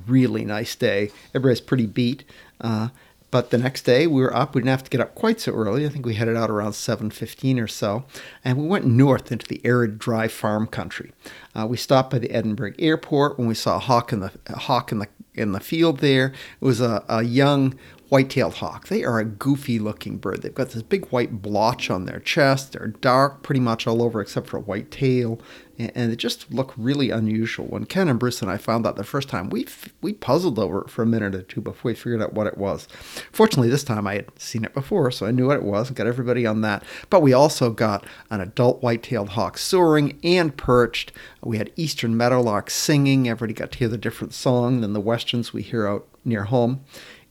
really 0.08 0.44
nice 0.44 0.76
day. 0.76 1.12
Everybody's 1.36 1.62
pretty 1.62 1.86
beat. 1.86 2.24
Uh, 2.60 2.88
but 3.34 3.50
the 3.50 3.58
next 3.58 3.82
day 3.82 4.06
we 4.06 4.22
were 4.22 4.36
up. 4.36 4.54
We 4.54 4.62
didn't 4.62 4.70
have 4.70 4.84
to 4.84 4.92
get 4.92 5.02
up 5.02 5.16
quite 5.16 5.42
so 5.42 5.54
early. 5.54 5.88
I 5.88 5.90
think 5.90 6.06
we 6.06 6.14
headed 6.14 6.38
out 6.38 6.52
around 6.52 6.74
7:15 6.74 7.60
or 7.60 7.68
so, 7.68 8.06
and 8.46 8.60
we 8.60 8.68
went 8.68 8.86
north 8.86 9.32
into 9.32 9.48
the 9.48 9.60
arid, 9.66 9.98
dry 9.98 10.28
farm 10.28 10.68
country. 10.68 11.12
Uh, 11.56 11.66
we 11.68 11.76
stopped 11.76 12.12
by 12.12 12.20
the 12.20 12.30
Edinburg 12.30 12.76
airport 12.78 13.40
when 13.40 13.48
we 13.48 13.56
saw 13.56 13.78
a 13.78 13.80
hawk 13.80 14.14
in 14.14 14.20
the 14.20 14.32
hawk 14.54 14.92
in 14.92 15.00
the 15.00 15.08
in 15.34 15.52
the 15.52 15.60
field 15.60 15.98
there. 15.98 16.28
It 16.28 16.66
was 16.66 16.80
a, 16.80 17.04
a 17.10 17.24
young 17.24 17.74
white-tailed 18.14 18.54
hawk. 18.54 18.90
They 18.90 19.04
are 19.04 19.18
a 19.18 19.26
goofy 19.26 19.80
looking 19.80 20.18
bird. 20.18 20.44
They've 20.44 20.54
got 20.54 20.70
this 20.70 20.84
big 20.84 21.08
white 21.08 21.42
blotch 21.42 21.90
on 21.90 22.06
their 22.06 22.20
chest. 22.20 22.74
They're 22.74 22.90
dark 22.90 23.42
pretty 23.42 23.60
much 23.60 23.88
all 23.88 24.04
over 24.04 24.22
except 24.22 24.46
for 24.46 24.58
a 24.58 24.62
white 24.62 24.92
tail 24.92 25.42
and 25.80 26.12
they 26.12 26.16
just 26.16 26.52
look 26.52 26.74
really 26.78 27.10
unusual. 27.10 27.66
When 27.66 27.86
Ken 27.86 28.08
and 28.08 28.20
Bruce 28.20 28.42
and 28.42 28.52
I 28.52 28.58
found 28.58 28.86
out 28.86 28.96
the 28.96 29.04
first 29.04 29.30
time, 29.30 29.50
we 29.50 29.66
we 30.02 30.14
puzzled 30.14 30.60
over 30.60 30.82
it 30.82 30.90
for 30.90 31.02
a 31.02 31.08
minute 31.08 31.34
or 31.34 31.42
two 31.42 31.62
before 31.62 31.90
we 31.90 31.96
figured 31.96 32.22
out 32.22 32.34
what 32.34 32.48
it 32.48 32.58
was. 32.58 32.88
Fortunately, 33.32 33.70
this 33.70 33.84
time 33.84 34.06
I 34.06 34.16
had 34.16 34.40
seen 34.40 34.64
it 34.66 34.74
before, 34.74 35.10
so 35.10 35.26
I 35.26 35.32
knew 35.32 35.48
what 35.48 35.58
it 35.58 35.64
was 35.64 35.88
and 35.88 35.98
got 35.98 36.08
everybody 36.08 36.46
on 36.46 36.62
that. 36.62 36.84
But 37.10 37.22
we 37.22 37.34
also 37.34 37.72
got 37.72 38.06
an 38.30 38.42
adult 38.42 38.84
white-tailed 38.84 39.30
hawk 39.30 39.58
soaring 39.58 40.20
and 40.24 40.56
perched. 40.56 41.12
We 41.42 41.58
had 41.58 41.72
eastern 41.76 42.16
meadowlark 42.16 42.70
singing. 42.70 43.28
Everybody 43.28 43.54
got 43.54 43.72
to 43.72 43.80
hear 43.80 43.90
the 43.90 43.98
different 43.98 44.34
song 44.34 44.82
than 44.82 44.94
the 44.94 45.02
westerns 45.02 45.54
we 45.54 45.64
hear 45.64 45.88
out 45.88 46.08
near 46.24 46.44
home. 46.44 46.86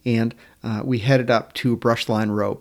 And 0.04 0.34
uh, 0.62 0.82
we 0.84 0.98
headed 0.98 1.30
up 1.30 1.52
to 1.54 1.76
Brushline 1.76 2.30
Road 2.30 2.58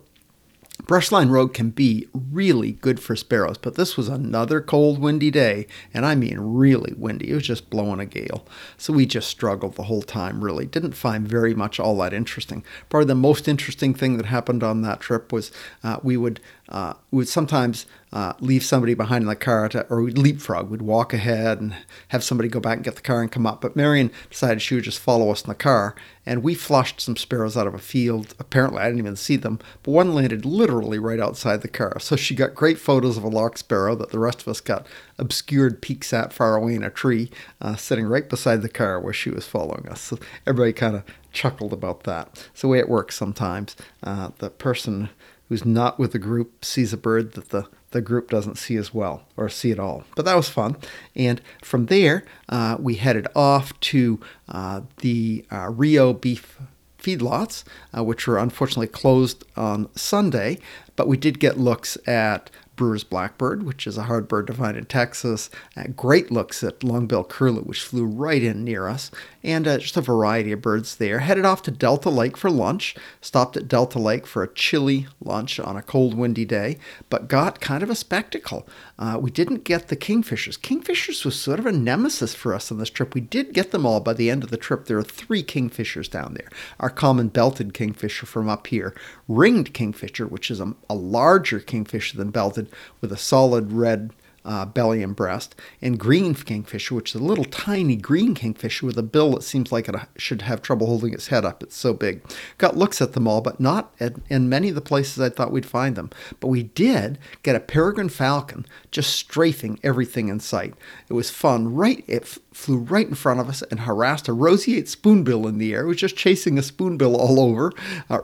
Brushline 0.84 1.30
Road 1.30 1.54
can 1.54 1.70
be 1.70 2.08
really 2.14 2.74
good 2.74 3.00
for 3.00 3.16
sparrows, 3.16 3.58
but 3.58 3.76
this 3.76 3.96
was 3.96 4.10
another 4.10 4.62
cold, 4.62 5.00
windy 5.00 5.30
day, 5.30 5.68
and 5.94 6.06
I 6.06 6.16
mean 6.16 6.40
really 6.40 6.94
windy. 6.98 7.30
It 7.30 7.36
was 7.36 7.48
just 7.48 7.70
blowing 7.70 8.00
a 8.00 8.06
gale. 8.06 8.46
So 8.78 8.94
we 8.94 9.06
just 9.06 9.30
struggled 9.30 9.76
the 9.76 9.84
whole 9.84 10.02
time, 10.02 10.44
really. 10.44 10.66
Didn't 10.66 10.94
find 10.94 11.28
very 11.28 11.54
much 11.54 11.80
all 11.80 11.98
that 11.98 12.14
interesting. 12.14 12.64
Probably 12.90 13.08
the 13.08 13.16
most 13.16 13.48
interesting 13.48 13.94
thing 13.94 14.18
that 14.18 14.26
happened 14.26 14.64
on 14.64 14.82
that 14.82 15.00
trip 15.00 15.32
was 15.32 15.52
uh, 15.84 16.00
we 16.04 16.18
would 16.18 16.40
uh, 16.72 16.94
we 17.12 17.18
would 17.18 17.28
sometimes 17.28 17.86
uh, 18.14 18.34
leave 18.40 18.64
somebody 18.64 18.94
behind 18.94 19.24
in 19.24 19.28
the 19.28 19.36
car, 19.36 19.68
to, 19.70 19.86
or 19.90 20.02
we'd 20.02 20.18
leapfrog. 20.18 20.70
We'd 20.70 20.82
walk 20.82 21.14
ahead 21.14 21.60
and 21.60 21.76
have 22.10 22.24
somebody 22.24 22.50
go 22.50 22.62
back 22.62 22.78
and 22.78 22.86
get 22.86 22.96
the 22.96 23.02
car 23.02 23.22
and 23.22 23.32
come 23.32 23.46
up. 23.46 23.62
But 23.62 23.76
Marion 23.76 24.12
decided 24.30 24.62
she 24.62 24.76
would 24.76 24.86
just 24.86 25.00
follow 25.00 25.30
us 25.32 25.44
in 25.44 25.50
the 25.50 25.56
car, 25.56 25.96
and 26.26 26.44
we 26.44 26.56
flushed 26.56 27.02
some 27.02 27.18
sparrows 27.18 27.58
out 27.58 27.68
of 27.68 27.74
a 27.74 27.80
field. 27.80 28.34
Apparently, 28.40 28.80
I 28.80 28.86
didn't 28.86 29.00
even 29.00 29.18
see 29.18 29.36
them, 29.36 29.60
but 29.84 29.92
one 29.92 30.14
landed 30.14 30.46
literally 30.46 30.98
right 30.98 31.20
outside 31.20 31.62
the 31.62 31.68
car. 31.68 32.00
So 32.00 32.16
she 32.16 32.36
got 32.36 32.56
great 32.56 32.80
photos 32.80 33.18
of 33.18 33.24
a 33.24 33.30
lark 33.30 33.58
sparrow 33.58 33.96
that 33.96 34.12
the 34.12 34.20
rest 34.20 34.42
of 34.42 34.48
us 34.48 34.62
got 34.62 34.88
obscured 35.18 35.82
peaks 35.82 36.14
at 36.14 36.32
far 36.32 36.56
away 36.56 36.76
in 36.76 36.84
a 36.84 36.90
tree, 36.90 37.32
uh, 37.60 37.76
sitting 37.76 38.06
right 38.06 38.30
beside 38.30 38.62
the 38.62 38.70
car 38.70 39.00
where 39.00 39.14
she 39.14 39.30
was 39.30 39.46
following 39.46 39.88
us. 39.90 40.02
So 40.02 40.20
everybody 40.48 40.74
kind 40.74 40.96
of 40.96 41.04
chuckled 41.32 41.74
about 41.74 42.04
that. 42.04 42.48
It's 42.52 42.62
the 42.62 42.68
way 42.68 42.80
it 42.80 42.90
works 42.90 43.16
sometimes. 43.16 43.76
Uh, 44.04 44.32
the 44.40 44.50
person 44.50 45.10
who's 45.52 45.66
not 45.66 46.00
with 46.00 46.14
the 46.14 46.18
group 46.18 46.64
sees 46.64 46.94
a 46.94 46.98
bird 46.98 47.34
that 47.34 47.50
the, 47.50 47.68
the 47.90 48.00
group 48.00 48.30
doesn't 48.30 48.58
see 48.58 48.78
as 48.78 48.94
well 48.94 49.24
or 49.36 49.50
see 49.50 49.70
at 49.70 49.80
all. 49.80 50.06
But 50.16 50.24
that 50.24 50.38
was 50.38 50.48
fun. 50.48 50.78
And 51.14 51.42
from 51.62 51.88
there, 51.88 52.24
uh, 52.48 52.78
we 52.80 52.96
headed 52.96 53.28
off 53.36 53.78
to 53.82 54.18
uh, 54.48 54.80
the 55.02 55.46
uh, 55.52 55.70
Rio 55.70 56.14
beef 56.14 56.58
feedlots, 56.98 57.66
uh, 57.94 58.02
which 58.02 58.28
were 58.28 58.38
unfortunately 58.38 58.88
closed 58.88 59.44
on 59.58 59.90
Sunday. 59.94 60.58
But 60.96 61.10
we 61.10 61.18
did 61.18 61.38
get 61.38 61.60
looks 61.60 61.98
at 62.08 62.50
Brewer's 62.78 63.04
Blackbird, 63.04 63.64
which 63.64 63.86
is 63.86 63.98
a 63.98 64.04
hard 64.04 64.30
bird 64.30 64.48
to 64.48 64.54
find 64.54 64.78
in 64.78 64.86
Texas. 64.86 65.50
Great 65.98 66.32
looks 66.32 66.64
at 66.64 66.80
Longbill 66.80 67.28
Curlew, 67.28 67.64
which 67.64 67.84
flew 67.84 68.06
right 68.06 68.42
in 68.42 68.64
near 68.64 68.88
us, 68.88 69.12
and 69.44 69.68
uh, 69.68 69.78
just 69.78 69.98
a 69.98 70.02
variety 70.02 70.52
of 70.52 70.62
birds 70.62 70.96
there. 70.96 71.20
Headed 71.20 71.46
off 71.46 71.62
to 71.64 71.72
Delta 71.72 72.10
Lake 72.10 72.38
for 72.38 72.50
lunch. 72.50 72.96
Stopped 73.22 73.58
at 73.58 73.68
Delta 73.68 74.00
Lake 74.00 74.28
for 74.28 74.44
a 74.44 74.54
chilly 74.54 75.08
lunch 75.20 75.60
on 75.60 75.76
a 75.76 75.82
cold, 75.82 76.14
windy 76.14 76.46
day, 76.46 76.78
but 77.10 77.28
got 77.28 77.62
kind 77.62 77.84
of 77.84 77.90
a 77.90 77.96
spectacle. 77.96 78.68
Uh, 79.00 79.18
we 79.20 79.32
didn't 79.32 79.64
get 79.64 79.88
the 79.88 79.96
kingfishers. 79.96 80.60
Kingfishers 80.60 81.26
was 81.26 81.40
sort 81.40 81.60
of 81.60 81.66
a 81.66 81.72
nemesis 81.72 82.36
for 82.36 82.54
us 82.54 82.72
on 82.72 82.78
this 82.78 82.90
trip. 82.90 83.14
We 83.14 83.22
did 83.22 83.54
get 83.54 83.72
them 83.72 83.86
all 83.86 84.00
by 84.00 84.14
the 84.14 84.30
end 84.30 84.44
of 84.44 84.50
the 84.52 84.58
trip. 84.58 84.86
There 84.86 84.98
are 84.98 85.04
three 85.04 85.44
kingfishers 85.44 86.10
down 86.10 86.34
there. 86.36 86.50
Our 86.80 86.90
common 86.90 87.30
belted 87.30 87.74
kingfisher 87.74 88.26
from 88.26 88.50
up 88.50 88.68
here, 88.68 88.94
ringed 89.28 89.74
kingfisher, 89.74 90.28
which 90.28 90.52
is 90.52 90.60
a, 90.60 90.76
a 90.90 90.96
larger 90.96 91.60
kingfisher 91.60 92.18
than 92.18 92.32
belted, 92.32 92.70
with 93.00 93.12
a 93.12 93.18
solid 93.18 93.72
red 93.72 94.12
uh, 94.44 94.66
belly 94.66 95.04
and 95.04 95.16
breast, 95.16 95.56
and 95.82 96.00
green 96.00 96.34
kingfisher, 96.34 96.96
which 96.96 97.14
is 97.14 97.22
a 97.22 97.24
little 97.24 97.46
tiny 97.46 97.96
green 97.96 98.34
kingfisher 98.34 98.86
with 98.86 98.98
a 98.98 99.04
bill 99.04 99.32
that 99.32 99.44
seems 99.44 99.72
like 99.72 99.88
it 99.88 99.96
should 100.18 100.42
have 100.44 100.62
trouble 100.62 100.88
holding 100.88 101.14
its 101.14 101.28
head 101.28 101.46
up. 101.46 101.62
It's 101.62 101.76
so 101.76 101.94
big. 101.94 102.22
Got 102.58 102.78
looks 102.78 103.02
at 103.02 103.14
them 103.14 103.28
all, 103.28 103.42
but 103.42 103.60
not 103.60 103.94
at, 104.00 104.14
in 104.30 104.50
many 104.50 104.70
of 104.70 104.76
the 104.76 104.82
places 104.82 105.20
I 105.20 105.30
thought 105.30 105.52
we'd 105.52 105.66
find 105.66 105.96
them. 105.96 106.10
But 106.40 106.48
we 106.48 106.64
did 106.64 107.20
get 107.44 107.56
a 107.56 107.60
peregrine 107.60 108.10
falcon 108.10 108.66
just 108.90 109.16
strafing 109.16 109.80
everything 109.84 110.28
in 110.30 110.40
sight. 110.40 110.74
It 111.10 111.14
was 111.14 111.30
fun. 111.30 111.74
Right, 111.74 112.04
it 112.08 112.24
f- 112.24 112.40
flew 112.52 112.78
right 112.78 113.08
in 113.08 113.16
front 113.16 113.40
of 113.40 113.50
us 113.50 113.62
and 113.64 113.82
harassed 113.82 114.28
a 114.28 114.34
roseate 114.34 114.90
spoonbill 114.90 115.48
in 115.48 115.58
the 115.58 115.74
air. 115.74 115.84
It 115.84 115.88
was 115.88 115.98
just 115.98 116.16
chasing 116.16 116.58
a 116.58 116.64
spoonbill 116.64 117.16
all 117.16 117.40
over. 117.40 117.72
Uh, 118.10 118.20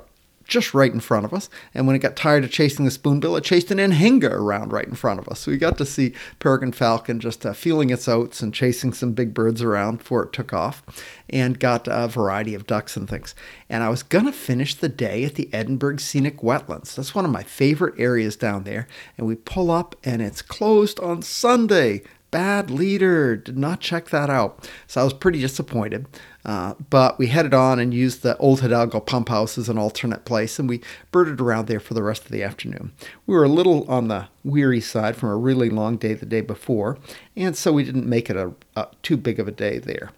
just 0.48 0.74
right 0.74 0.92
in 0.92 1.00
front 1.00 1.26
of 1.26 1.34
us. 1.34 1.50
And 1.74 1.86
when 1.86 1.96
it 1.96 2.00
got 2.00 2.16
tired 2.16 2.44
of 2.44 2.52
chasing 2.52 2.86
the 2.86 2.92
spoonbill, 2.92 3.36
it 3.36 3.44
chased 3.44 3.72
an 3.72 3.78
anhinga 3.78 4.32
around 4.32 4.72
right 4.72 4.88
in 4.88 4.96
front 4.96 5.20
of 5.20 5.28
us. 5.28 5.42
So 5.42 5.52
we 5.52 5.58
got 5.58 5.78
to 5.78 5.86
see 5.86 6.14
peregrine 6.40 6.72
falcon 6.72 7.20
just 7.20 7.46
uh, 7.46 7.54
feeling 7.54 7.90
its 7.90 8.08
oats 8.08 8.42
and 8.42 8.54
chasing 8.54 8.94
some 8.94 9.12
big 9.14 9.34
birds 9.34 9.62
around 9.62 9.98
before 9.98 10.24
it 10.24 10.34
took 10.34 10.54
off, 10.54 10.84
and 11.30 11.60
got 11.60 11.88
a 11.90 12.08
variety 12.08 12.54
of 12.54 12.66
ducks 12.66 12.96
and 12.96 13.10
things. 13.10 13.36
And 13.70 13.84
I 13.84 13.90
was 13.90 14.04
gonna 14.04 14.32
finish 14.32 14.76
the 14.76 14.90
day 14.90 15.26
at 15.26 15.36
the 15.36 15.54
Edinburg 15.54 16.00
Scenic 16.00 16.38
Wetlands. 16.38 16.96
That's 16.96 17.14
one 17.14 17.26
of 17.26 17.32
my 17.32 17.44
favorite 17.44 18.00
areas 18.00 18.36
down 18.36 18.64
there. 18.64 18.88
And 19.18 19.28
we 19.28 19.36
pull 19.36 19.70
up, 19.70 19.96
and 20.04 20.22
it's 20.22 20.42
closed 20.42 21.00
on 21.00 21.22
Sunday 21.22 22.04
bad 22.38 22.70
leader. 22.70 23.36
Did 23.36 23.58
not 23.58 23.80
check 23.80 24.10
that 24.10 24.30
out. 24.30 24.70
So 24.86 25.02
I 25.02 25.04
was 25.04 25.14
pretty 25.14 25.42
disappointed. 25.42 26.06
Uh, 26.46 26.76
but 26.92 27.18
we 27.18 27.28
headed 27.28 27.52
on 27.54 27.80
and 27.80 27.96
used 27.96 28.22
the 28.22 28.38
Old 28.38 28.62
Hidalgo 28.62 29.00
pump 29.00 29.30
house 29.30 29.58
as 29.58 29.70
an 29.70 29.80
alternate 29.80 30.24
place, 30.24 30.60
and 30.60 30.70
we 30.70 30.82
birded 31.12 31.42
around 31.42 31.68
there 31.68 31.80
for 31.80 31.96
the 31.96 32.04
rest 32.04 32.26
of 32.26 32.32
the 32.32 32.44
afternoon. 32.44 32.94
We 33.26 33.34
were 33.34 33.44
a 33.44 33.50
little 33.50 33.90
on 33.90 34.08
the 34.08 34.28
weary 34.44 34.80
side 34.80 35.16
from 35.16 35.30
a 35.30 35.36
really 35.36 35.72
long 35.72 35.98
day 35.98 36.14
the 36.14 36.28
day 36.28 36.42
before, 36.42 37.00
and 37.36 37.58
so 37.58 37.74
we 37.74 37.84
didn't 37.84 38.06
make 38.06 38.30
it 38.30 38.38
a, 38.38 38.54
a 38.76 38.88
too 39.02 39.18
big 39.18 39.40
of 39.40 39.48
a 39.48 39.52
day 39.52 39.80
there. 39.80 40.12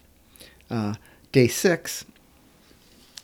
Uh, 0.69 0.95
day 1.32 1.47
six, 1.47 2.05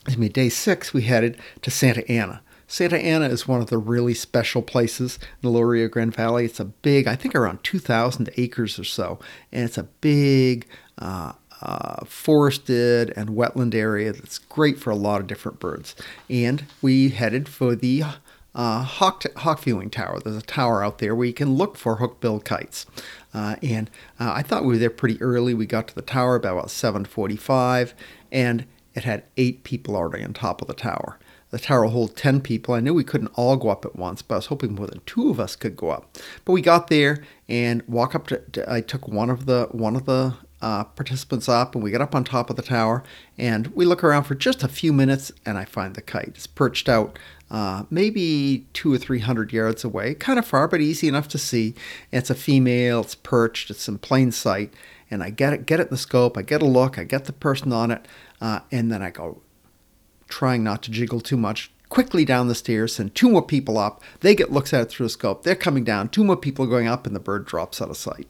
excuse 0.02 0.18
me, 0.18 0.30
day 0.30 0.50
six, 0.50 0.94
we 0.94 1.04
headed 1.04 1.38
to 1.62 1.70
Santa 1.70 2.10
Ana. 2.10 2.42
Santa 2.68 2.98
Ana 2.98 3.28
is 3.28 3.48
one 3.48 3.62
of 3.62 3.70
the 3.70 3.78
really 3.78 4.14
special 4.14 4.62
places 4.62 5.20
in 5.22 5.42
the 5.42 5.50
Lower 5.50 5.70
Rio 5.70 5.88
Grande 5.88 6.16
Valley. 6.16 6.46
It's 6.46 6.60
a 6.60 6.66
big, 6.66 7.08
I 7.08 7.16
think 7.16 7.36
around 7.36 7.64
2,000 7.64 8.30
acres 8.38 8.80
or 8.80 8.84
so, 8.84 9.20
and 9.52 9.66
it's 9.66 9.78
a 9.78 9.84
big, 9.84 10.68
uh, 10.98 11.34
uh, 11.62 12.04
forested 12.06 13.14
and 13.16 13.30
wetland 13.30 13.74
area 13.74 14.12
that's 14.12 14.38
great 14.38 14.78
for 14.78 14.90
a 14.90 14.96
lot 14.96 15.22
of 15.22 15.28
different 15.28 15.60
birds. 15.60 15.96
And 16.30 16.66
we 16.82 17.10
headed 17.10 17.48
for 17.48 17.76
the 17.76 18.04
uh, 18.54 18.84
hawk, 18.84 19.22
t- 19.22 19.30
hawk 19.38 19.62
viewing 19.62 19.90
tower. 19.90 20.20
There's 20.20 20.36
a 20.36 20.42
tower 20.42 20.84
out 20.84 21.00
there 21.00 21.16
where 21.16 21.28
you 21.28 21.34
can 21.34 21.56
look 21.56 21.78
for 21.78 21.98
hook-billed 21.98 22.46
kites. 22.46 22.86
Uh, 23.34 23.56
and 23.62 23.90
uh, 24.20 24.32
I 24.34 24.42
thought 24.42 24.64
we 24.64 24.74
were 24.74 24.78
there 24.78 24.90
pretty 24.90 25.22
early. 25.22 25.54
We 25.54 25.66
got 25.66 25.88
to 25.90 25.96
the 25.96 26.02
tower 26.02 26.36
about, 26.36 26.54
about 26.54 26.68
7:45, 26.68 27.94
and 28.32 28.66
it 28.94 29.04
had 29.04 29.24
eight 29.36 29.64
people 29.64 29.96
already 29.96 30.24
on 30.24 30.34
top 30.34 30.62
of 30.62 30.68
the 30.68 30.74
tower. 30.74 31.20
The 31.56 31.62
tower 31.62 31.84
will 31.84 31.92
hold 31.92 32.18
10 32.18 32.42
people. 32.42 32.74
I 32.74 32.82
knew 32.82 32.94
we 32.94 33.06
couldn't 33.06 33.32
all 33.36 33.56
go 33.56 33.70
up 33.70 33.86
at 33.86 33.96
once, 33.96 34.22
but 34.22 34.36
I 34.36 34.38
was 34.40 34.48
hoping 34.48 34.76
more 34.76 34.88
than 34.88 35.00
two 35.06 35.30
of 35.30 35.40
us 35.40 35.56
could 35.56 35.78
go 35.78 35.90
up. 35.90 36.18
But 36.44 36.52
we 36.52 36.60
got 36.60 36.88
there 36.90 37.24
and 37.48 37.82
walk 37.88 38.14
up 38.14 38.28
to, 38.28 38.40
to 38.40 38.70
I 38.70 38.82
took 38.82 39.08
one 39.08 39.30
of 39.30 39.46
the 39.46 39.70
one 39.72 39.96
of 39.96 40.04
the 40.04 40.36
uh, 40.62 40.84
participants 40.84 41.48
up 41.48 41.74
and 41.74 41.82
we 41.82 41.92
get 41.92 42.02
up 42.02 42.14
on 42.14 42.26
top 42.26 42.50
of 42.50 42.58
the 42.58 42.62
tower 42.62 43.04
and 43.38 43.68
we 43.68 43.86
look 43.86 44.04
around 44.04 44.26
for 44.26 44.36
just 44.36 44.64
a 44.64 44.68
few 44.68 44.92
minutes 44.92 45.32
and 45.46 45.58
I 45.58 45.64
find 45.64 45.96
the 45.96 46.02
kite. 46.02 46.34
It's 46.36 46.46
perched 46.46 46.90
out 46.90 47.18
uh, 47.50 47.84
maybe 47.90 48.68
two 48.74 48.94
or 48.94 48.98
three 48.98 49.20
hundred 49.20 49.54
yards 49.54 49.86
away, 49.86 50.14
kind 50.14 50.38
of 50.38 50.46
far, 50.46 50.68
but 50.68 50.82
easy 50.82 51.08
enough 51.08 51.30
to 51.30 51.38
see. 51.38 51.74
It's 52.12 52.30
a 52.30 52.36
female, 52.36 53.00
it's 53.00 53.16
perched, 53.16 53.70
it's 53.70 53.88
in 53.88 54.00
plain 54.00 54.34
sight. 54.34 54.74
And 55.10 55.24
I 55.24 55.30
get 55.30 55.54
it, 55.54 55.66
get 55.66 55.80
it 55.80 55.84
in 55.84 55.92
the 55.92 55.98
scope, 55.98 56.38
I 56.38 56.42
get 56.42 56.62
a 56.62 56.66
look, 56.66 57.00
I 57.00 57.06
get 57.06 57.26
the 57.26 57.32
person 57.32 57.72
on 57.72 57.92
it, 57.92 58.06
uh, 58.42 58.60
and 58.74 58.92
then 58.92 59.02
I 59.02 59.12
go, 59.12 59.42
trying 60.28 60.64
not 60.64 60.84
to 60.84 60.92
jiggle 60.92 61.22
too 61.22 61.38
much, 61.38 61.72
quickly 61.90 62.26
down 62.26 62.48
the 62.48 62.56
stairs, 62.56 62.96
send 62.96 63.16
two 63.16 63.30
more 63.30 63.42
people 63.42 63.78
up. 63.78 64.02
They 64.22 64.36
get 64.36 64.52
looks 64.52 64.74
at 64.74 64.82
it 64.82 64.90
through 64.90 65.06
a 65.06 65.10
scope. 65.10 65.44
They're 65.44 65.56
coming 65.56 65.84
down. 65.84 66.10
Two 66.10 66.24
more 66.24 66.36
people 66.36 66.66
are 66.66 66.70
going 66.70 66.88
up, 66.88 67.06
and 67.06 67.16
the 67.16 67.20
bird 67.20 67.46
drops 67.46 67.82
out 67.82 67.90
of 67.90 67.98
sight. 67.98 68.28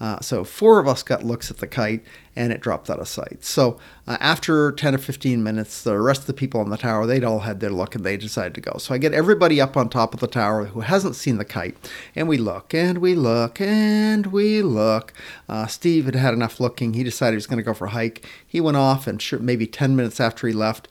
Uh, 0.00 0.20
so 0.20 0.44
four 0.44 0.78
of 0.78 0.86
us 0.86 1.02
got 1.02 1.24
looks 1.24 1.50
at 1.50 1.56
the 1.56 1.66
kite, 1.66 2.04
and 2.36 2.52
it 2.52 2.60
dropped 2.60 2.88
out 2.88 3.00
of 3.00 3.08
sight. 3.08 3.44
So 3.44 3.80
uh, 4.06 4.16
after 4.20 4.70
10 4.70 4.94
or 4.94 4.98
15 4.98 5.42
minutes, 5.42 5.82
the 5.82 5.98
rest 5.98 6.20
of 6.20 6.26
the 6.28 6.34
people 6.34 6.60
on 6.60 6.70
the 6.70 6.76
tower, 6.76 7.06
they'd 7.06 7.24
all 7.24 7.40
had 7.40 7.58
their 7.58 7.70
look, 7.70 7.96
and 7.96 8.04
they 8.04 8.16
decided 8.16 8.54
to 8.54 8.60
go. 8.60 8.78
So 8.78 8.94
I 8.94 8.98
get 8.98 9.12
everybody 9.12 9.60
up 9.60 9.76
on 9.76 9.88
top 9.88 10.14
of 10.14 10.20
the 10.20 10.28
tower 10.28 10.66
who 10.66 10.80
hasn't 10.80 11.16
seen 11.16 11.38
the 11.38 11.44
kite, 11.44 11.76
and 12.14 12.28
we 12.28 12.36
look, 12.36 12.72
and 12.72 12.98
we 12.98 13.16
look, 13.16 13.60
and 13.60 14.26
we 14.26 14.62
look. 14.62 15.12
Uh, 15.48 15.66
Steve 15.66 16.04
had 16.04 16.14
had 16.14 16.34
enough 16.34 16.60
looking. 16.60 16.94
He 16.94 17.02
decided 17.02 17.32
he 17.32 17.36
was 17.36 17.48
going 17.48 17.56
to 17.56 17.64
go 17.64 17.74
for 17.74 17.86
a 17.86 17.90
hike. 17.90 18.24
He 18.46 18.60
went 18.60 18.76
off, 18.76 19.08
and 19.08 19.20
sure, 19.20 19.40
maybe 19.40 19.66
10 19.66 19.96
minutes 19.96 20.20
after 20.20 20.46
he 20.46 20.52
left, 20.52 20.86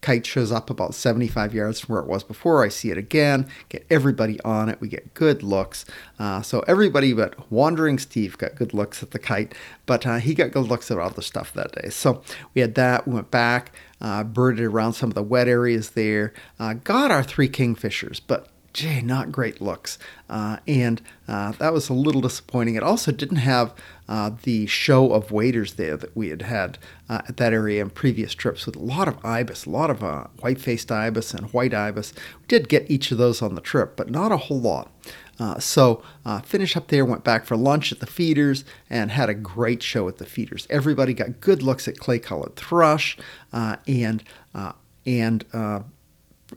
kite 0.00 0.26
shows 0.26 0.52
up 0.52 0.70
about 0.70 0.94
75 0.94 1.54
yards 1.54 1.80
from 1.80 1.94
where 1.94 2.02
it 2.02 2.08
was 2.08 2.22
before. 2.22 2.64
I 2.64 2.68
see 2.68 2.90
it 2.90 2.98
again, 2.98 3.48
get 3.68 3.86
everybody 3.90 4.40
on 4.42 4.68
it. 4.68 4.80
We 4.80 4.88
get 4.88 5.14
good 5.14 5.42
looks. 5.42 5.84
Uh, 6.18 6.42
so 6.42 6.60
everybody 6.68 7.12
but 7.12 7.50
Wandering 7.50 7.98
Steve 7.98 8.38
got 8.38 8.54
good 8.54 8.74
looks 8.74 9.02
at 9.02 9.10
the 9.10 9.18
kite, 9.18 9.54
but 9.86 10.06
uh, 10.06 10.16
he 10.18 10.34
got 10.34 10.52
good 10.52 10.66
looks 10.66 10.90
at 10.90 10.98
other 10.98 11.22
stuff 11.22 11.52
that 11.54 11.72
day. 11.72 11.88
So 11.90 12.22
we 12.54 12.60
had 12.60 12.74
that. 12.76 13.06
We 13.08 13.14
went 13.14 13.30
back, 13.30 13.72
uh, 14.00 14.24
birded 14.24 14.64
around 14.64 14.92
some 14.92 15.10
of 15.10 15.14
the 15.14 15.22
wet 15.22 15.48
areas 15.48 15.90
there, 15.90 16.32
uh, 16.60 16.74
got 16.74 17.10
our 17.10 17.22
three 17.22 17.48
kingfishers, 17.48 18.20
but 18.24 18.48
gee, 18.72 19.00
not 19.00 19.32
great 19.32 19.60
looks. 19.60 19.98
Uh, 20.28 20.58
and 20.68 21.02
uh, 21.26 21.52
that 21.52 21.72
was 21.72 21.88
a 21.88 21.94
little 21.94 22.20
disappointing. 22.20 22.76
It 22.76 22.82
also 22.82 23.10
didn't 23.10 23.38
have 23.38 23.74
uh, 24.08 24.30
the 24.42 24.66
show 24.66 25.12
of 25.12 25.30
waders 25.30 25.74
there 25.74 25.96
that 25.96 26.16
we 26.16 26.28
had 26.28 26.42
had 26.42 26.78
uh, 27.08 27.22
at 27.28 27.36
that 27.36 27.52
area 27.52 27.82
in 27.82 27.90
previous 27.90 28.34
trips 28.34 28.66
with 28.66 28.76
a 28.76 28.80
lot 28.80 29.08
of 29.08 29.24
ibis, 29.24 29.66
a 29.66 29.70
lot 29.70 29.90
of 29.90 30.02
uh, 30.02 30.24
white 30.40 30.60
faced 30.60 30.90
ibis 30.90 31.34
and 31.34 31.52
white 31.52 31.74
ibis. 31.74 32.12
We 32.40 32.46
did 32.46 32.68
get 32.68 32.90
each 32.90 33.10
of 33.10 33.18
those 33.18 33.42
on 33.42 33.54
the 33.54 33.60
trip, 33.60 33.96
but 33.96 34.10
not 34.10 34.32
a 34.32 34.36
whole 34.36 34.60
lot. 34.60 34.90
Uh, 35.38 35.58
so 35.58 36.02
uh, 36.24 36.40
finished 36.40 36.76
up 36.76 36.88
there, 36.88 37.04
went 37.04 37.22
back 37.22 37.44
for 37.44 37.56
lunch 37.56 37.92
at 37.92 38.00
the 38.00 38.06
feeders, 38.06 38.64
and 38.90 39.10
had 39.10 39.28
a 39.28 39.34
great 39.34 39.82
show 39.82 40.08
at 40.08 40.18
the 40.18 40.26
feeders. 40.26 40.66
Everybody 40.68 41.14
got 41.14 41.40
good 41.40 41.62
looks 41.62 41.86
at 41.86 41.98
clay-colored 41.98 42.56
thrush 42.56 43.16
uh, 43.52 43.76
and 43.86 44.24
uh, 44.54 44.72
and 45.06 45.44
uh, 45.52 45.80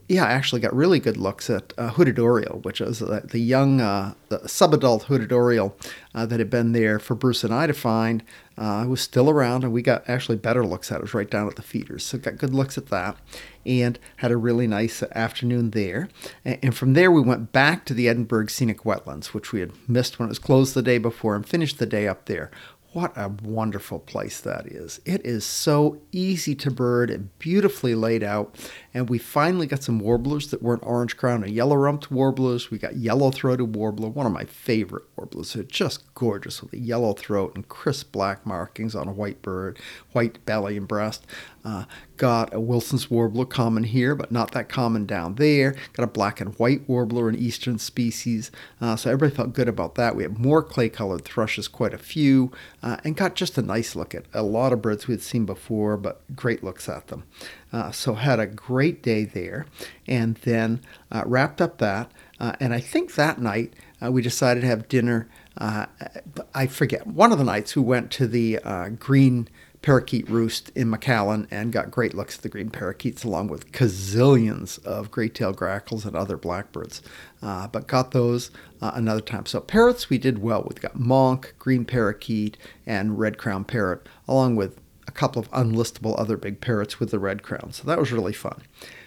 yeah, 0.08 0.24
I 0.24 0.32
actually 0.32 0.60
got 0.60 0.74
really 0.74 1.00
good 1.00 1.16
looks 1.16 1.50
at 1.50 1.72
uh, 1.76 1.90
hooded 1.90 2.18
oriole, 2.18 2.60
which 2.60 2.80
was 2.80 3.02
uh, 3.02 3.20
the 3.24 3.38
young, 3.38 3.80
uh, 3.80 4.14
the 4.28 4.38
subadult 4.40 5.02
hooded 5.02 5.32
oriole 5.32 5.76
uh, 6.14 6.24
that 6.26 6.38
had 6.38 6.50
been 6.50 6.72
there 6.72 6.98
for 6.98 7.14
Bruce 7.14 7.44
and 7.44 7.52
I 7.52 7.66
to 7.66 7.74
find. 7.74 8.22
Uh, 8.58 8.84
was 8.86 9.00
still 9.00 9.30
around, 9.30 9.64
and 9.64 9.72
we 9.72 9.80
got 9.80 10.06
actually 10.06 10.36
better 10.36 10.64
looks 10.64 10.92
at 10.92 10.96
it. 10.96 10.98
It 10.98 11.02
was 11.02 11.14
right 11.14 11.30
down 11.30 11.48
at 11.48 11.56
the 11.56 11.62
feeders, 11.62 12.04
so 12.04 12.18
got 12.18 12.36
good 12.36 12.52
looks 12.52 12.76
at 12.76 12.88
that, 12.88 13.16
and 13.64 13.98
had 14.16 14.30
a 14.30 14.36
really 14.36 14.66
nice 14.66 15.02
afternoon 15.14 15.70
there. 15.70 16.10
And, 16.44 16.58
and 16.62 16.76
from 16.76 16.92
there, 16.92 17.10
we 17.10 17.22
went 17.22 17.50
back 17.50 17.86
to 17.86 17.94
the 17.94 18.10
Edinburg 18.10 18.50
Scenic 18.50 18.82
Wetlands, 18.82 19.28
which 19.28 19.52
we 19.52 19.60
had 19.60 19.72
missed 19.88 20.18
when 20.18 20.28
it 20.28 20.30
was 20.30 20.38
closed 20.38 20.74
the 20.74 20.82
day 20.82 20.98
before, 20.98 21.34
and 21.34 21.46
finished 21.48 21.78
the 21.78 21.86
day 21.86 22.06
up 22.06 22.26
there. 22.26 22.50
What 22.92 23.16
a 23.16 23.30
wonderful 23.42 24.00
place 24.00 24.38
that 24.42 24.66
is. 24.66 25.00
It 25.06 25.24
is 25.24 25.46
so 25.46 26.02
easy 26.12 26.54
to 26.56 26.70
bird 26.70 27.10
and 27.10 27.36
beautifully 27.38 27.94
laid 27.94 28.22
out. 28.22 28.54
And 28.92 29.08
we 29.08 29.16
finally 29.16 29.66
got 29.66 29.82
some 29.82 29.98
warblers 29.98 30.50
that 30.50 30.62
weren't 30.62 30.82
orange 30.84 31.16
crown 31.16 31.42
and 31.42 31.54
yellow 31.54 31.76
rumped 31.76 32.10
warblers. 32.10 32.70
We 32.70 32.76
got 32.76 32.96
yellow 32.96 33.30
throated 33.30 33.74
warbler, 33.74 34.10
one 34.10 34.26
of 34.26 34.32
my 34.32 34.44
favorite 34.44 35.04
warblers. 35.16 35.54
They're 35.54 35.62
just 35.62 36.14
gorgeous 36.14 36.62
with 36.62 36.74
a 36.74 36.78
yellow 36.78 37.14
throat 37.14 37.52
and 37.54 37.66
crisp 37.66 38.12
black 38.12 38.44
markings 38.44 38.94
on 38.94 39.08
a 39.08 39.12
white 39.12 39.40
bird, 39.40 39.78
white 40.12 40.44
belly 40.44 40.76
and 40.76 40.86
breast. 40.86 41.24
Uh, 41.64 41.84
got 42.16 42.52
a 42.52 42.60
Wilson's 42.60 43.10
warbler 43.10 43.44
common 43.44 43.84
here, 43.84 44.14
but 44.14 44.32
not 44.32 44.50
that 44.52 44.68
common 44.68 45.06
down 45.06 45.36
there. 45.36 45.74
Got 45.94 46.02
a 46.02 46.08
black 46.08 46.40
and 46.40 46.54
white 46.58 46.88
warbler, 46.88 47.28
an 47.28 47.36
eastern 47.36 47.78
species. 47.78 48.50
Uh, 48.80 48.96
so 48.96 49.10
everybody 49.10 49.34
felt 49.34 49.54
good 49.54 49.68
about 49.68 49.94
that. 49.94 50.14
We 50.14 50.24
had 50.24 50.38
more 50.38 50.62
clay 50.62 50.88
colored 50.88 51.24
thrushes, 51.24 51.68
quite 51.68 51.94
a 51.94 51.98
few, 51.98 52.50
uh, 52.82 52.96
and 53.04 53.16
got 53.16 53.34
just 53.34 53.56
a 53.56 53.62
nice 53.62 53.94
look 53.94 54.14
at 54.14 54.24
a 54.34 54.42
lot 54.42 54.72
of 54.72 54.82
birds 54.82 55.06
we 55.06 55.14
had 55.14 55.22
seen 55.22 55.46
before, 55.46 55.96
but 55.96 56.20
great 56.34 56.64
looks 56.64 56.88
at 56.88 57.06
them. 57.08 57.24
Uh, 57.72 57.90
so 57.90 58.14
had 58.14 58.40
a 58.40 58.46
great 58.46 59.02
day 59.02 59.24
there, 59.24 59.66
and 60.06 60.36
then 60.38 60.80
uh, 61.10 61.22
wrapped 61.26 61.60
up 61.60 61.78
that. 61.78 62.10
Uh, 62.40 62.52
and 62.60 62.74
I 62.74 62.80
think 62.80 63.14
that 63.14 63.40
night 63.40 63.72
we 64.00 64.20
decided 64.20 64.62
to 64.62 64.66
have 64.66 64.88
dinner. 64.88 65.28
I 65.56 66.66
forget 66.66 67.06
one 67.06 67.30
of 67.30 67.38
the 67.38 67.44
nights 67.44 67.76
we 67.76 67.82
went 67.82 68.10
to 68.12 68.26
the 68.26 68.58
green 68.98 69.48
parakeet 69.82 70.30
roost 70.30 70.70
in 70.76 70.88
McAllen 70.88 71.48
and 71.50 71.72
got 71.72 71.90
great 71.90 72.14
looks 72.14 72.36
at 72.36 72.42
the 72.42 72.48
green 72.48 72.70
parakeets 72.70 73.24
along 73.24 73.48
with 73.48 73.72
gazillions 73.72 74.82
of 74.84 75.10
great-tailed 75.10 75.56
grackles 75.56 76.06
and 76.06 76.16
other 76.16 76.36
blackbirds. 76.36 77.02
Uh, 77.42 77.66
but 77.66 77.88
got 77.88 78.12
those 78.12 78.52
uh, 78.80 78.92
another 78.94 79.20
time. 79.20 79.44
So 79.44 79.60
parrots 79.60 80.08
we 80.08 80.18
did 80.18 80.38
well 80.38 80.62
with. 80.62 80.80
Got 80.80 80.98
monk, 80.98 81.54
green 81.58 81.84
parakeet, 81.84 82.56
and 82.86 83.18
red 83.18 83.38
crown 83.38 83.64
parrot, 83.64 84.08
along 84.28 84.54
with 84.54 84.80
a 85.08 85.12
couple 85.12 85.42
of 85.42 85.50
unlistable 85.50 86.18
other 86.18 86.36
big 86.36 86.60
parrots 86.60 87.00
with 87.00 87.10
the 87.10 87.18
red 87.18 87.42
crown. 87.42 87.72
So 87.72 87.82
that 87.84 87.98
was 87.98 88.12
really 88.12 88.32
fun. 88.32 88.62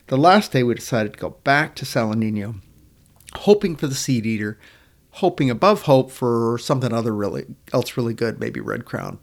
The 0.08 0.18
last 0.18 0.52
day 0.52 0.62
we 0.62 0.76
decided 0.76 1.14
to 1.14 1.20
go 1.20 1.30
back 1.44 1.74
to 1.76 1.86
Salineño, 1.86 2.56
hoping 3.34 3.78
for 3.78 3.88
the 3.88 3.96
seed 3.96 4.26
eater, 4.26 4.60
hoping 5.12 5.50
above 5.50 5.84
hope 5.84 6.12
for 6.12 6.58
something 6.58 6.94
other 6.94 7.16
really 7.16 7.46
else 7.72 7.96
really 7.96 8.14
good, 8.14 8.42
maybe 8.42 8.60
red 8.60 8.84
crown 8.84 9.20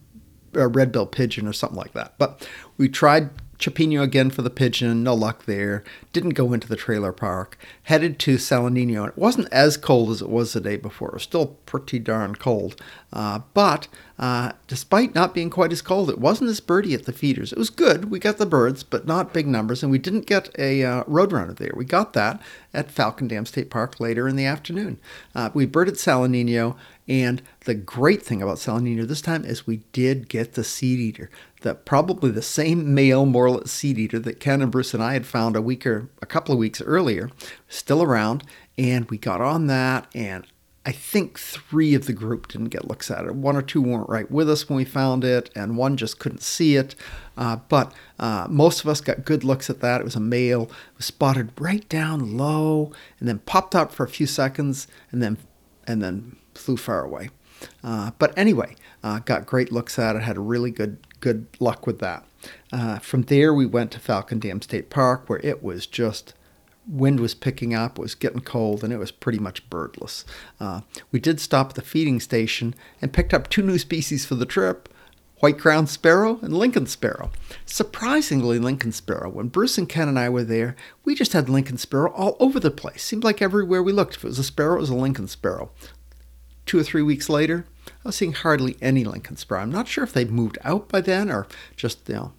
a 0.55 0.69
red 0.69 0.93
bill 0.93 1.07
pigeon 1.07 1.47
or 1.47 1.53
something 1.53 1.79
like 1.79 1.93
that. 1.93 2.15
But 2.19 2.47
we 2.77 2.89
tried 2.89 3.31
Chapeño 3.63 4.03
again 4.03 4.31
for 4.31 4.43
the 4.43 4.51
pigeon, 4.51 5.05
no 5.05 5.15
luck 5.15 5.45
there. 5.45 5.85
Didn't 6.13 6.31
go 6.31 6.53
into 6.53 6.67
the 6.67 6.75
trailer 6.75 7.13
park. 7.13 7.57
Headed 7.85 8.19
to 8.21 8.35
Salineño. 8.35 9.07
It 9.07 9.17
wasn't 9.17 9.53
as 9.53 9.77
cold 9.77 10.11
as 10.11 10.21
it 10.21 10.29
was 10.29 10.53
the 10.53 10.61
day 10.61 10.77
before. 10.77 11.11
It 11.11 11.15
was 11.15 11.23
still 11.23 11.47
pretty 11.65 12.01
darn 12.01 12.35
cold. 12.35 12.75
Uh, 13.13 13.41
but 13.55 13.87
uh, 14.19 14.53
despite 14.67 15.15
not 15.15 15.33
being 15.33 15.49
quite 15.49 15.71
as 15.73 15.81
cold, 15.81 16.11
it 16.11 16.19
wasn't 16.19 16.51
as 16.51 16.59
birdy 16.59 16.93
at 16.93 17.05
the 17.05 17.13
feeders. 17.13 17.53
It 17.53 17.59
was 17.59 17.71
good. 17.71 18.11
We 18.11 18.19
got 18.19 18.39
the 18.39 18.47
birds, 18.47 18.83
but 18.83 19.07
not 19.07 19.33
big 19.33 19.47
numbers. 19.47 19.85
And 19.85 19.93
we 19.93 19.99
didn't 19.99 20.27
get 20.27 20.51
a 20.59 20.83
uh, 20.83 21.05
roadrunner 21.05 21.57
there. 21.57 21.73
We 21.77 21.85
got 21.85 22.15
that 22.15 22.43
at 22.75 22.91
Falcon 22.91 23.29
Dam 23.29 23.47
State 23.47 23.71
Park 23.71 24.01
later 24.01 24.27
in 24.27 24.35
the 24.35 24.47
afternoon. 24.47 24.99
Uh, 25.37 25.51
we 25.55 25.67
birded 25.67 25.95
Salineño. 25.95 26.77
And 27.09 27.43
the 27.65 27.75
great 27.75 28.23
thing 28.23 28.41
about 28.43 28.59
Salineño 28.59 29.07
this 29.07 29.21
time 29.21 29.45
is 29.45 29.67
we 29.67 29.79
did 29.93 30.29
get 30.29 30.53
the 30.53 30.65
seed 30.65 31.01
eater 31.01 31.31
that 31.63 31.85
probably 31.85 32.31
the 32.31 32.43
same 32.43 32.95
male 32.95 33.27
Morelet 33.27 33.69
seed 33.69 33.99
eater 33.99 34.19
that 34.21 34.41
Ken 34.41 34.63
and 34.63 34.71
Bruce 34.71 34.95
and 34.95 35.03
I 35.03 35.15
had 35.15 35.27
found 35.27 35.57
a 35.57 35.63
week 35.63 35.87
or 35.87 36.09
a 36.21 36.27
couple 36.27 36.53
of 36.53 36.59
weeks 36.59 36.81
earlier, 36.81 37.31
still 37.69 38.03
around, 38.03 38.45
and 38.79 39.11
we 39.11 39.19
got 39.19 39.41
on 39.41 39.67
that 39.67 40.07
and 40.15 40.47
I 40.85 40.91
think 40.91 41.39
three 41.39 41.95
of 41.95 42.07
the 42.07 42.13
group 42.13 42.49
didn't 42.49 42.71
get 42.71 42.89
looks 42.89 43.09
at 43.11 43.25
it. 43.25 43.37
One 43.37 43.55
or 43.55 43.63
two 43.63 43.81
weren't 43.81 44.09
right 44.09 44.29
with 44.29 44.51
us 44.51 44.69
when 44.69 44.77
we 44.77 44.85
found 44.85 45.23
it, 45.23 45.49
and 45.55 45.77
one 45.77 45.97
just 45.97 46.19
couldn't 46.19 46.43
see 46.43 46.75
it. 46.75 46.97
Uh, 47.37 47.57
but 47.69 47.93
uh, 48.19 48.49
most 48.51 48.81
of 48.81 48.89
us 48.89 49.01
got 49.01 49.25
good 49.25 49.45
looks 49.45 49.71
at 49.71 49.81
that. 49.81 50.01
It 50.01 50.05
was 50.05 50.17
a 50.17 50.21
male, 50.21 50.69
was 50.97 51.07
spotted 51.07 51.53
right 51.57 51.89
down 51.89 52.37
low, 52.37 52.91
and 53.21 53.29
then 53.29 53.39
popped 53.41 53.77
up 53.77 53.93
for 53.93 54.05
a 54.05 54.09
few 54.09 54.27
seconds, 54.27 54.89
and 55.13 55.23
then 55.23 55.39
and 55.87 56.03
then 56.03 56.37
flew 56.55 56.77
far 56.77 57.05
away. 57.05 57.31
Uh, 57.83 58.11
but 58.19 58.37
anyway, 58.37 58.75
uh, 59.03 59.21
got 59.21 59.47
great 59.47 59.73
looks 59.73 59.99
at 59.99 60.17
it. 60.17 60.23
Had 60.23 60.39
really 60.39 60.71
good 60.71 60.99
good 61.21 61.47
luck 61.61 61.87
with 61.87 62.01
that. 62.01 62.27
Uh, 62.73 62.99
from 62.99 63.23
there, 63.23 63.55
we 63.55 63.67
went 63.67 63.93
to 63.93 64.01
Falcon 64.01 64.41
Dam 64.41 64.61
State 64.61 64.91
Park, 64.91 65.29
where 65.29 65.39
it 65.41 65.63
was 65.63 65.87
just 65.87 66.35
wind 66.87 67.21
was 67.21 67.35
picking 67.35 67.73
up, 67.73 67.97
it 67.97 68.03
was 68.03 68.17
getting 68.17 68.41
cold, 68.41 68.83
and 68.83 68.93
it 68.93 68.99
was 68.99 69.13
pretty 69.13 69.39
much 69.39 69.69
birdless. 69.71 70.25
Uh, 70.59 70.81
we 71.13 71.21
did 71.21 71.39
stop 71.39 71.71
at 71.71 71.75
the 71.77 71.83
feeding 71.83 72.19
station 72.19 72.75
and 73.01 73.13
picked 73.13 73.33
up 73.33 73.49
two 73.49 73.63
new 73.63 73.79
species 73.79 74.27
for 74.27 74.35
the 74.35 74.47
trip 74.47 74.89
white 75.43 75.59
crowned 75.59 75.89
sparrow 75.89 76.39
and 76.41 76.57
Lincoln 76.57 76.87
sparrow. 76.87 77.29
Surprisingly, 77.67 78.61
Lincoln 78.61 78.93
sparrow. 78.93 79.29
When 79.29 79.49
Bruce 79.49 79.77
and 79.77 79.89
Ken 79.89 80.09
and 80.09 80.17
I 80.17 80.29
were 80.29 80.45
there, 80.45 80.77
we 81.05 81.17
just 81.17 81.33
had 81.33 81.49
Lincoln 81.49 81.79
sparrow 81.79 82.13
all 82.13 82.37
over 82.39 82.61
the 82.61 82.71
place. 82.71 83.03
Seemed 83.03 83.25
like 83.25 83.43
everywhere 83.43 83.83
we 83.83 83.91
looked, 83.91 84.15
if 84.15 84.25
it 84.25 84.29
was 84.29 84.39
a 84.39 84.45
sparrow, 84.45 84.77
it 84.77 84.83
was 84.83 84.91
a 84.91 84.95
Lincoln 84.95 85.27
sparrow. 85.27 85.73
Two 86.73 86.79
or 86.79 86.85
three 86.85 87.03
weeks 87.03 87.29
later, 87.29 87.67
I 87.87 87.91
was 88.03 88.17
seeing 88.17 88.33
hardly 88.33 88.79
any 88.81 89.05
Lincoln 89.05 89.37
sparrow. 89.37 89.61
I'm 89.61 89.71
not 89.71 89.89
sure 89.89 90.05
if 90.05 90.15
they'd 90.15 90.31
moved 90.31 90.57
out 90.65 90.89
by 90.89 91.03
then 91.03 91.31
or 91.31 91.47
just, 91.77 92.09
you 92.09 92.15
know, 92.15 92.33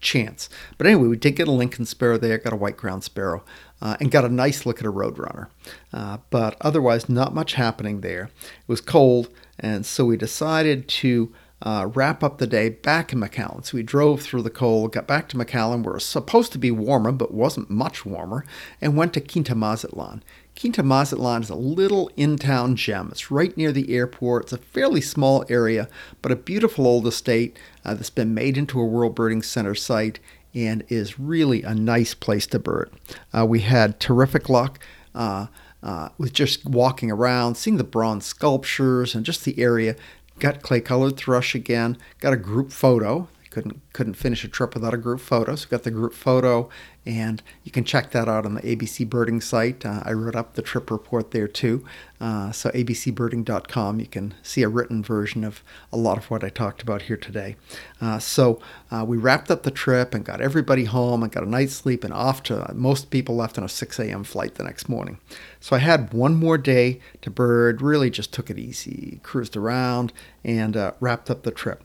chance. 0.00 0.48
But 0.78 0.88
anyway, 0.88 1.06
we 1.06 1.16
did 1.16 1.36
get 1.36 1.46
a 1.46 1.52
Lincoln 1.52 1.86
sparrow 1.86 2.18
there, 2.18 2.38
got 2.38 2.52
a 2.52 2.56
white 2.56 2.76
crowned 2.76 3.04
sparrow, 3.04 3.44
uh, 3.80 3.96
and 4.00 4.10
got 4.10 4.24
a 4.24 4.28
nice 4.28 4.66
look 4.66 4.80
at 4.80 4.84
a 4.84 4.90
roadrunner. 4.90 5.46
Uh, 5.92 6.18
but 6.30 6.56
otherwise, 6.60 7.08
not 7.08 7.36
much 7.36 7.52
happening 7.52 8.00
there. 8.00 8.30
It 8.34 8.66
was 8.66 8.80
cold, 8.80 9.28
and 9.60 9.86
so 9.86 10.06
we 10.06 10.16
decided 10.16 10.88
to 10.88 11.32
uh, 11.62 11.88
wrap 11.94 12.24
up 12.24 12.38
the 12.38 12.46
day 12.46 12.68
back 12.68 13.12
in 13.12 13.20
McAllen. 13.20 13.64
So 13.64 13.76
we 13.76 13.84
drove 13.84 14.20
through 14.20 14.42
the 14.42 14.50
cold, 14.50 14.92
got 14.92 15.06
back 15.06 15.28
to 15.28 15.36
McAllen, 15.36 15.84
where 15.84 15.92
it 15.92 15.98
was 15.98 16.04
supposed 16.04 16.50
to 16.52 16.58
be 16.58 16.72
warmer, 16.72 17.12
but 17.12 17.32
wasn't 17.32 17.70
much 17.70 18.04
warmer, 18.04 18.44
and 18.80 18.96
went 18.96 19.14
to 19.14 19.20
Quinta 19.20 19.54
Mazatlan. 19.54 20.24
Quinta 20.58 20.82
Mazatlan 20.82 21.42
is 21.42 21.50
a 21.50 21.54
little 21.54 22.10
in 22.16 22.36
town 22.36 22.74
gem. 22.76 23.08
It's 23.12 23.30
right 23.30 23.56
near 23.56 23.70
the 23.70 23.94
airport. 23.94 24.44
It's 24.44 24.52
a 24.52 24.58
fairly 24.58 25.00
small 25.00 25.44
area, 25.48 25.88
but 26.20 26.32
a 26.32 26.36
beautiful 26.36 26.86
old 26.86 27.06
estate 27.06 27.56
uh, 27.84 27.94
that's 27.94 28.10
been 28.10 28.34
made 28.34 28.58
into 28.58 28.80
a 28.80 28.84
World 28.84 29.14
Birding 29.14 29.42
Center 29.42 29.74
site 29.74 30.18
and 30.54 30.84
is 30.88 31.18
really 31.18 31.62
a 31.62 31.74
nice 31.74 32.12
place 32.12 32.46
to 32.48 32.58
bird. 32.58 32.90
Uh, 33.32 33.46
we 33.46 33.60
had 33.60 34.00
terrific 34.00 34.48
luck. 34.48 34.78
Uh, 35.14 35.46
uh 35.82 36.08
with 36.16 36.32
just 36.32 36.64
walking 36.64 37.10
around, 37.10 37.56
seeing 37.56 37.76
the 37.76 37.84
bronze 37.84 38.24
sculptures 38.24 39.14
and 39.14 39.26
just 39.26 39.44
the 39.44 39.58
area, 39.58 39.96
got 40.42 40.60
clay 40.60 40.80
colored 40.80 41.16
thrush 41.16 41.54
again, 41.54 41.96
got 42.20 42.32
a 42.32 42.36
group 42.36 42.72
photo 42.72 43.28
couldn't 43.52 43.80
couldn't 43.92 44.14
finish 44.14 44.44
a 44.44 44.48
trip 44.48 44.74
without 44.74 44.94
a 44.94 44.96
group 44.96 45.20
photo. 45.20 45.54
So 45.54 45.68
got 45.68 45.82
the 45.82 45.90
group 45.90 46.14
photo, 46.14 46.70
and 47.04 47.42
you 47.64 47.72
can 47.72 47.84
check 47.84 48.12
that 48.12 48.28
out 48.28 48.46
on 48.46 48.54
the 48.54 48.60
ABC 48.60 49.08
Birding 49.08 49.40
site. 49.40 49.84
Uh, 49.84 50.02
I 50.04 50.12
wrote 50.12 50.36
up 50.36 50.54
the 50.54 50.62
trip 50.62 50.90
report 50.90 51.32
there 51.32 51.48
too. 51.48 51.84
Uh, 52.20 52.52
so 52.52 52.70
abcbirding.com, 52.70 53.98
you 53.98 54.06
can 54.06 54.34
see 54.42 54.62
a 54.62 54.68
written 54.68 55.02
version 55.02 55.42
of 55.42 55.64
a 55.92 55.96
lot 55.96 56.16
of 56.16 56.30
what 56.30 56.44
I 56.44 56.48
talked 56.48 56.80
about 56.80 57.02
here 57.02 57.16
today. 57.16 57.56
Uh, 58.00 58.20
so 58.20 58.60
uh, 58.92 59.04
we 59.06 59.16
wrapped 59.16 59.50
up 59.50 59.64
the 59.64 59.72
trip 59.72 60.14
and 60.14 60.24
got 60.24 60.40
everybody 60.40 60.84
home 60.84 61.24
and 61.24 61.32
got 61.32 61.42
a 61.42 61.48
night's 61.48 61.74
sleep 61.74 62.04
and 62.04 62.12
off 62.12 62.44
to. 62.44 62.72
Most 62.72 63.10
people 63.10 63.34
left 63.34 63.58
on 63.58 63.64
a 63.64 63.68
6 63.68 63.98
a.m. 63.98 64.22
flight 64.22 64.54
the 64.54 64.64
next 64.64 64.88
morning. 64.88 65.18
So 65.58 65.74
I 65.74 65.80
had 65.80 66.14
one 66.14 66.36
more 66.36 66.58
day 66.58 67.00
to 67.22 67.30
bird. 67.30 67.82
Really, 67.82 68.10
just 68.10 68.32
took 68.32 68.48
it 68.48 68.58
easy, 68.58 69.18
cruised 69.24 69.56
around, 69.56 70.12
and 70.44 70.76
uh, 70.76 70.92
wrapped 71.00 71.30
up 71.30 71.42
the 71.42 71.50
trip. 71.50 71.82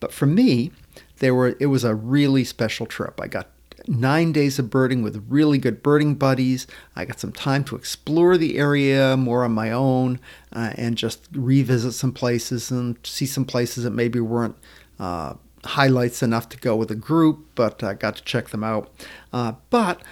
But 0.00 0.12
for 0.12 0.26
me, 0.26 0.72
there 1.18 1.34
were 1.34 1.56
it 1.58 1.66
was 1.66 1.84
a 1.84 1.94
really 1.94 2.44
special 2.44 2.86
trip. 2.86 3.20
I 3.20 3.26
got 3.26 3.48
nine 3.88 4.32
days 4.32 4.58
of 4.58 4.70
birding 4.70 5.02
with 5.02 5.24
really 5.28 5.58
good 5.58 5.82
birding 5.82 6.14
buddies. 6.14 6.66
I 6.94 7.04
got 7.04 7.18
some 7.18 7.32
time 7.32 7.64
to 7.64 7.76
explore 7.76 8.36
the 8.36 8.58
area 8.58 9.16
more 9.16 9.44
on 9.44 9.52
my 9.52 9.70
own 9.70 10.20
uh, 10.52 10.72
and 10.76 10.96
just 10.96 11.28
revisit 11.32 11.94
some 11.94 12.12
places 12.12 12.70
and 12.70 12.98
see 13.04 13.26
some 13.26 13.44
places 13.44 13.84
that 13.84 13.90
maybe 13.90 14.20
weren't 14.20 14.56
uh, 14.98 15.34
highlights 15.64 16.22
enough 16.22 16.48
to 16.50 16.56
go 16.58 16.76
with 16.76 16.90
a 16.90 16.96
group, 16.96 17.46
but 17.54 17.82
I 17.82 17.94
got 17.94 18.16
to 18.16 18.22
check 18.22 18.48
them 18.48 18.62
out. 18.62 18.90
Uh, 19.32 19.52
but 19.70 20.02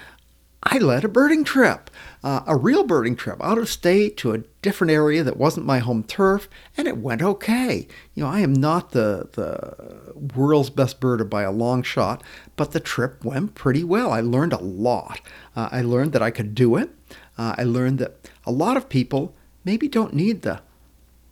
I 0.62 0.78
led 0.78 1.04
a 1.04 1.08
birding 1.08 1.44
trip, 1.44 1.90
uh, 2.24 2.40
a 2.46 2.56
real 2.56 2.84
birding 2.84 3.14
trip 3.14 3.42
out 3.42 3.58
of 3.58 3.68
state 3.68 4.16
to 4.18 4.32
a 4.32 4.42
different 4.62 4.90
area 4.90 5.22
that 5.22 5.36
wasn't 5.36 5.66
my 5.66 5.78
home 5.78 6.02
turf, 6.02 6.48
and 6.76 6.88
it 6.88 6.98
went 6.98 7.22
okay. 7.22 7.86
You 8.14 8.24
know, 8.24 8.28
I 8.28 8.40
am 8.40 8.52
not 8.52 8.90
the, 8.90 9.28
the 9.32 10.34
world's 10.34 10.70
best 10.70 11.00
birder 11.00 11.28
by 11.28 11.42
a 11.42 11.52
long 11.52 11.82
shot, 11.82 12.22
but 12.56 12.72
the 12.72 12.80
trip 12.80 13.24
went 13.24 13.54
pretty 13.54 13.84
well. 13.84 14.10
I 14.10 14.20
learned 14.20 14.52
a 14.52 14.58
lot. 14.62 15.20
Uh, 15.54 15.68
I 15.70 15.82
learned 15.82 16.12
that 16.14 16.22
I 16.22 16.30
could 16.30 16.54
do 16.54 16.76
it. 16.76 16.90
Uh, 17.38 17.54
I 17.56 17.62
learned 17.62 17.98
that 18.00 18.28
a 18.44 18.50
lot 18.50 18.76
of 18.76 18.88
people 18.88 19.34
maybe 19.64 19.88
don't 19.88 20.14
need 20.14 20.42
the 20.42 20.62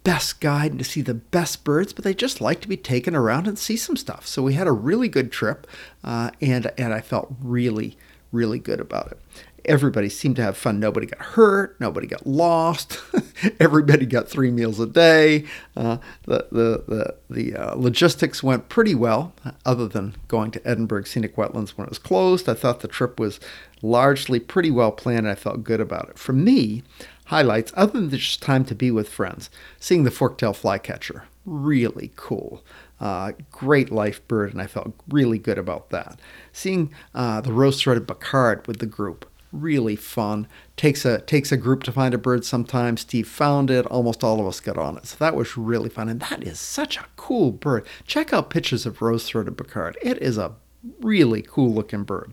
best 0.05 0.41
guide 0.41 0.79
to 0.79 0.85
see 0.85 1.01
the 1.01 1.15
best 1.15 1.65
birds, 1.65 1.93
but 1.93 2.05
they 2.05 2.15
just 2.15 2.41
like 2.41 2.61
to 2.61 2.69
be 2.69 2.77
taken 2.77 3.17
around 3.17 3.49
and 3.49 3.59
see 3.59 3.77
some 3.77 3.97
stuff. 3.97 4.27
So 4.27 4.43
we 4.43 4.55
had 4.55 4.67
a 4.67 4.73
really 4.73 5.09
good 5.09 5.33
trip, 5.33 5.67
uh, 6.05 6.31
and 6.41 6.71
and 6.79 6.93
I 6.93 7.01
felt 7.01 7.35
really 7.41 7.97
really 8.35 8.59
good 8.59 8.81
about 8.81 9.13
it. 9.13 9.19
Everybody 9.65 10.11
seemed 10.11 10.37
to 10.37 10.43
have 10.43 10.59
fun. 10.59 10.79
Nobody 10.79 11.07
got 11.07 11.21
hurt. 11.21 11.81
Nobody 11.81 12.07
got 12.07 12.27
lost. 12.27 13.01
Everybody 13.61 14.05
got 14.05 14.29
three 14.29 14.51
meals 14.51 14.79
a 14.79 14.87
day. 14.87 15.47
Uh, 15.75 15.97
the 16.25 16.47
the 16.53 16.85
the, 16.87 17.15
the 17.31 17.57
uh, 17.57 17.75
logistics 17.75 18.43
went 18.43 18.69
pretty 18.69 18.95
well, 18.95 19.33
other 19.65 19.89
than 19.89 20.17
going 20.29 20.51
to 20.51 20.69
Edinburg 20.69 21.07
Scenic 21.07 21.37
Wetlands 21.37 21.71
when 21.71 21.87
it 21.87 21.91
was 21.91 21.99
closed. 21.99 22.47
I 22.47 22.53
thought 22.53 22.81
the 22.81 22.89
trip 22.89 23.19
was 23.19 23.41
largely 23.81 24.39
pretty 24.39 24.71
well 24.71 24.93
planned. 24.93 25.27
I 25.27 25.35
felt 25.35 25.65
good 25.65 25.81
about 25.81 26.11
it. 26.11 26.19
For 26.19 26.35
me, 26.35 26.83
highlights 27.27 27.73
other 27.75 27.99
than 28.01 28.11
just 28.11 28.43
time 28.43 28.67
to 28.67 28.75
be 28.75 28.91
with 28.91 29.09
friends, 29.09 29.49
seeing 29.81 30.05
the 30.05 30.11
forktail 30.11 30.55
flycatcher, 30.55 31.25
really 31.47 32.13
cool. 32.17 32.63
Uh, 33.01 33.33
great 33.51 33.91
life 33.91 34.27
bird, 34.29 34.53
and 34.53 34.63
I 34.63 34.67
felt 34.67 34.95
really 35.09 35.39
good 35.39 35.59
about 35.59 35.91
that. 35.91 36.21
Seeing 36.53 36.93
uh, 37.15 37.41
the 37.41 37.53
rose-throated 37.53 38.07
Becard 38.07 38.67
with 38.67 38.79
the 38.79 38.87
group, 38.87 39.29
really 39.53 39.97
fun. 39.97 40.47
Takes 40.77 41.05
a 41.05 41.21
takes 41.21 41.53
a 41.53 41.57
group 41.57 41.83
to 41.85 41.93
find 41.93 42.15
a 42.15 42.19
bird 42.19 42.45
sometimes. 42.45 43.03
Steve 43.03 43.29
found 43.29 43.71
it. 43.71 43.87
Almost 43.87 44.25
all 44.25 44.41
of 44.41 44.47
us 44.47 44.61
got 44.61 44.79
on 44.79 44.97
it. 44.97 45.07
So 45.07 45.17
that 45.19 45.35
was 45.35 45.57
really 45.57 45.89
fun. 45.89 46.09
And 46.09 46.21
that 46.21 46.43
is 46.43 46.59
such 46.59 46.97
a 46.97 47.07
cool 47.17 47.53
bird. 47.53 47.87
Check 48.07 48.33
out 48.33 48.51
pictures 48.51 48.87
of 48.87 49.03
rose-throated 49.03 49.57
Becard. 49.57 49.95
It 50.03 50.19
is 50.19 50.39
a 50.39 50.55
really 51.01 51.43
cool 51.43 51.73
looking 51.73 52.05
bird. 52.05 52.33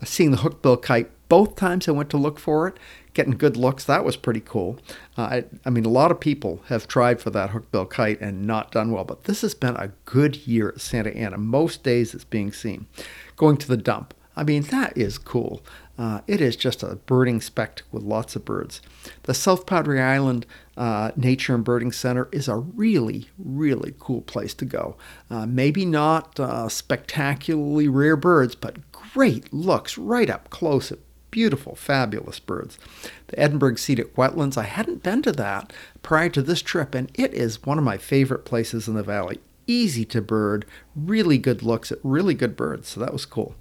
Uh, 0.00 0.04
seeing 0.04 0.30
the 0.30 0.38
hookbill 0.38 0.82
kite 0.82 1.10
both 1.28 1.54
times 1.54 1.88
I 1.88 1.92
went 1.92 2.10
to 2.10 2.16
look 2.16 2.40
for 2.40 2.66
it, 2.66 2.76
getting 3.14 3.36
good 3.36 3.56
looks. 3.56 3.84
That 3.84 4.04
was 4.04 4.16
pretty 4.16 4.40
cool. 4.40 4.78
Uh, 5.16 5.22
I, 5.22 5.44
I, 5.64 5.70
mean, 5.70 5.84
a 5.84 5.90
lot 5.90 6.10
of 6.10 6.20
people 6.20 6.62
have 6.68 6.88
tried 6.88 7.20
for 7.20 7.30
that 7.30 7.50
hookbill 7.50 7.90
kite 7.90 8.20
and 8.20 8.46
not 8.46 8.72
done 8.72 8.92
well, 8.92 9.04
but 9.04 9.24
this 9.24 9.42
has 9.42 9.54
been 9.54 9.76
a 9.76 9.92
good 10.04 10.46
year 10.46 10.70
at 10.70 10.80
Santa 10.80 11.10
Ana. 11.10 11.38
Most 11.38 11.82
days 11.82 12.14
it's 12.14 12.24
being 12.24 12.52
seen. 12.52 12.86
Going 13.36 13.56
to 13.58 13.68
the 13.68 13.76
dump. 13.76 14.14
I 14.36 14.44
mean, 14.44 14.62
that 14.64 14.96
is 14.96 15.18
cool. 15.18 15.62
Uh, 15.98 16.22
it 16.26 16.40
is 16.40 16.56
just 16.56 16.82
a 16.82 16.96
birding 16.96 17.42
spectacle 17.42 17.90
with 17.92 18.02
lots 18.02 18.34
of 18.34 18.42
birds. 18.42 18.80
The 19.24 19.34
South 19.34 19.66
Padre 19.66 20.00
Island 20.00 20.46
uh, 20.78 21.10
Nature 21.14 21.54
and 21.54 21.62
Birding 21.62 21.92
Center 21.92 22.26
is 22.32 22.48
a 22.48 22.56
really, 22.56 23.28
really 23.38 23.94
cool 23.98 24.22
place 24.22 24.54
to 24.54 24.64
go. 24.64 24.96
Uh, 25.28 25.44
maybe 25.44 25.84
not 25.84 26.40
uh, 26.40 26.70
spectacularly 26.70 27.86
rare 27.86 28.16
birds, 28.16 28.54
but 28.54 28.90
great 28.92 29.52
looks 29.52 29.98
right 29.98 30.30
up 30.30 30.48
close 30.48 30.90
at 30.90 31.00
beautiful, 31.30 31.74
fabulous 31.74 32.40
birds. 32.40 32.78
The 33.28 33.38
Edinburg 33.38 33.78
Scenic 33.78 34.14
Wetlands, 34.16 34.56
I 34.56 34.64
hadn't 34.64 35.02
been 35.02 35.22
to 35.22 35.32
that 35.32 35.72
prior 36.02 36.28
to 36.30 36.42
this 36.42 36.62
trip, 36.62 36.94
and 36.94 37.10
it 37.14 37.32
is 37.34 37.64
one 37.64 37.78
of 37.78 37.84
my 37.84 37.98
favorite 37.98 38.44
places 38.44 38.88
in 38.88 38.94
the 38.94 39.02
valley. 39.02 39.40
Easy 39.66 40.04
to 40.06 40.20
bird, 40.20 40.64
really 40.96 41.38
good 41.38 41.62
looks 41.62 41.92
at 41.92 41.98
really 42.02 42.34
good 42.34 42.56
birds, 42.56 42.88
so 42.88 43.00
that 43.00 43.12
was 43.12 43.24
cool. 43.24 43.54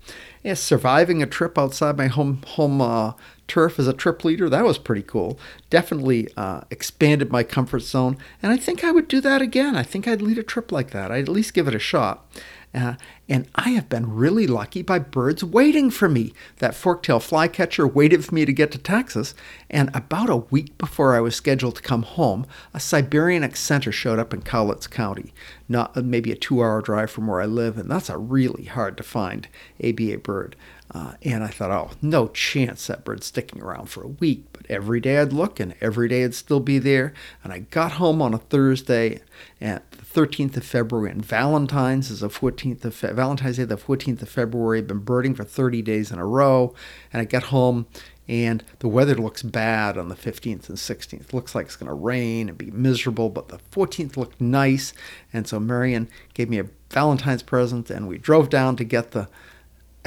Yeah, 0.44 0.56
surviving 0.56 1.22
a 1.22 1.28
trip 1.28 1.58
outside 1.58 1.98
my 1.98 2.08
home 2.08 2.42
home 2.48 2.82
uh, 2.82 3.14
turf 3.48 3.78
as 3.78 3.88
a 3.88 3.94
trip 3.94 4.24
leader, 4.24 4.50
that 4.50 4.64
was 4.64 4.80
pretty 4.80 5.04
cool. 5.04 5.38
Definitely 5.70 6.30
uh, 6.36 6.62
expanded 6.72 7.32
my 7.32 7.44
comfort 7.44 7.82
zone, 7.82 8.18
and 8.42 8.52
I 8.52 8.58
think 8.58 8.84
I 8.84 8.92
would 8.92 9.08
do 9.08 9.22
that 9.22 9.42
again. 9.42 9.76
I 9.76 9.84
think 9.84 10.08
I'd 10.08 10.22
lead 10.22 10.40
a 10.40 10.44
trip 10.44 10.72
like 10.72 10.92
that. 10.92 11.12
I'd 11.12 11.24
at 11.24 11.30
least 11.30 11.54
give 11.54 11.68
it 11.68 11.76
a 11.76 11.80
shot. 11.80 12.26
Uh, 12.74 12.96
And 13.28 13.48
I 13.54 13.70
have 13.72 13.90
been 13.90 14.16
really 14.16 14.48
lucky 14.48 14.82
by 14.82 14.98
birds 14.98 15.44
waiting 15.44 15.92
for 15.92 16.10
me. 16.10 16.34
That 16.58 16.74
forktail 16.74 17.22
flycatcher 17.22 17.88
waited 17.88 18.26
for 18.26 18.34
me 18.34 18.44
to 18.46 18.54
get 18.54 18.72
to 18.72 18.78
Texas, 18.80 19.36
and 19.70 19.90
about 19.94 20.30
a 20.30 20.38
week 20.38 20.76
before 20.80 21.16
I 21.16 21.20
was 21.20 21.36
scheduled 21.36 21.76
to 21.76 21.82
come 21.84 22.02
home, 22.02 22.48
a 22.74 22.80
Siberian 22.80 23.44
accentor 23.44 23.92
showed 23.92 24.18
up 24.18 24.34
in 24.34 24.42
Cowlitz 24.42 24.90
County, 24.90 25.32
not 25.68 25.96
maybe 25.96 26.32
a 26.32 26.36
two-hour 26.36 26.82
drive 26.82 27.12
from 27.12 27.28
where 27.28 27.42
I 27.42 27.46
live, 27.46 27.78
and 27.78 27.90
that's 27.90 28.10
a 28.10 28.18
really 28.18 28.66
hard 28.66 28.98
to 28.98 29.04
find 29.04 29.48
ABA 29.84 30.20
bird. 30.20 30.56
Uh, 30.92 31.14
and 31.22 31.44
I 31.44 31.48
thought, 31.48 31.70
oh, 31.70 31.92
no 32.02 32.30
chance 32.30 32.88
that 32.88 33.06
bird's 33.06 33.28
sticking 33.28 33.62
around 33.62 33.92
for 33.92 34.04
a 34.04 34.08
week. 34.08 34.49
Every 34.70 35.00
day 35.00 35.18
I'd 35.18 35.34
look, 35.34 35.60
and 35.60 35.74
every 35.82 36.08
day 36.08 36.22
it'd 36.22 36.36
still 36.36 36.60
be 36.60 36.78
there. 36.78 37.14
And 37.44 37.52
I 37.52 37.60
got 37.60 37.94
home 37.94 38.22
on 38.22 38.34
a 38.34 38.38
Thursday 38.38 39.22
at 39.60 39.90
the 39.92 40.04
13th 40.04 40.58
of 40.58 40.64
February, 40.64 41.12
and 41.12 41.26
Valentine's 41.26 42.12
is 42.12 42.20
the 42.20 42.30
14th 42.30 42.86
of 42.86 42.94
Fe- 42.94 43.14
Valentine's 43.14 43.58
Day, 43.58 43.66
the 43.66 43.78
14th 43.78 44.22
of 44.22 44.30
February. 44.30 44.80
I've 44.80 44.88
been 44.88 45.00
birding 45.00 45.36
for 45.36 45.44
30 45.44 45.82
days 45.82 46.12
in 46.12 46.20
a 46.20 46.26
row, 46.26 46.74
and 47.12 47.22
I 47.22 47.26
got 47.26 47.44
home. 47.44 47.88
And 48.28 48.64
the 48.78 48.88
weather 48.88 49.16
looks 49.16 49.42
bad 49.42 49.98
on 49.98 50.10
the 50.10 50.16
15th 50.16 50.70
and 50.70 50.78
16th. 50.78 51.22
It 51.22 51.34
looks 51.34 51.56
like 51.56 51.66
it's 51.66 51.76
going 51.76 51.88
to 51.88 51.96
rain 51.96 52.48
and 52.48 52.56
be 52.56 52.70
miserable, 52.70 53.30
but 53.30 53.48
the 53.48 53.58
14th 53.72 54.18
looked 54.18 54.40
nice. 54.40 54.94
And 55.34 55.48
so 55.48 55.60
Marion 55.60 56.08
gave 56.36 56.48
me 56.48 56.60
a 56.60 56.68
Valentine's 56.92 57.42
present, 57.42 57.90
and 57.90 58.08
we 58.08 58.20
drove 58.20 58.52
down 58.52 58.76
to 58.76 58.84
get 58.84 59.12
the 59.12 59.30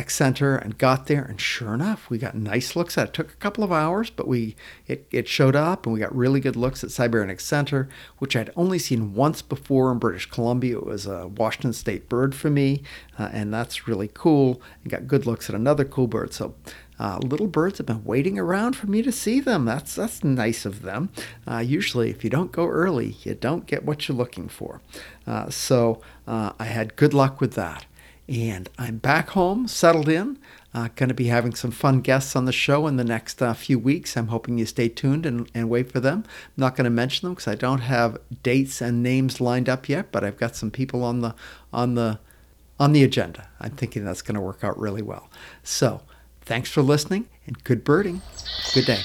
Accentor 0.03 0.57
and 0.57 0.77
got 0.79 1.07
there, 1.07 1.23
and 1.23 1.41
sure 1.41 1.75
enough, 1.75 2.11
we 2.11 2.19
got 2.19 2.35
nice 2.35 2.75
looks 2.75 2.99
at 2.99 3.09
it. 3.09 3.11
it. 3.11 3.15
took 3.15 3.33
a 3.33 3.37
couple 3.37 3.63
of 3.63 3.73
hours, 3.73 4.11
but 4.11 4.27
we 4.27 4.57
it, 4.87 5.07
it 5.11 5.29
showed 5.29 5.57
up, 5.57 5.87
and 5.87 5.93
we 5.93 6.01
got 6.01 6.15
really 6.15 6.41
good 6.41 6.57
looks 6.57 6.83
at 6.83 6.91
Siberian 6.91 7.31
Accentor, 7.31 7.89
which 8.19 8.37
I'd 8.37 8.51
only 8.57 8.79
seen 8.79 9.15
once 9.15 9.43
before 9.43 9.93
in 9.93 9.99
British 9.99 10.27
Columbia. 10.27 10.79
It 10.79 10.87
was 10.87 11.07
a 11.07 11.29
Washington 11.29 11.73
State 11.73 12.09
bird 12.09 12.35
for 12.35 12.51
me, 12.51 12.83
uh, 13.19 13.31
and 13.33 13.53
that's 13.53 13.87
really 13.87 14.11
cool. 14.13 14.61
And 14.83 14.91
got 14.91 15.07
good 15.07 15.27
looks 15.27 15.49
at 15.49 15.55
another 15.55 15.85
cool 15.85 16.07
bird. 16.07 16.33
So 16.33 16.55
uh, 16.99 17.19
little 17.19 17.49
birds 17.49 17.79
have 17.79 17.87
been 17.87 18.05
waiting 18.05 18.39
around 18.39 18.77
for 18.77 18.87
me 18.87 19.03
to 19.03 19.11
see 19.11 19.41
them. 19.41 19.65
That's 19.65 19.95
that's 19.95 20.23
nice 20.23 20.65
of 20.65 20.83
them. 20.83 21.11
Uh, 21.47 21.59
usually, 21.59 22.11
if 22.11 22.23
you 22.23 22.31
don't 22.31 22.53
go 22.53 22.69
early, 22.69 23.17
you 23.23 23.35
don't 23.35 23.67
get 23.67 23.85
what 23.85 24.09
you're 24.09 24.17
looking 24.17 24.49
for. 24.49 24.81
Uh, 25.27 25.51
so 25.51 26.01
uh, 26.27 26.53
I 26.59 26.67
had 26.67 26.95
good 26.97 27.13
luck 27.13 27.41
with 27.41 27.55
that. 27.55 27.87
And 28.29 28.69
I'm 28.79 28.99
back 28.99 29.31
home, 29.31 29.67
settled 29.67 30.09
in. 30.09 30.39
Uh, 30.75 30.89
going 30.97 31.09
to 31.09 31.15
be 31.15 31.27
having 31.27 31.55
some 31.55 31.71
fun 31.71 32.01
guests 32.01 32.35
on 32.35 32.47
the 32.47 32.53
show 32.53 32.87
in 32.87 32.97
the 32.97 33.05
next 33.05 33.43
uh, 33.43 33.53
few 33.53 33.79
weeks. 33.79 34.17
I'm 34.17 34.29
hoping 34.29 34.57
you 34.57 34.65
stay 34.65 34.89
tuned 34.89 35.27
and, 35.27 35.51
and 35.53 35.69
wait 35.69 35.93
for 35.93 36.01
them. 36.01 36.25
I'm 36.27 36.51
not 36.57 36.77
going 36.77 36.85
to 36.85 36.91
mention 36.91 37.27
them 37.27 37.35
because 37.35 37.49
I 37.49 37.57
don't 37.57 37.81
have 37.81 38.17
dates 38.43 38.81
and 38.81 39.03
names 39.03 39.41
lined 39.41 39.69
up 39.69 39.89
yet, 39.89 40.11
but 40.11 40.25
I've 40.25 40.39
got 40.39 40.57
some 40.57 40.71
people 40.71 41.05
on 41.05 41.21
the 41.21 41.35
on 41.73 41.95
the 41.95 42.21
on 42.81 42.93
the 42.93 43.05
agenda. 43.05 43.49
I'm 43.61 43.73
thinking 43.73 44.05
that's 44.05 44.23
going 44.23 44.37
to 44.37 44.41
work 44.41 44.65
out 44.65 44.79
really 44.79 45.03
well. 45.03 45.29
So, 45.63 46.01
thanks 46.41 46.71
for 46.71 46.81
listening 46.81 47.29
and 47.47 47.63
good 47.65 47.85
birding. 47.85 48.23
Good 48.73 48.87
day. 48.87 49.01